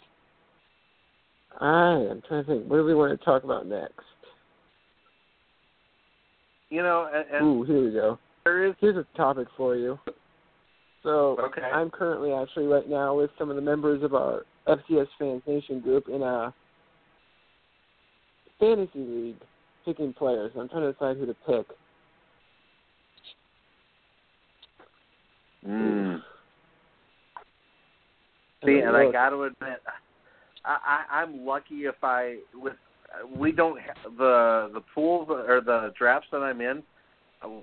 [1.59, 2.69] I am trying to think.
[2.69, 3.93] What do we want to talk about next?
[6.69, 8.19] You know, and, and Ooh, here we go.
[8.43, 9.97] there is Here's a topic for you.
[11.03, 11.61] So Okay.
[11.61, 15.79] I'm currently actually right now with some of the members of our FCS Fans Nation
[15.79, 16.53] group in a
[18.59, 19.37] fantasy league
[19.85, 20.51] picking players.
[20.59, 21.65] I'm trying to decide who to pick.
[25.67, 26.21] Mm.
[28.65, 29.79] See, and I got to admit,
[30.65, 32.73] I, I I'm lucky if I with
[33.35, 36.83] we don't have the the pools or the drafts that I'm in.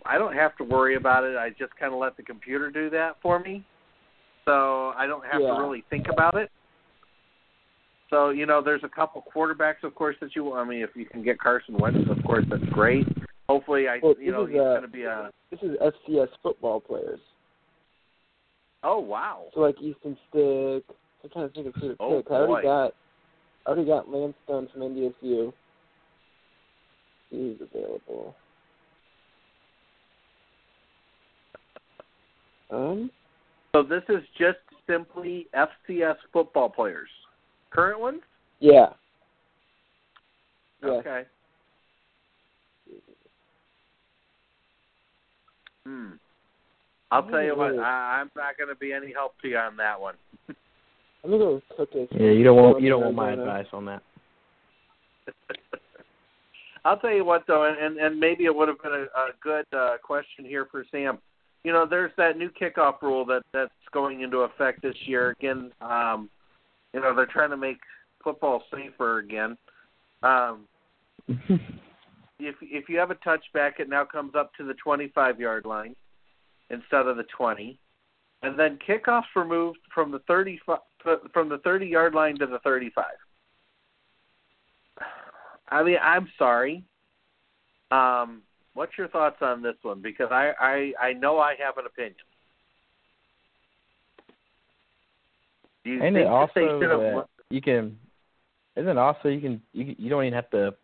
[0.06, 1.36] I don't have to worry about it.
[1.36, 3.64] I just kind of let the computer do that for me,
[4.44, 5.54] so I don't have Yeah.
[5.54, 6.50] to really think about it.
[8.08, 10.52] So you know, there's a couple quarterbacks, of course, that you.
[10.52, 13.06] I mean, if you can get Carson Wentz, of course, that's great.
[13.48, 15.30] Hopefully, I Well, you know is, he's uh, going to be a.
[15.50, 17.20] This is FCS football players.
[18.84, 19.46] Oh wow!
[19.54, 20.84] So like Easton Stick.
[21.24, 22.30] I'm trying to think of who to Oh, pick.
[22.30, 22.62] I already boy.
[22.62, 22.94] got
[23.66, 25.52] I already got Lance Stone from NDSU.
[27.30, 28.36] He's available.
[32.70, 33.10] Um
[33.72, 37.08] So this is just simply FCS football players.
[37.70, 38.20] Current ones?
[38.60, 38.90] yeah.
[40.82, 40.92] Yes.
[40.92, 41.22] Okay.
[45.86, 46.12] Hmm.
[47.14, 49.76] I'll tell you what, I, I'm not going to be any help to you on
[49.76, 50.16] that one.
[50.48, 52.08] I'm gonna go with Cookus.
[52.10, 54.02] Yeah, you don't want you don't want my advice on that.
[56.84, 59.30] I'll tell you what though, and and, and maybe it would have been a, a
[59.40, 61.18] good uh, question here for Sam.
[61.62, 65.30] You know, there's that new kickoff rule that that's going into effect this year.
[65.30, 66.28] Again, um,
[66.92, 67.78] you know, they're trying to make
[68.22, 69.56] football safer again.
[70.22, 70.66] Um,
[72.38, 75.96] if if you have a touchback, it now comes up to the 25 yard line
[76.74, 77.78] instead of the 20,
[78.42, 80.60] and then kickoffs removed from the 30
[81.32, 83.04] from the 30 yard line to the 35.
[85.68, 86.84] I mean, I'm sorry.
[87.90, 88.42] Um,
[88.74, 90.02] what's your thoughts on this one?
[90.02, 92.14] Because I I I know I have an opinion.
[95.84, 97.98] Do you Ain't think it also that you can?
[98.76, 100.74] Isn't it also you can you you don't even have to.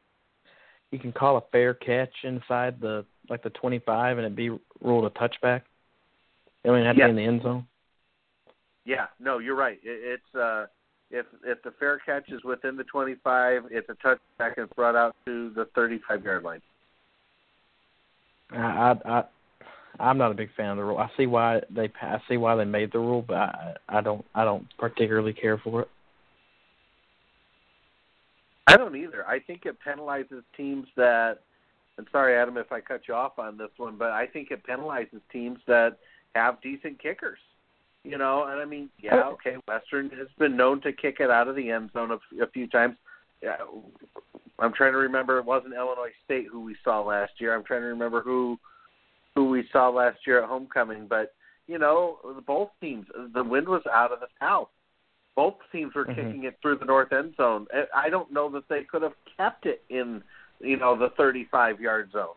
[0.90, 4.50] You can call a fair catch inside the like the twenty five and it be
[4.80, 5.62] ruled a touchback.
[6.64, 7.66] Don't even have to be in the end zone.
[8.84, 9.78] Yeah, no, you're right.
[9.82, 10.66] It, it's uh,
[11.10, 15.16] if if the fair catch is within the 25, it's a touchback and brought out
[15.26, 16.60] to the 35 yard line.
[18.52, 19.24] I I, I
[19.98, 20.98] I'm not a big fan of the rule.
[20.98, 24.24] I see why they I see why they made the rule, but I I don't
[24.34, 25.88] I don't particularly care for it.
[28.66, 29.26] I don't either.
[29.26, 31.38] I think it penalizes teams that.
[31.98, 34.64] And sorry, Adam, if I cut you off on this one, but I think it
[34.64, 35.98] penalizes teams that
[36.34, 37.38] have decent kickers.
[38.02, 41.48] You know, and I mean, yeah, okay, Western has been known to kick it out
[41.48, 42.96] of the end zone a, a few times.
[43.42, 43.56] Yeah,
[44.58, 45.38] I'm trying to remember.
[45.38, 47.54] It wasn't Illinois State who we saw last year.
[47.54, 48.58] I'm trying to remember who
[49.34, 51.06] who we saw last year at homecoming.
[51.08, 51.34] But
[51.66, 53.06] you know, both teams.
[53.34, 54.68] The wind was out of the south.
[55.36, 56.16] Both teams were Mhm.
[56.16, 57.66] kicking it through the north end zone.
[57.72, 60.24] I- I don't know that they could have kept it in,
[60.58, 62.34] you know, the 35 yard zone.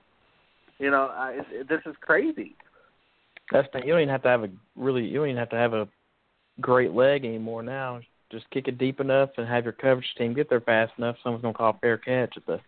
[0.78, 2.56] You know, I, this is crazy.
[3.52, 5.56] That's the, you don't even have to have a really you don't even have to
[5.56, 5.88] have a
[6.62, 8.00] great leg anymore now.
[8.32, 11.18] Just kick it deep enough and have your coverage team get there fast enough.
[11.24, 12.60] Someone's gonna call a fair catch at the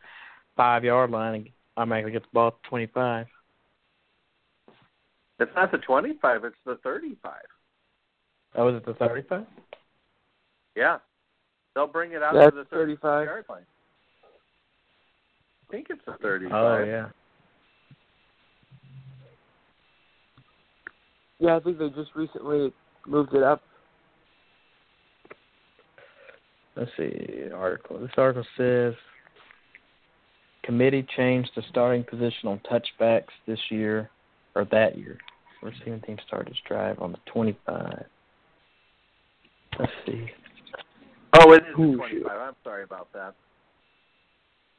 [0.56, 3.27] five yard line and automatically get the ball at twenty five.
[5.39, 7.34] It's not the 25, it's the 35.
[8.56, 9.45] Oh, is it the thirty five?
[10.76, 10.99] Yeah.
[11.73, 13.02] They'll bring it out That's to the 35.
[13.02, 13.65] 35 yard line.
[15.68, 16.53] I think it's the 35.
[16.53, 17.07] Oh yeah.
[21.40, 22.74] Yeah, I think they just recently
[23.06, 23.62] moved it up.
[26.76, 27.99] Let's see article.
[27.99, 28.94] This article says
[30.64, 34.10] committee changed the starting position on touchbacks this year
[34.56, 35.18] or that year.
[35.62, 38.06] Receiving team started its drive on the twenty five.
[39.80, 40.26] Let's see.
[41.34, 42.32] Oh, it is Ooh, 25.
[42.32, 43.34] I'm sorry about that.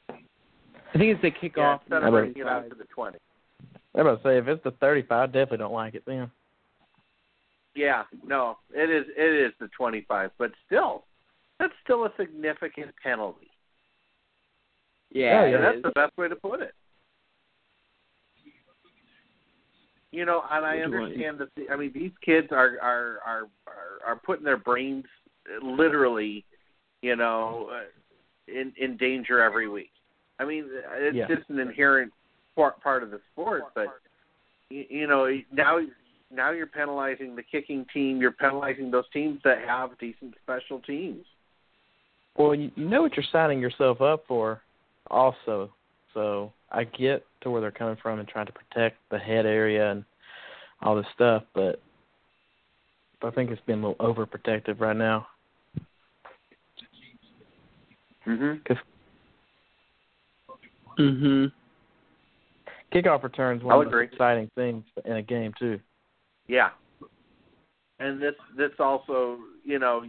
[0.09, 1.81] I think it's the Yeah, kickoff.
[1.83, 3.19] instead How of bringing it out to the 20.
[3.95, 6.31] I'm about to say if it's the thirty five, I definitely don't like it then.
[7.77, 11.05] Yeah, no, it is it is the 25, but still,
[11.61, 13.51] that's still a significant penalty.
[15.13, 15.83] Yeah, Yeah, that's is.
[15.83, 16.75] the best way to put it.
[20.11, 21.49] You know, and I understand that.
[21.57, 25.05] The, I mean, these kids are are are are, are putting their brains
[25.63, 26.45] literally,
[27.03, 29.91] you know, uh, in in danger every week.
[30.39, 31.27] I mean, it's Yeah.
[31.27, 32.13] just an inherent
[32.55, 33.65] part part of the sport.
[33.75, 33.89] But
[34.71, 35.81] you, you know, now
[36.31, 38.21] now you're penalizing the kicking team.
[38.21, 41.25] You're penalizing those teams that have decent special teams.
[42.37, 44.61] Well, you, you know what you're signing yourself up for,
[45.11, 45.73] also.
[46.13, 49.91] So I get to where they're coming from and trying to protect the head area
[49.91, 50.05] and
[50.83, 51.81] all this stuff, but
[53.23, 55.27] I think it's been a little overprotective right now.
[58.27, 58.73] Mm-hmm.
[60.99, 61.53] Mhm.
[62.93, 64.07] kickoff returns one I'll of the most agree.
[64.07, 65.79] exciting things in a game too.
[66.49, 66.71] Yeah.
[67.99, 70.05] And this this also, you know,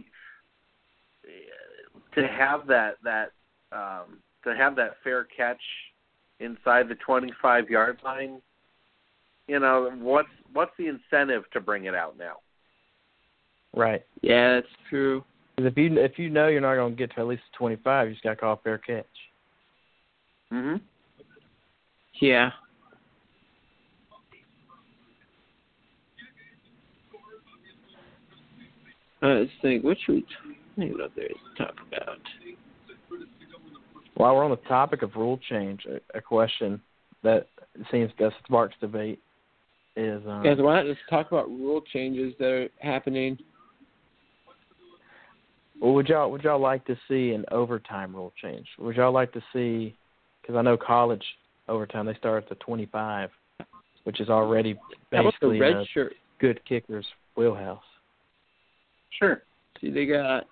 [2.14, 3.32] to have that that
[3.72, 5.60] um to have that fair catch
[6.40, 8.40] inside the 25 yard line,
[9.48, 12.36] you know, what's what's the incentive to bring it out now?
[13.74, 14.04] Right.
[14.22, 15.24] Yeah, that's true.
[15.56, 18.08] 'Cause if you if you know you're not going to get to at least 25,
[18.08, 19.06] you just got to call a fair catch.
[20.52, 20.80] Mhm.
[22.20, 22.52] Yeah.
[29.22, 29.84] Uh, let's think.
[29.84, 30.26] What should we
[30.76, 31.34] think about there to
[31.64, 32.18] talk about?
[34.14, 36.80] While we're on the topic of rule change, a, a question
[37.22, 37.46] that
[37.90, 39.20] seems to sparks debate
[39.96, 43.38] is um, Guys, why not just talk about rule changes that are happening?
[45.80, 48.66] Well, would y'all would y'all like to see an overtime rule change?
[48.78, 49.96] Would y'all like to see?
[50.42, 51.24] Because I know college
[51.68, 53.30] overtime they start at the 25,
[54.04, 54.76] which is already
[55.10, 56.14] basically red a shirt?
[56.38, 57.82] good kicker's wheelhouse.
[59.10, 59.42] Sure.
[59.80, 60.46] See, they got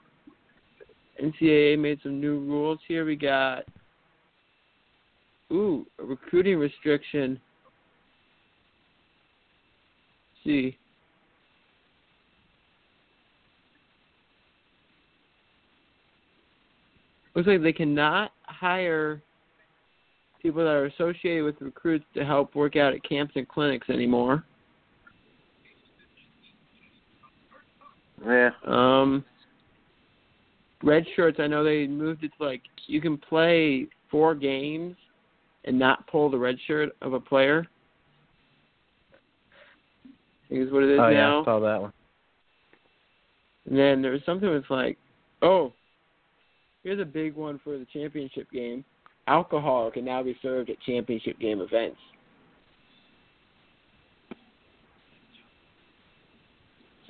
[1.23, 3.05] NCAA made some new rules here.
[3.05, 3.65] We got
[5.53, 7.41] ooh a recruiting restriction.
[10.47, 10.79] see.
[17.35, 19.21] Looks like they cannot hire
[20.41, 24.45] people that are associated with recruits to help work out at camps and clinics anymore.
[28.25, 28.51] Yeah.
[28.67, 29.25] Um,
[30.83, 31.39] red shirts.
[31.41, 34.97] I know they moved it to like you can play four games
[35.65, 37.67] and not pull the red shirt of a player.
[40.45, 41.43] I think is what it is oh yeah, now.
[41.43, 41.93] I saw that one.
[43.69, 44.97] And then there was something that's like,
[45.43, 45.73] oh,
[46.85, 48.85] here's a big one for the championship game.
[49.27, 51.99] Alcohol can now be served at championship game events.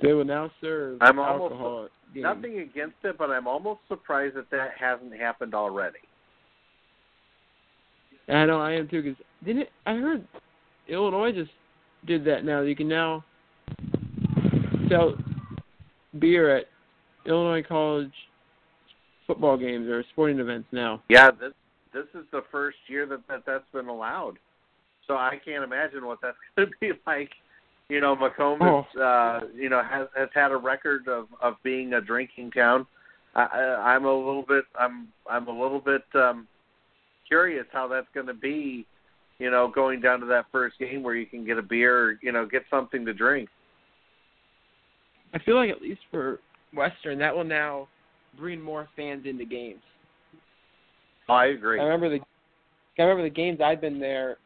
[0.01, 1.91] They will now serve I'm almost-.
[2.15, 5.99] Nothing against it, but I'm almost surprised that that hasn't happened already.
[8.29, 9.03] I know I am too.
[9.03, 10.27] Cause didn't it, I heard
[10.87, 11.51] Illinois just
[12.05, 12.61] did that now?
[12.61, 13.23] You can now
[14.89, 15.15] sell
[16.19, 16.65] beer at
[17.25, 18.11] Illinois college
[19.25, 21.03] football games or sporting events now.
[21.09, 21.53] Yeah, this
[21.93, 24.37] this is the first year that, that that's been allowed.
[25.07, 27.29] So I can't imagine what that's going to be like.
[27.89, 28.79] You know, Macomb Oh.
[28.79, 32.85] is, uh, you know has has had a record of of being a drinking town.
[33.35, 33.59] I, I,
[33.93, 36.47] I'm a little bit I'm I'm a little bit um
[37.27, 38.85] curious how that's going to be.
[39.39, 42.31] You know, going down to that first game where you can get a beer, you
[42.31, 43.47] know, get something to drink.
[45.33, 46.39] I feel like at least for
[46.73, 47.87] Western, that will now
[48.35, 49.81] bring more fans into games.
[51.29, 51.79] I agree.
[51.79, 52.23] I remember the
[52.97, 54.37] I remember the games I've been there.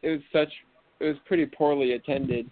[0.00, 0.52] It was such
[1.00, 2.50] it was pretty poorly attended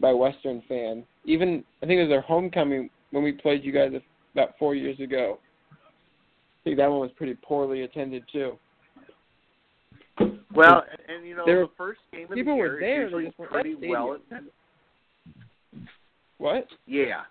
[0.00, 1.04] by Western fans.
[1.24, 3.92] Even I think it was their homecoming when we played you guys
[4.34, 5.38] about four years ago.
[5.72, 8.52] I think that one was pretty poorly attended too.
[10.54, 13.06] Well, and, and you know, There- the first game of people the were year there,
[13.06, 14.52] is they usually just weren't pretty well attended.
[16.38, 16.66] What?
[16.86, 17.22] Yeah.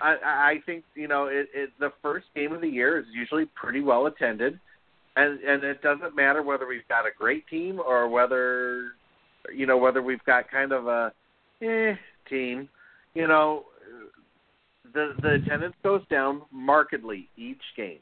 [0.00, 3.04] I I I think you know it, it the first game of the year is
[3.12, 4.58] usually pretty well attended,
[5.16, 8.92] and and it doesn't matter whether we've got a great team or whether
[9.54, 11.12] you know whether we've got kind of a
[11.62, 11.94] eh
[12.28, 12.68] team.
[13.14, 13.64] You know,
[14.92, 18.00] the the attendance goes down markedly each game.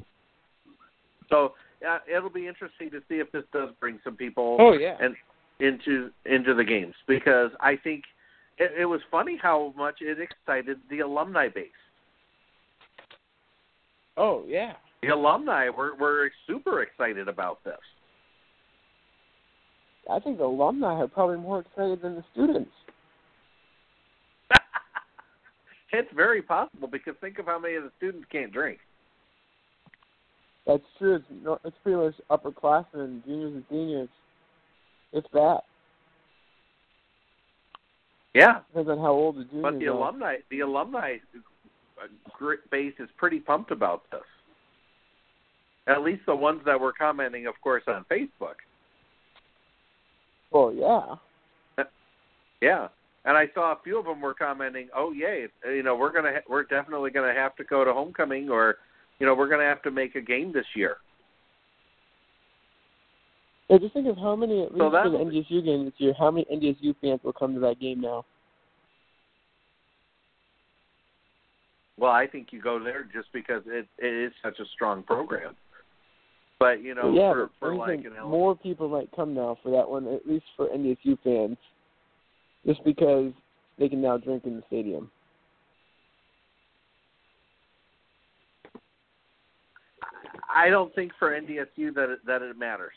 [1.28, 1.54] So
[1.88, 4.96] uh, it'll be interesting to see if this does bring some people Oh yeah.
[5.00, 5.16] and
[5.60, 8.04] into into the games because I think
[8.58, 11.68] it, it was funny how much it excited the alumni base.
[14.16, 14.74] oh yeah.
[15.02, 17.74] The alumni were were super excited about this.
[20.10, 22.70] I think the alumni are probably more excited than the students.
[25.93, 28.78] It's very possible because think of how many of the students can't drink.
[30.66, 31.16] That's true.
[31.16, 34.09] It's, no, it's pretty much upperclassmen, juniors and seniors.
[35.12, 35.59] It's bad.
[38.35, 39.90] Yeah, Depends on how old the juniors but the are.
[39.90, 41.16] alumni the alumni
[42.70, 44.20] base is pretty pumped about this.
[45.86, 48.55] At least the ones that were commenting, of course, on Facebook.
[50.51, 51.85] Well, yeah.
[52.60, 52.89] Yeah.
[53.24, 56.32] And I saw a few of them were commenting, "Oh yay, you know, we're gonna
[56.34, 58.78] ha- we're definitely gonna have to go to homecoming, or
[59.18, 60.98] you know, we're gonna have to make a game this year."
[63.68, 66.30] Yeah, just think of how many, at least for the NDSU game this year, how
[66.30, 68.24] many NDSU fans will come to that game now?
[71.96, 75.54] Well, I think you go there just because it it is such a strong program.
[76.58, 79.88] But you know, yeah, for for like an more people might come now for that
[79.88, 81.56] one, at least for NDSU fans,
[82.66, 83.32] just because
[83.78, 85.10] they can now drink in the stadium.
[90.55, 92.93] I don't think for NDSU that it, that it matters.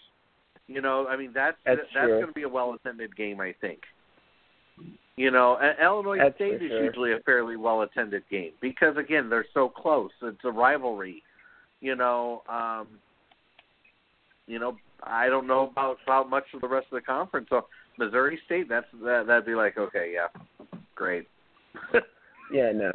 [0.67, 3.53] You know, I mean that's That's that's going to be a well attended game, I
[3.61, 3.79] think.
[5.15, 6.83] You know, Illinois That's State is sure.
[6.83, 10.11] usually a fairly well attended game because again they're so close.
[10.21, 11.23] It's a rivalry.
[11.79, 12.87] You know, um,
[14.47, 17.47] you know I don't know about about much of the rest of the conference.
[17.49, 17.67] So
[17.97, 20.27] Missouri State, that's that that'd be like okay, yeah,
[20.95, 21.27] great.
[22.51, 22.91] Yeah, no.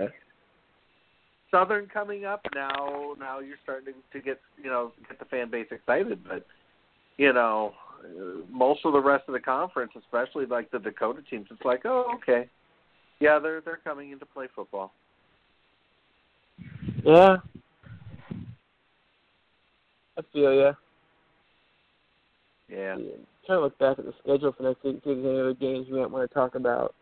[1.51, 3.15] Southern coming up now.
[3.19, 6.47] Now you're starting to, to get you know get the fan base excited, but
[7.17, 7.75] you know
[8.05, 11.83] uh, most of the rest of the conference, especially like the Dakota teams, it's like
[11.85, 12.49] oh okay,
[13.19, 14.93] yeah they're they're coming in to play football.
[17.05, 17.39] Yeah.
[20.17, 20.73] I feel ya.
[22.69, 22.97] Yeah.
[22.97, 23.17] Yeah.
[23.51, 25.55] Trying to look back at the schedule for next week, see if there's any other
[25.55, 26.95] games we might want to talk about.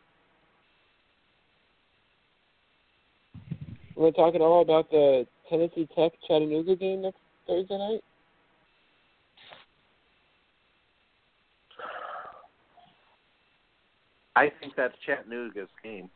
[3.95, 8.01] We're talking all about the Tennessee Tech Chattanooga game next Thursday night.
[14.35, 16.09] I think that's Chattanooga's game.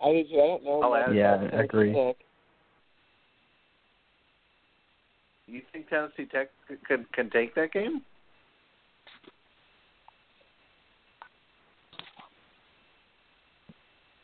[0.00, 0.34] I do too.
[0.34, 0.80] I don't know.
[0.82, 1.92] Oh, I'll add Yeah, I agree.
[1.92, 2.16] Tech.
[5.50, 6.50] You think Tennessee Tech
[6.86, 8.02] can can take that game?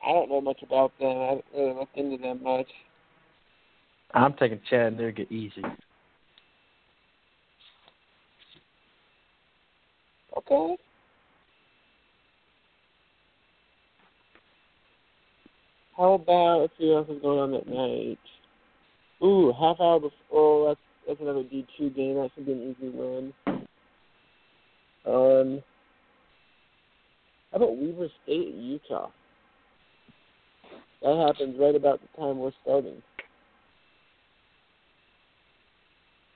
[0.07, 1.09] I don't know much about them.
[1.09, 2.67] I haven't really looked into them much.
[4.13, 5.63] I'm taking Chattanooga easy.
[10.37, 10.77] Okay.
[15.97, 18.19] How about let's see what else is going on that night?
[19.27, 20.13] Ooh, half hour before.
[20.33, 22.15] Oh, that's that's another D two game.
[22.17, 23.33] That should be an easy win.
[25.07, 25.63] Um,
[27.51, 29.09] how about Weber State at Utah?
[31.03, 33.03] That happens right about the time we're starting.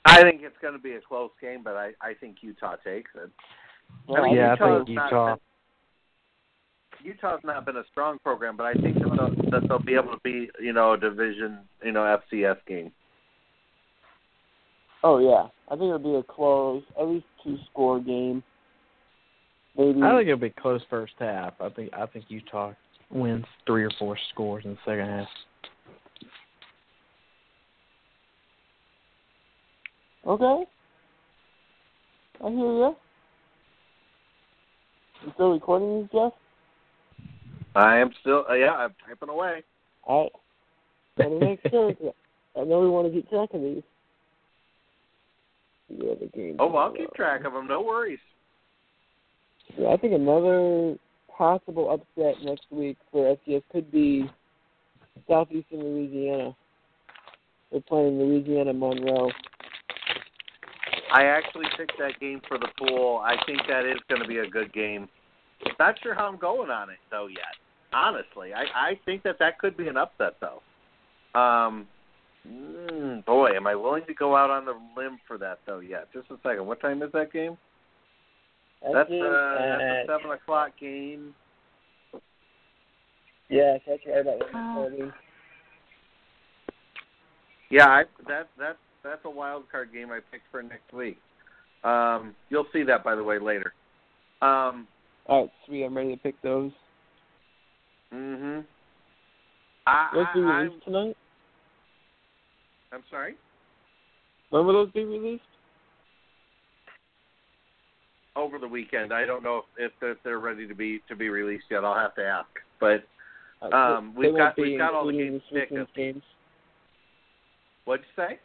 [0.05, 3.11] I think it's going to be a close game, but I I think Utah takes
[3.15, 3.31] it.
[4.15, 5.27] I mean, yeah, I Utah's think not Utah.
[5.35, 5.39] been-
[7.05, 10.11] Utah's not been a strong program, but I think that they'll, that they'll be able
[10.15, 12.01] to be, you know, a division, you know,
[12.33, 12.91] FCS game.
[15.05, 18.43] Oh yeah, I think it'll be a close, at least two score game.
[19.77, 20.03] Maybe.
[20.03, 21.55] I think it'll be close first half.
[21.61, 22.73] I think I think Utah
[23.11, 25.29] wins three or four scores in the second half.
[30.27, 30.65] Okay.
[32.45, 32.93] I hear ya.
[35.25, 36.33] You still recording these, Jeff?
[37.75, 39.63] I am still, uh, yeah, I'm typing away.
[40.05, 40.33] All right.
[41.31, 41.95] Gotta make sure.
[41.95, 42.15] 'cause
[42.57, 43.83] I know we want to keep track of these.
[45.91, 46.57] The other games.
[46.59, 47.67] Oh, I'll keep track of them.
[47.67, 48.19] No worries.
[49.77, 50.97] Yeah, I think another
[51.37, 54.29] possible upset next week for FCS could be
[55.29, 56.55] Southeastern Louisiana.
[57.71, 59.31] They're playing Louisiana Monroe.
[61.13, 63.23] I actually picked that game for the pool.
[63.25, 65.09] I think that is going to be a good game.
[65.79, 67.57] Not sure how I'm going on it though yet.
[67.93, 70.61] Honestly, I I think that that could be an upset though.
[71.39, 71.87] Um,
[72.49, 76.03] mm, boy, am I willing to go out on the limb for that though Yeah.
[76.13, 76.67] Just a second.
[76.67, 77.57] What time is that game?
[78.83, 81.35] That That's game uh, that's a seven o'clock game.
[83.49, 85.13] Yes, that's right about one thirty.
[87.71, 91.19] Yeah, I, that that that's a wild card game I picked for next week.
[91.85, 93.73] Um, you'll see that by the way later.
[94.43, 94.87] Um,
[95.27, 95.85] All right, sweet.
[95.85, 96.73] I'm ready to pick those.
[98.13, 98.65] mhm.
[99.87, 101.17] I, Those be I, I'm, tonight?
[102.93, 103.35] I'm sorry.
[104.51, 105.43] When will those be released?
[108.37, 109.13] over the weekend.
[109.13, 111.85] I don't know if, if they're ready to be to be released yet.
[111.85, 112.47] I'll have to ask.
[112.79, 113.03] But
[113.61, 115.43] Uh, Um, we've got- we've got all the games
[115.97, 116.23] games.
[117.85, 118.39] what'd you say?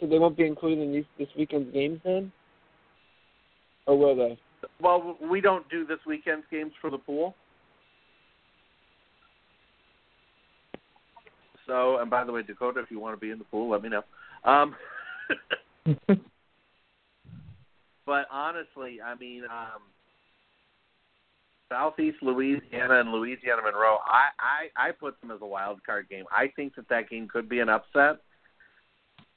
[0.00, 2.32] So they won't be included in these, this weekend's games then?
[3.86, 4.36] Or will they?
[4.80, 7.36] Well, we don't do this weekend's games for the pool.
[11.68, 13.82] So, and by the way, Dakota, if you want to be in the pool, let
[13.82, 14.02] me know.
[14.42, 14.74] Um,
[18.06, 19.82] but honestly, I mean, um,
[21.70, 23.98] Southeast Louisiana and Louisiana Monroe.
[24.04, 26.24] I, I I put them as a wild card game.
[26.32, 28.16] I think that that game could be an upset.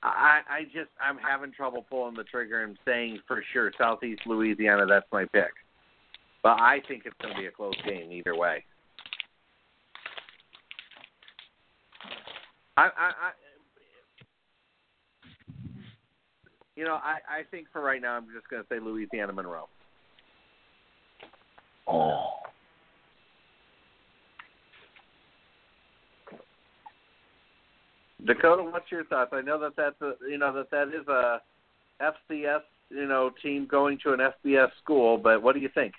[0.01, 4.85] I I just I'm having trouble pulling the trigger and saying for sure Southeast Louisiana.
[4.85, 5.51] That's my pick.
[6.43, 8.63] But I think it's going to be a close game either way.
[12.81, 13.31] I, I, I
[16.75, 19.67] you know, I, I think for right now, I'm just going to say Louisiana Monroe.
[21.87, 22.25] Oh.
[28.25, 29.31] Dakota, what's your thoughts?
[29.33, 31.41] I know that that's a, you know that that is a
[32.01, 35.93] FCS you know team going to an FBS school, but what do you think?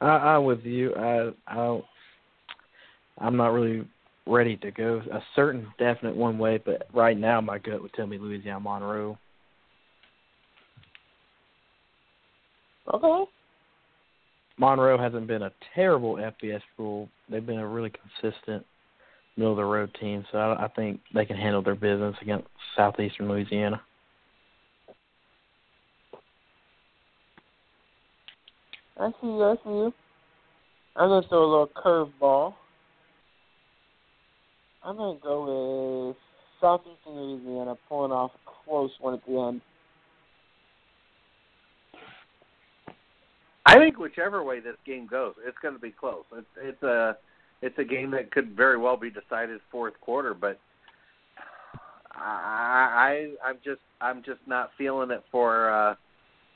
[0.00, 0.94] I, I'm with you.
[0.94, 1.80] I, I,
[3.18, 3.86] I'm not really
[4.26, 8.06] ready to go a certain definite one way, but right now my gut would tell
[8.06, 9.18] me Louisiana Monroe.
[12.92, 13.30] Okay.
[14.58, 17.08] Monroe hasn't been a terrible FBS school.
[17.28, 18.64] They've been a really consistent
[19.36, 22.46] middle of the road team, so I, I think they can handle their business against
[22.76, 23.80] Southeastern Louisiana.
[28.98, 29.42] I see you.
[29.44, 29.94] I see you.
[30.96, 32.54] I'm gonna throw a little curveball.
[34.86, 36.16] I'm gonna go with
[36.60, 39.60] Southeastern Louisiana pulling off a close one at the end.
[43.66, 46.22] I think whichever way this game goes, it's going to be close.
[46.32, 47.16] It's it's a
[47.62, 50.60] it's a game that could very well be decided fourth quarter, but
[52.12, 55.94] I, I I'm just I'm just not feeling it for uh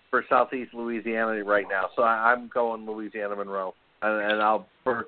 [0.09, 1.89] for Southeast Louisiana right now.
[1.97, 5.07] So I, I'm going Louisiana Monroe, and, and I'll for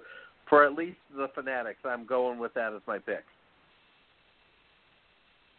[0.52, 3.24] for at least the Fanatics, I'm going with that as my pick.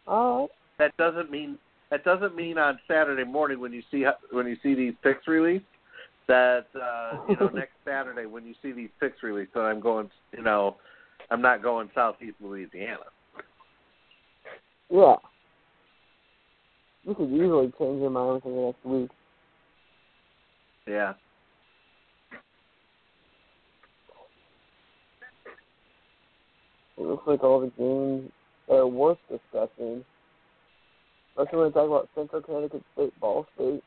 [0.06, 0.50] All right.
[0.78, 1.58] That doesn't mean
[1.90, 5.64] that doesn't mean on Saturday morning when you see when you see these picks released
[6.28, 10.08] that uh, you know next Saturday when you see these picks released that I'm going
[10.32, 10.76] you know
[11.28, 12.98] I'm not going Southeast Louisiana.
[14.90, 15.16] Yeah.
[17.02, 19.10] You could easily change your mind within the next week.
[20.86, 21.14] Yeah.
[26.96, 28.30] It looks like all the games
[28.68, 30.04] that are worth discussing.
[31.36, 33.82] Especially when we talk about Central Connecticut State, Ball State.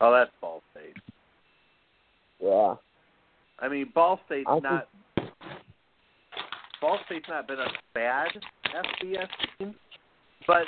[0.00, 0.96] Oh, that's Ball State.
[2.40, 2.74] Yeah.
[3.60, 4.88] I mean, Ball State's I think- not.
[6.80, 8.30] Ball State's not been a bad
[8.74, 9.28] FBS
[9.58, 9.74] team,
[10.48, 10.66] but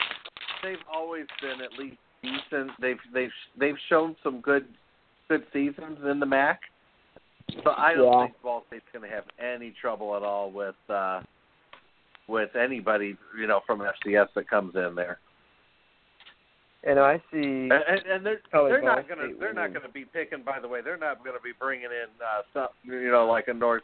[0.63, 2.71] they've always been at least decent.
[2.81, 4.65] They've they've they've shown some good
[5.29, 6.61] good seasons in the MAC.
[7.63, 8.27] So I don't Yeah.
[8.27, 11.23] think Ball State's going to have any trouble at all with uh
[12.27, 15.19] with anybody you know from FCS that comes in there.
[16.87, 17.71] And I see.
[17.71, 20.43] And, and, they're Probably they're not going to they're not going to be picking.
[20.43, 23.49] By the way, they're not going to be bringing in uh, some you know like
[23.49, 23.83] a North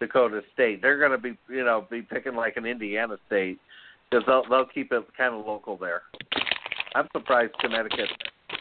[0.00, 0.80] Dakota State.
[0.80, 3.58] They're going to be you know be picking like an Indiana State
[4.10, 6.02] because they'll they'll keep it kind of local there.
[6.94, 8.08] I'm surprised Connecticut,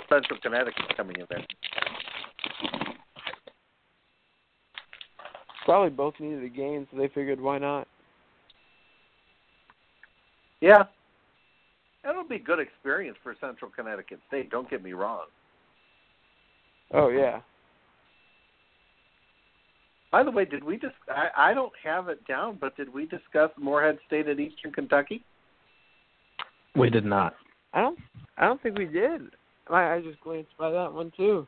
[0.09, 1.45] Central Connecticut's coming in there.
[5.67, 7.89] Probably both needed a game, so they figured why not.
[10.61, 10.83] Yeah,
[12.09, 14.49] it'll be a good experience for Central Connecticut State.
[14.49, 15.25] Don't get me wrong.
[16.93, 17.41] Oh yeah.
[20.09, 20.95] By the way, did we just?
[21.09, 25.21] I, I don't have it down, but did we discuss Morehead State at Eastern Kentucky?
[26.77, 27.35] We did not.
[27.73, 27.99] I don't.
[28.37, 29.19] I don't think we did.
[29.69, 31.45] I, I just glanced by that one too.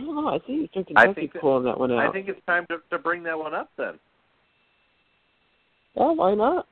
[0.00, 0.28] I don't know.
[0.28, 1.98] I see Eastern I think that- pulling that one out.
[1.98, 3.98] I think it's time to, to bring that one up then.
[5.96, 6.66] Yeah, why not?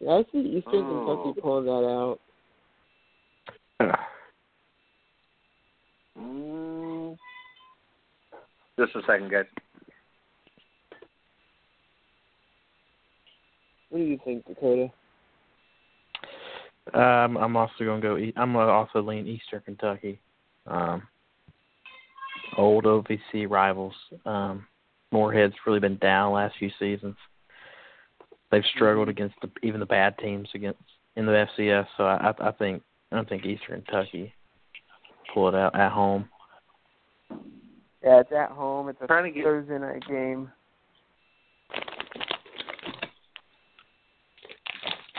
[0.00, 1.04] Yeah, I see Eastern Oh.
[1.34, 2.20] Kentucky pulling that out.
[6.18, 7.16] Mm.
[8.78, 9.44] Just a second, guys.
[13.90, 14.88] What do you think, Dakota?
[16.94, 18.16] Um, I'm also going to go.
[18.16, 20.20] E- I'm going to also lean Eastern Kentucky.
[20.66, 21.02] Um,
[22.56, 23.94] old OVC rivals.
[24.24, 24.66] Um,
[25.12, 27.16] Morehead's really been down last few seasons.
[28.50, 30.80] They've struggled against the, even the bad teams against
[31.16, 31.86] in the FCS.
[31.96, 32.82] So I, I, I think
[33.12, 34.32] I think Eastern Kentucky
[35.34, 36.28] pull it out at home.
[38.02, 38.88] yeah, it's at home.
[38.88, 40.50] It's a Trying to get- Thursday night game.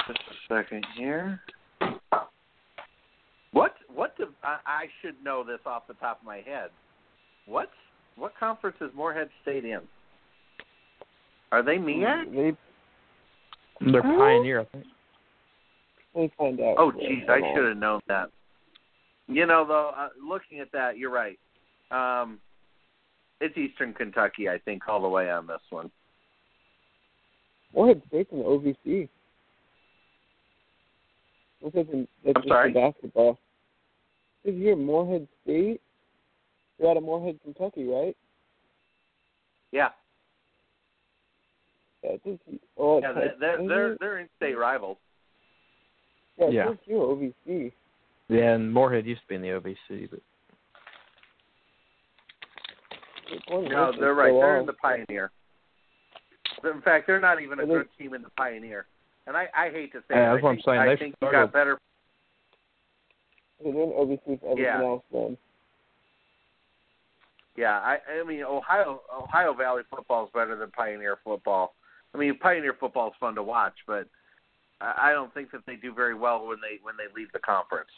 [0.08, 1.42] Just a second here.
[4.00, 4.18] What?
[4.18, 4.18] What?
[4.18, 6.70] Do, I, I should know this off the top of my head.
[7.46, 7.70] What?
[8.16, 9.82] What conference is Morehead State in?
[11.52, 12.32] Are they MEAC?
[12.32, 14.18] They They're Huh?
[14.18, 14.86] Pioneer, I think.
[14.86, 16.76] I definitely find out.
[16.78, 18.30] Oh, for geez, I should have known that.
[19.28, 21.38] You know, though, uh, looking at that, you're right.
[21.92, 22.40] Um,
[23.42, 25.92] it's Eastern Kentucky, I think, all the way on this one.
[27.74, 29.10] Morehead State's in the OVC.
[31.62, 32.74] Looks like in, that's I'm just sorry?
[32.74, 33.38] basketball.
[34.46, 35.82] This year, Morehead State.
[36.80, 38.16] You're out of Morehead, Kentucky, right?
[39.72, 39.90] Yeah,
[42.04, 44.60] Yeah, it's just, oh, yeah, they're they're they're, they're in-state mm-hmm.
[44.62, 44.98] rivals.
[46.40, 46.70] yeah, Yeah.
[46.86, 47.72] you, OVC.
[48.30, 50.20] Yeah, and Morehead used to be in the OVC, but
[53.50, 54.32] No, they're right.
[54.32, 55.32] so They're in the Pioneer.
[56.64, 58.86] In fact, they're not even a good team in the Pioneer.
[59.28, 60.36] And I, I hate to say Yeah, it.
[60.36, 60.80] that's I what I'm think, saying.
[60.80, 61.78] I They've think you got better.
[63.64, 64.82] They're in OVC everything Yeah.
[64.82, 65.04] else.
[65.12, 65.38] Then
[67.56, 71.76] Yeah, I, I mean, Ohio Ohio Valley football is better than Pioneer football.
[72.14, 74.08] I mean, Pioneer football is fun to watch, but
[74.82, 77.40] I, I don't think that they do very well when they when they leave the
[77.40, 77.90] conference.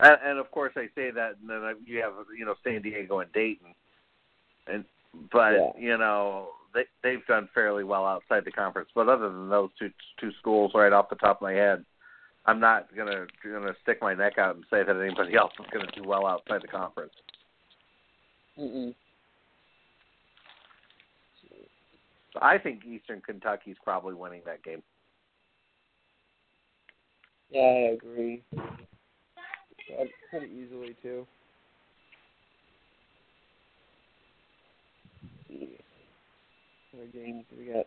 [0.00, 2.82] And, and of course, I say that, and then uh, you have you know San
[2.82, 3.74] Diego and Dayton,
[4.66, 4.84] and
[5.30, 5.70] but Yeah.
[5.78, 8.90] you know they they've done fairly well outside the conference.
[8.94, 9.90] But other than those two
[10.20, 11.84] two schools, right off the top of my head,
[12.46, 15.90] I'm not gonna gonna stick my neck out and say that anybody else is gonna
[15.94, 17.12] do well outside the conference.
[18.58, 18.94] Mm-mm.
[22.32, 24.82] So I think Eastern Kentucky's probably winning that game.
[27.50, 28.42] Yeah, I agree.
[28.52, 31.26] Yeah, pretty easily too.
[35.22, 35.68] Let's see.
[35.76, 35.81] What
[36.94, 37.86] other games we got?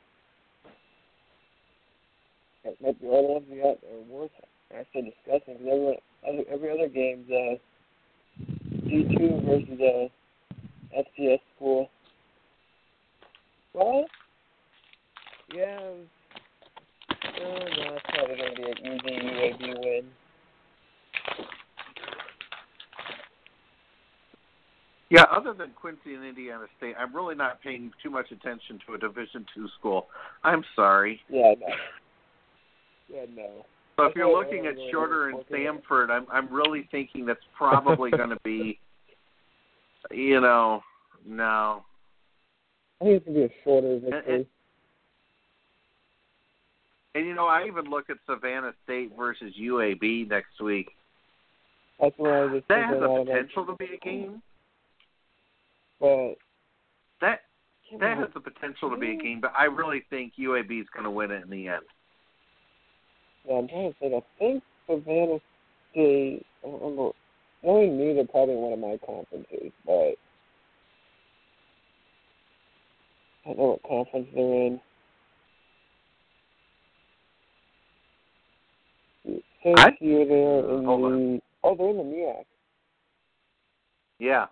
[2.63, 4.31] That might be all the ones we got are worth
[4.75, 5.57] actually discussing.
[5.57, 7.55] Cause every other every other game's uh,
[8.87, 11.89] D two versus uh, FCS school.
[13.73, 14.05] Well,
[15.53, 15.79] yeah.
[17.11, 20.24] Uh, no, it's probably gonna be an easy UAB win.
[25.15, 28.95] Yeah, other than Quincy and Indiana State, I'm really not paying too much attention to
[28.95, 30.07] a Division two school.
[30.43, 31.21] I'm sorry.
[31.29, 31.67] Yeah, no.
[33.07, 33.65] Yeah, no.
[33.95, 35.39] So if you're looking at Shorter and.
[35.45, 38.77] Samford, I'm I'm really thinking that's probably going to be,
[40.11, 40.81] you know,
[41.25, 41.85] no.
[42.99, 44.47] I think it's gonna be a shorter and- victory.
[47.13, 50.89] And you know, I even look at Savannah State versus UAB next week.
[52.01, 54.41] That's what I was That has a potential to be a game.
[55.99, 56.35] But
[57.21, 57.39] That
[57.99, 61.03] that has the potential to be a game, but I really think UAB is going
[61.03, 61.83] to win it in the end.
[63.47, 64.13] yeah, I'm trying to think.
[64.13, 65.39] I think Savannah
[65.91, 66.45] State.
[66.63, 67.11] I don't remember.
[67.63, 70.15] Knowing me, they're probably one of my conferences, but
[73.43, 74.81] I don't know what conference they're in.
[79.63, 81.41] Since I- you're there in the on.
[81.63, 82.45] oh, they're in the MEAC.
[84.19, 84.45] Yeah.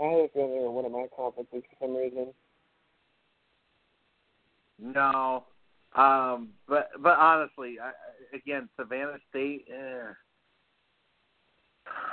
[0.00, 2.32] I had a feeling they were one of my conferences for some reason.
[4.78, 5.44] No.
[5.94, 7.92] Um, but but honestly, I,
[8.34, 9.66] again, Savannah State.
[9.70, 10.12] Eh,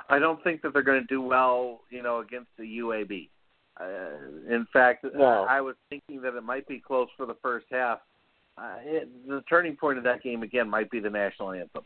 [0.10, 3.30] I don't think that they're going to do well, you know, against the UAB.
[3.80, 5.46] Uh, in fact, No.
[5.48, 8.00] I was thinking that it might be close for the first half.
[8.58, 11.84] Uh, it, the turning point of that game again might be the national anthem.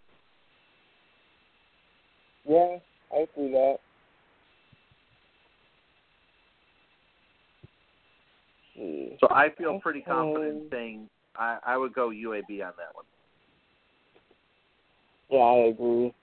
[2.47, 2.77] Yeah,
[3.11, 3.77] I see that.
[8.81, 9.17] See.
[9.19, 13.05] So I feel pretty confident saying I, I would go UAB on that one.
[15.29, 16.13] Yeah, I agree.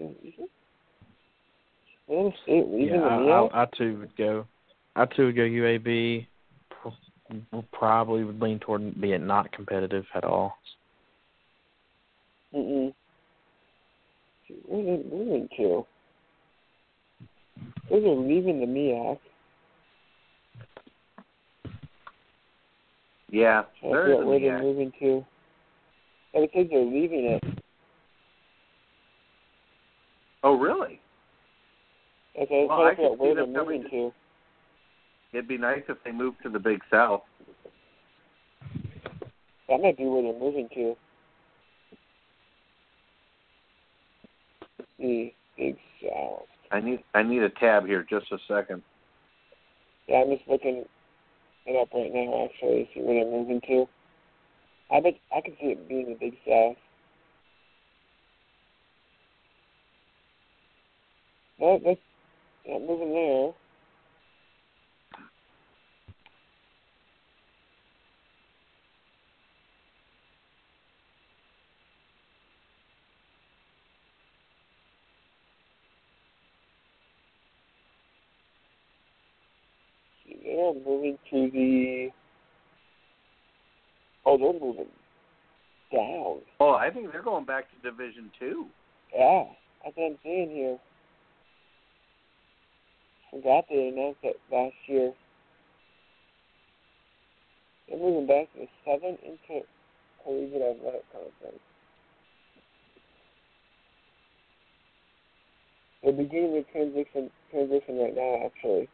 [0.00, 0.04] Mm-hmm.
[0.04, 0.44] Mm-hmm.
[2.06, 4.46] Savannah State yeah, I, I, I too would go.
[4.96, 6.26] I too would go UAB.
[7.72, 10.56] Probably would lean toward being not competitive at all.
[12.54, 12.94] Mm-mm.
[14.66, 15.86] Where's it moving to?
[17.90, 19.18] Those are leaving the MEAC.
[23.30, 25.24] Yeah, forget is where they're moving to.
[26.34, 27.44] And it says they're leaving it.
[30.42, 31.00] Oh, really?
[32.40, 34.12] Okay, Well, I I was trying to could where they're moving to.
[35.32, 37.22] It'd be nice if they moved to the Big South.
[39.68, 40.96] That might be where they're moving to.
[44.78, 44.90] Let's
[45.56, 46.46] Big South.
[46.70, 48.06] I need I need a tab here.
[48.08, 48.82] Just a second.
[50.06, 50.84] Yeah, I'm just looking
[51.68, 53.86] it up right now, actually, see where they're moving to.
[54.90, 56.76] I bet I can see it being the Big South.
[61.60, 62.00] No, that's
[62.66, 63.52] not moving there.
[80.84, 82.08] Moving to the.
[84.26, 84.86] Oh, they're moving
[85.92, 86.40] down.
[86.60, 88.66] Oh, I think they're going back to Division Two.
[89.14, 89.44] Yeah,
[89.84, 90.78] that's what I'm saying here.
[93.30, 95.12] Forgot they announced that last year.
[97.88, 101.62] They're moving back to the Southern Intercollegiate Athletic Conference.
[106.02, 108.88] They're beginning the transition transition right now, actually.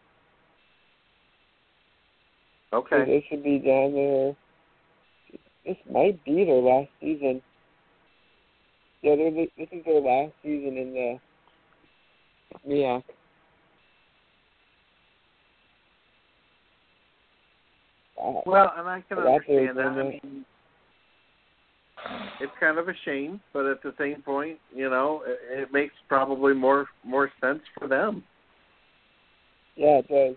[2.75, 3.05] So Okay.
[3.05, 4.37] they should be down there.
[5.65, 7.41] This might be their last season.
[9.03, 11.21] Yeah, they're, this is their last season in the
[12.69, 13.05] MEAC.
[18.17, 18.39] Wow.
[18.39, 19.87] Uh, well, and I can understand that.
[19.87, 20.45] I mean,
[22.41, 25.95] it's kind of a shame, but at the same point, you know, it, it makes
[26.09, 28.25] probably more more sense for them.
[29.77, 30.37] Yeah, it does.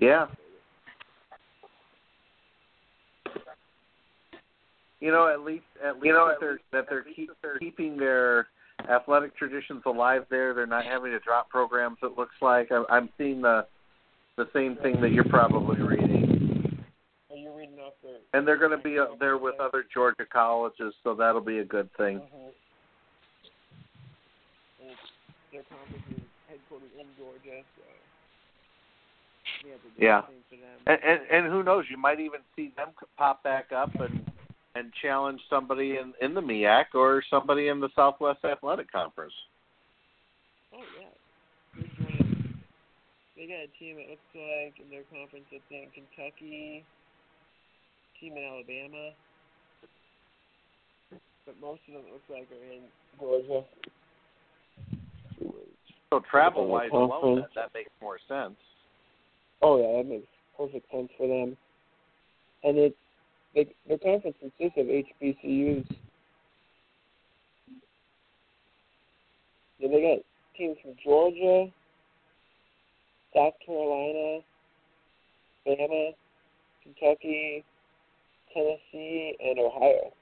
[0.00, 0.26] Yeah.
[5.00, 8.48] You know, at least at least you know, that they're that they're keep, keeping their
[8.90, 10.52] athletic traditions alive there.
[10.54, 11.98] They're not having to drop programs.
[12.02, 13.66] It looks like I'm, I'm seeing the
[14.36, 16.84] the same thing that you're probably reading.
[17.30, 18.16] Are you reading off their?
[18.34, 21.64] And they're going to be up there with other Georgia colleges, so that'll be a
[21.64, 22.20] good thing.
[24.80, 24.96] And
[25.52, 27.82] their conference is headquartered in Georgia, so
[29.64, 30.22] yeah, it's a good Yeah.
[30.22, 30.78] thing for them.
[30.86, 31.84] And, and and who knows?
[31.90, 34.24] You might even see them pop back up and
[34.74, 39.32] and challenge somebody in in the MEAC or somebody in the Southwest Athletic Conference.
[40.72, 41.08] Oh yeah.
[41.76, 42.54] They're joining-
[43.36, 46.84] They got a team it looks like in their conference that's in Kentucky,
[48.20, 49.10] team in Alabama.
[51.46, 52.82] But most of them it looks like are in
[53.18, 53.64] Georgia.
[56.10, 58.56] So travel wise alone, that, that makes more sense.
[59.62, 60.26] Oh yeah, that makes
[60.56, 61.56] perfect sense for them.
[62.64, 62.96] And it
[63.54, 65.86] they, their conference consists of HBCUs.
[69.78, 70.24] Yeah, they got
[70.56, 71.70] teams from Georgia,
[73.34, 74.40] South Carolina,
[75.66, 76.10] Bama,
[76.82, 77.64] Kentucky,
[78.54, 80.12] Tennessee, and Ohio.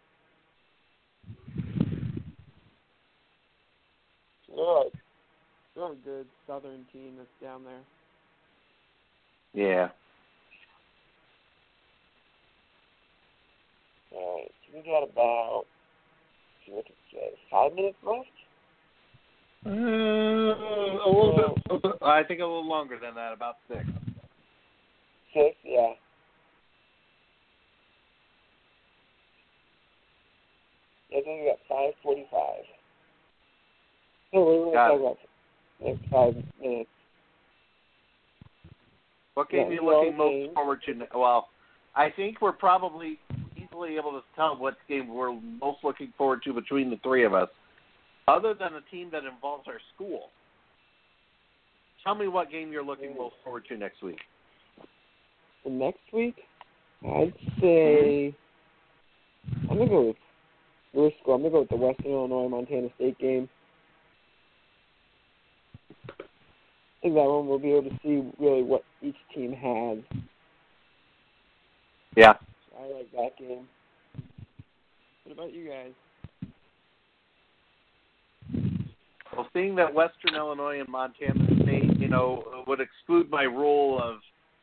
[4.46, 4.92] So they're like
[5.74, 7.97] they're a good southern team that's down there.
[9.54, 9.88] Yeah.
[14.12, 15.64] Alright, so we got about
[16.64, 18.26] see what it says, five minutes left?
[19.66, 21.92] Uh, a little bit.
[22.02, 23.84] I think a little longer than that, about six.
[25.34, 25.92] Six, yeah.
[31.10, 32.64] I think we got five forty-five.
[34.32, 35.18] So we're going to talk about
[35.80, 36.90] next five minutes.
[39.38, 41.06] What game Yeah, are you looking most forward to?
[41.14, 41.48] Well,
[41.94, 43.20] I think we're probably
[43.56, 47.34] easily able to tell what game we're most looking forward to between the three of
[47.34, 47.48] us,
[48.26, 50.30] other than a team that involves our school.
[52.02, 53.18] Tell me what game you're looking hmm.
[53.18, 54.18] most forward to next week.
[55.64, 56.34] Next week,
[57.06, 58.34] I'd say
[59.70, 60.16] I'm gonna go with
[60.92, 61.34] your school.
[61.36, 63.48] I'm gonna go with the Western Illinois Montana State game.
[66.98, 69.98] I think that one we'll be able to see really what each team has.
[72.16, 72.34] Yeah.
[72.70, 73.68] So I like that game.
[75.24, 75.92] What about you guys?
[79.36, 84.16] Well, seeing that Western Illinois and Montana State, you know, would exclude my rule of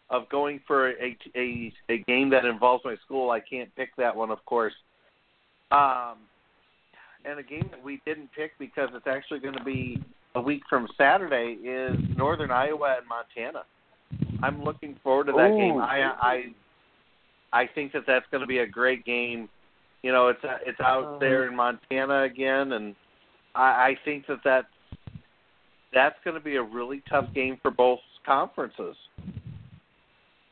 [0.09, 4.13] of going for a a a game that involves my school, I can't pick that
[4.15, 4.73] one, of course.
[5.71, 6.17] Um,
[7.23, 10.03] and a game that we didn't pick because it's actually going to be
[10.35, 13.63] a week from Saturday is Northern Iowa and Montana.
[14.43, 15.57] I'm looking forward to that Ooh.
[15.57, 15.77] game.
[15.77, 16.53] I
[17.53, 19.49] I I think that that's going to be a great game.
[20.03, 21.17] You know, it's it's out Uh-huh.
[21.19, 22.95] there in Montana again, and
[23.55, 24.67] I, I think that that's
[25.93, 28.95] that's going to be a really tough game for both conferences.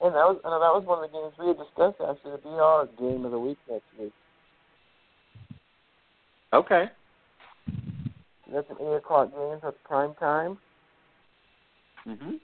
[0.02, 2.44] And that was and that was one of the games we had discussed actually to
[2.44, 4.14] be our game of the week next week.
[6.54, 6.86] Okay.
[8.54, 10.58] That's an eight o'clock game, so it's prime time.
[12.06, 12.40] Mhm.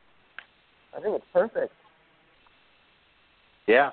[0.96, 1.74] I think it's perfect.
[3.68, 3.92] Yeah,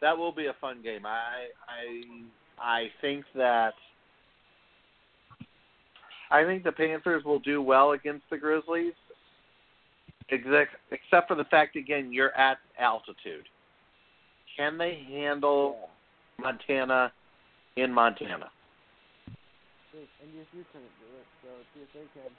[0.00, 1.04] that will be a fun game.
[1.04, 2.22] I I
[2.58, 3.74] I think that
[6.30, 8.94] I think the Panthers will do well against the Grizzlies,
[10.28, 13.48] except except for the fact again you're at altitude.
[14.56, 15.90] Can they handle
[16.38, 17.12] Montana
[17.76, 18.50] in Montana.
[19.98, 22.30] And your couldn't do it, so see if they can.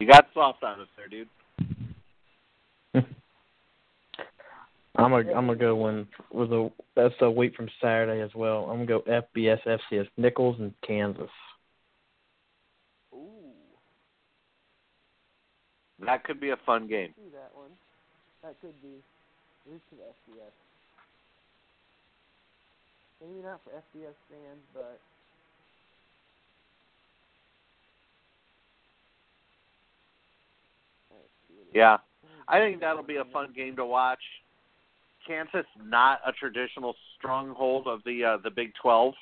[0.00, 1.28] You got soft on us there, dude.
[4.96, 8.64] I'm gonna I'm gonna go one with a that's a week from Saturday as well.
[8.64, 11.30] I'm gonna go FBS FCS Nicholls and Kansas.
[13.14, 13.52] Ooh,
[16.04, 17.14] That could be a fun game.
[17.16, 17.70] see that one.
[18.42, 19.00] That could be.
[19.66, 20.52] At least for the FBS.
[23.20, 25.00] Maybe not for FBS fans, but
[31.10, 31.74] Let's see what it is.
[31.74, 31.96] Yeah.
[32.48, 34.20] I think that'll be a fun game to watch.
[35.26, 39.12] Kansas not a traditional stronghold of the uh, the Big 12.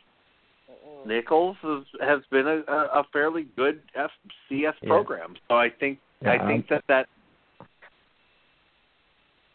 [0.68, 1.06] Uh-uh.
[1.08, 4.06] Nicholls has, has been a, a a fairly good FCS
[4.50, 4.72] Yeah.
[4.88, 5.34] program.
[5.48, 7.06] So I think Yeah, I think that that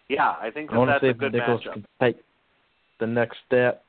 [0.10, 1.74] yeah, I think I that want to that's see a if good Nicholls matchup.
[1.74, 2.18] can take
[3.00, 3.86] the next step,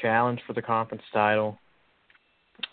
[0.00, 1.58] challenge for the conference title,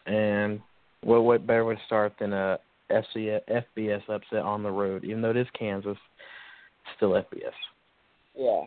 [0.06, 0.62] and
[1.02, 2.60] what what better way to start than a
[2.92, 3.42] FCS,
[3.78, 5.04] FBS upset on the road?
[5.04, 7.54] Even though it is Kansas, it's still FBS.
[8.36, 8.66] Yeah.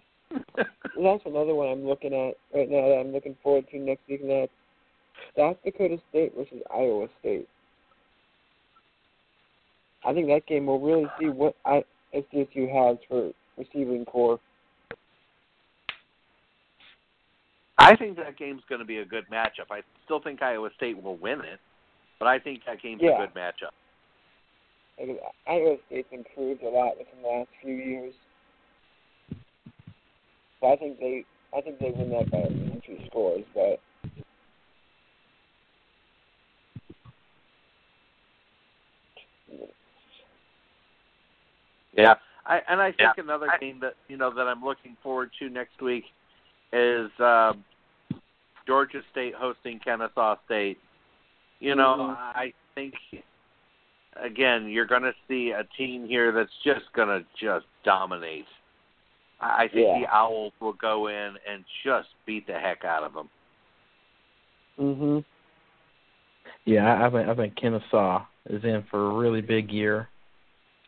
[0.97, 4.03] Well, that's another one I'm looking at right now that I'm looking forward to next
[4.09, 4.53] week, and that's
[5.37, 7.49] South Dakota State versus Iowa State.
[10.05, 11.83] I think that game will really see what I
[12.15, 14.39] SDSU has for receiving corps.
[17.78, 19.70] I think that game's going to be a good matchup.
[19.70, 21.61] I still think Iowa State will win it,
[22.19, 23.23] but I think that game's Yeah.
[23.23, 23.73] a good matchup.
[25.47, 28.15] Iowa State's improved a lot within the last few years.
[30.61, 31.24] So I think they,
[31.55, 33.81] I think they win that by at least two scores, but
[41.97, 45.48] Yeah, I and I think another game that you know that I'm looking forward to
[45.48, 46.05] next week
[46.72, 47.64] is um,
[48.66, 50.78] Georgia State hosting Kennesaw State.
[51.60, 52.16] You know, Mhm.
[52.18, 52.94] I think
[54.16, 58.47] again you're going to see a team here that's just going to just dominate.
[59.40, 60.01] I I think Yeah.
[60.01, 63.28] the Owls will go in and just beat the heck out of them.
[64.78, 65.24] mhm.
[66.64, 70.09] Yeah, I, I think I think Kennesaw is in for a really big year.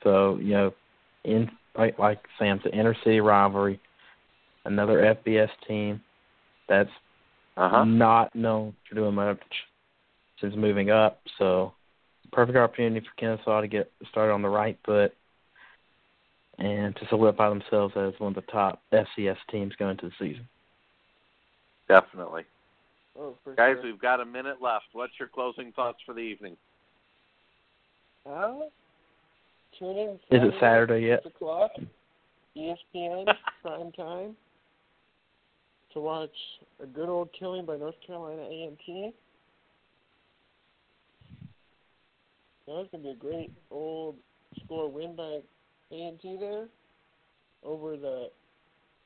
[0.02, 0.74] So you know,
[1.24, 3.80] in like like Sam inner city rivalry,
[4.69, 6.01] another FBS team
[6.69, 6.90] that's
[7.57, 7.85] Uh huh.
[7.85, 9.40] not known for doing much
[10.40, 11.20] since moving up.
[11.39, 11.73] So,
[12.32, 15.12] perfect opportunity for Kennesaw to get started on the right foot
[16.59, 20.47] and to solidify themselves as one of the top FCS teams going into the season.
[21.89, 22.45] Definitely,
[23.19, 23.77] Oh, guys.
[23.77, 23.82] sure.
[23.85, 24.85] We've got a minute left.
[24.93, 26.57] What's your closing thoughts for the evening?
[28.27, 28.66] Uh,
[29.78, 30.11] tune in.
[30.31, 31.23] Is it Saturday yet?
[31.24, 31.70] Six o'clock.
[32.57, 33.27] ESPN
[33.62, 34.36] prime time
[35.93, 36.31] to watch
[36.82, 39.12] a good old killing by North Carolina A&T.
[42.66, 44.16] That's gonna be a great old
[44.65, 45.40] score win by
[45.90, 46.66] A&T there
[47.65, 48.31] over the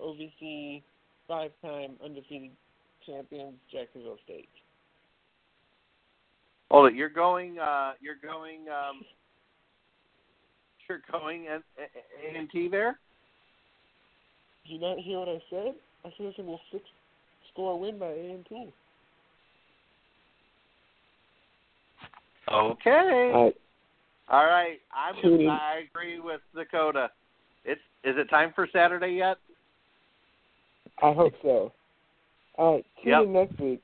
[0.00, 0.82] OVC
[1.28, 2.50] five-time undefeated
[3.06, 4.48] champions Jacksonville State.
[6.70, 6.96] Hold it.
[6.96, 7.58] You're going.
[7.58, 8.60] Uh, you're going.
[8.68, 9.02] Um,
[10.88, 12.98] you're going at A and T there.
[14.64, 15.74] Did you not hear what I said?
[16.04, 18.72] I said it's gonna be a six-score win by A&T.
[22.52, 23.30] Okay.
[23.34, 23.56] All right.
[24.28, 24.80] All right.
[24.94, 25.14] I'm.
[25.22, 25.48] Tune.
[25.48, 27.10] I agree with Dakota.
[27.64, 27.80] It's.
[28.04, 29.38] Is it time for Saturday yet?
[31.02, 31.72] I hope so.
[32.58, 33.22] All right, tune Yep.
[33.24, 33.82] in next week.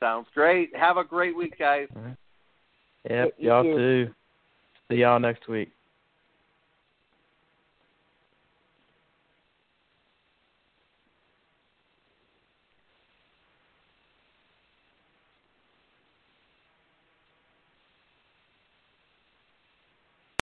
[0.00, 0.74] Sounds great.
[0.76, 1.88] Have a great week, guys.
[3.08, 3.76] Yep, You y'all too.
[3.76, 4.14] too.
[4.90, 5.72] See y'all next week.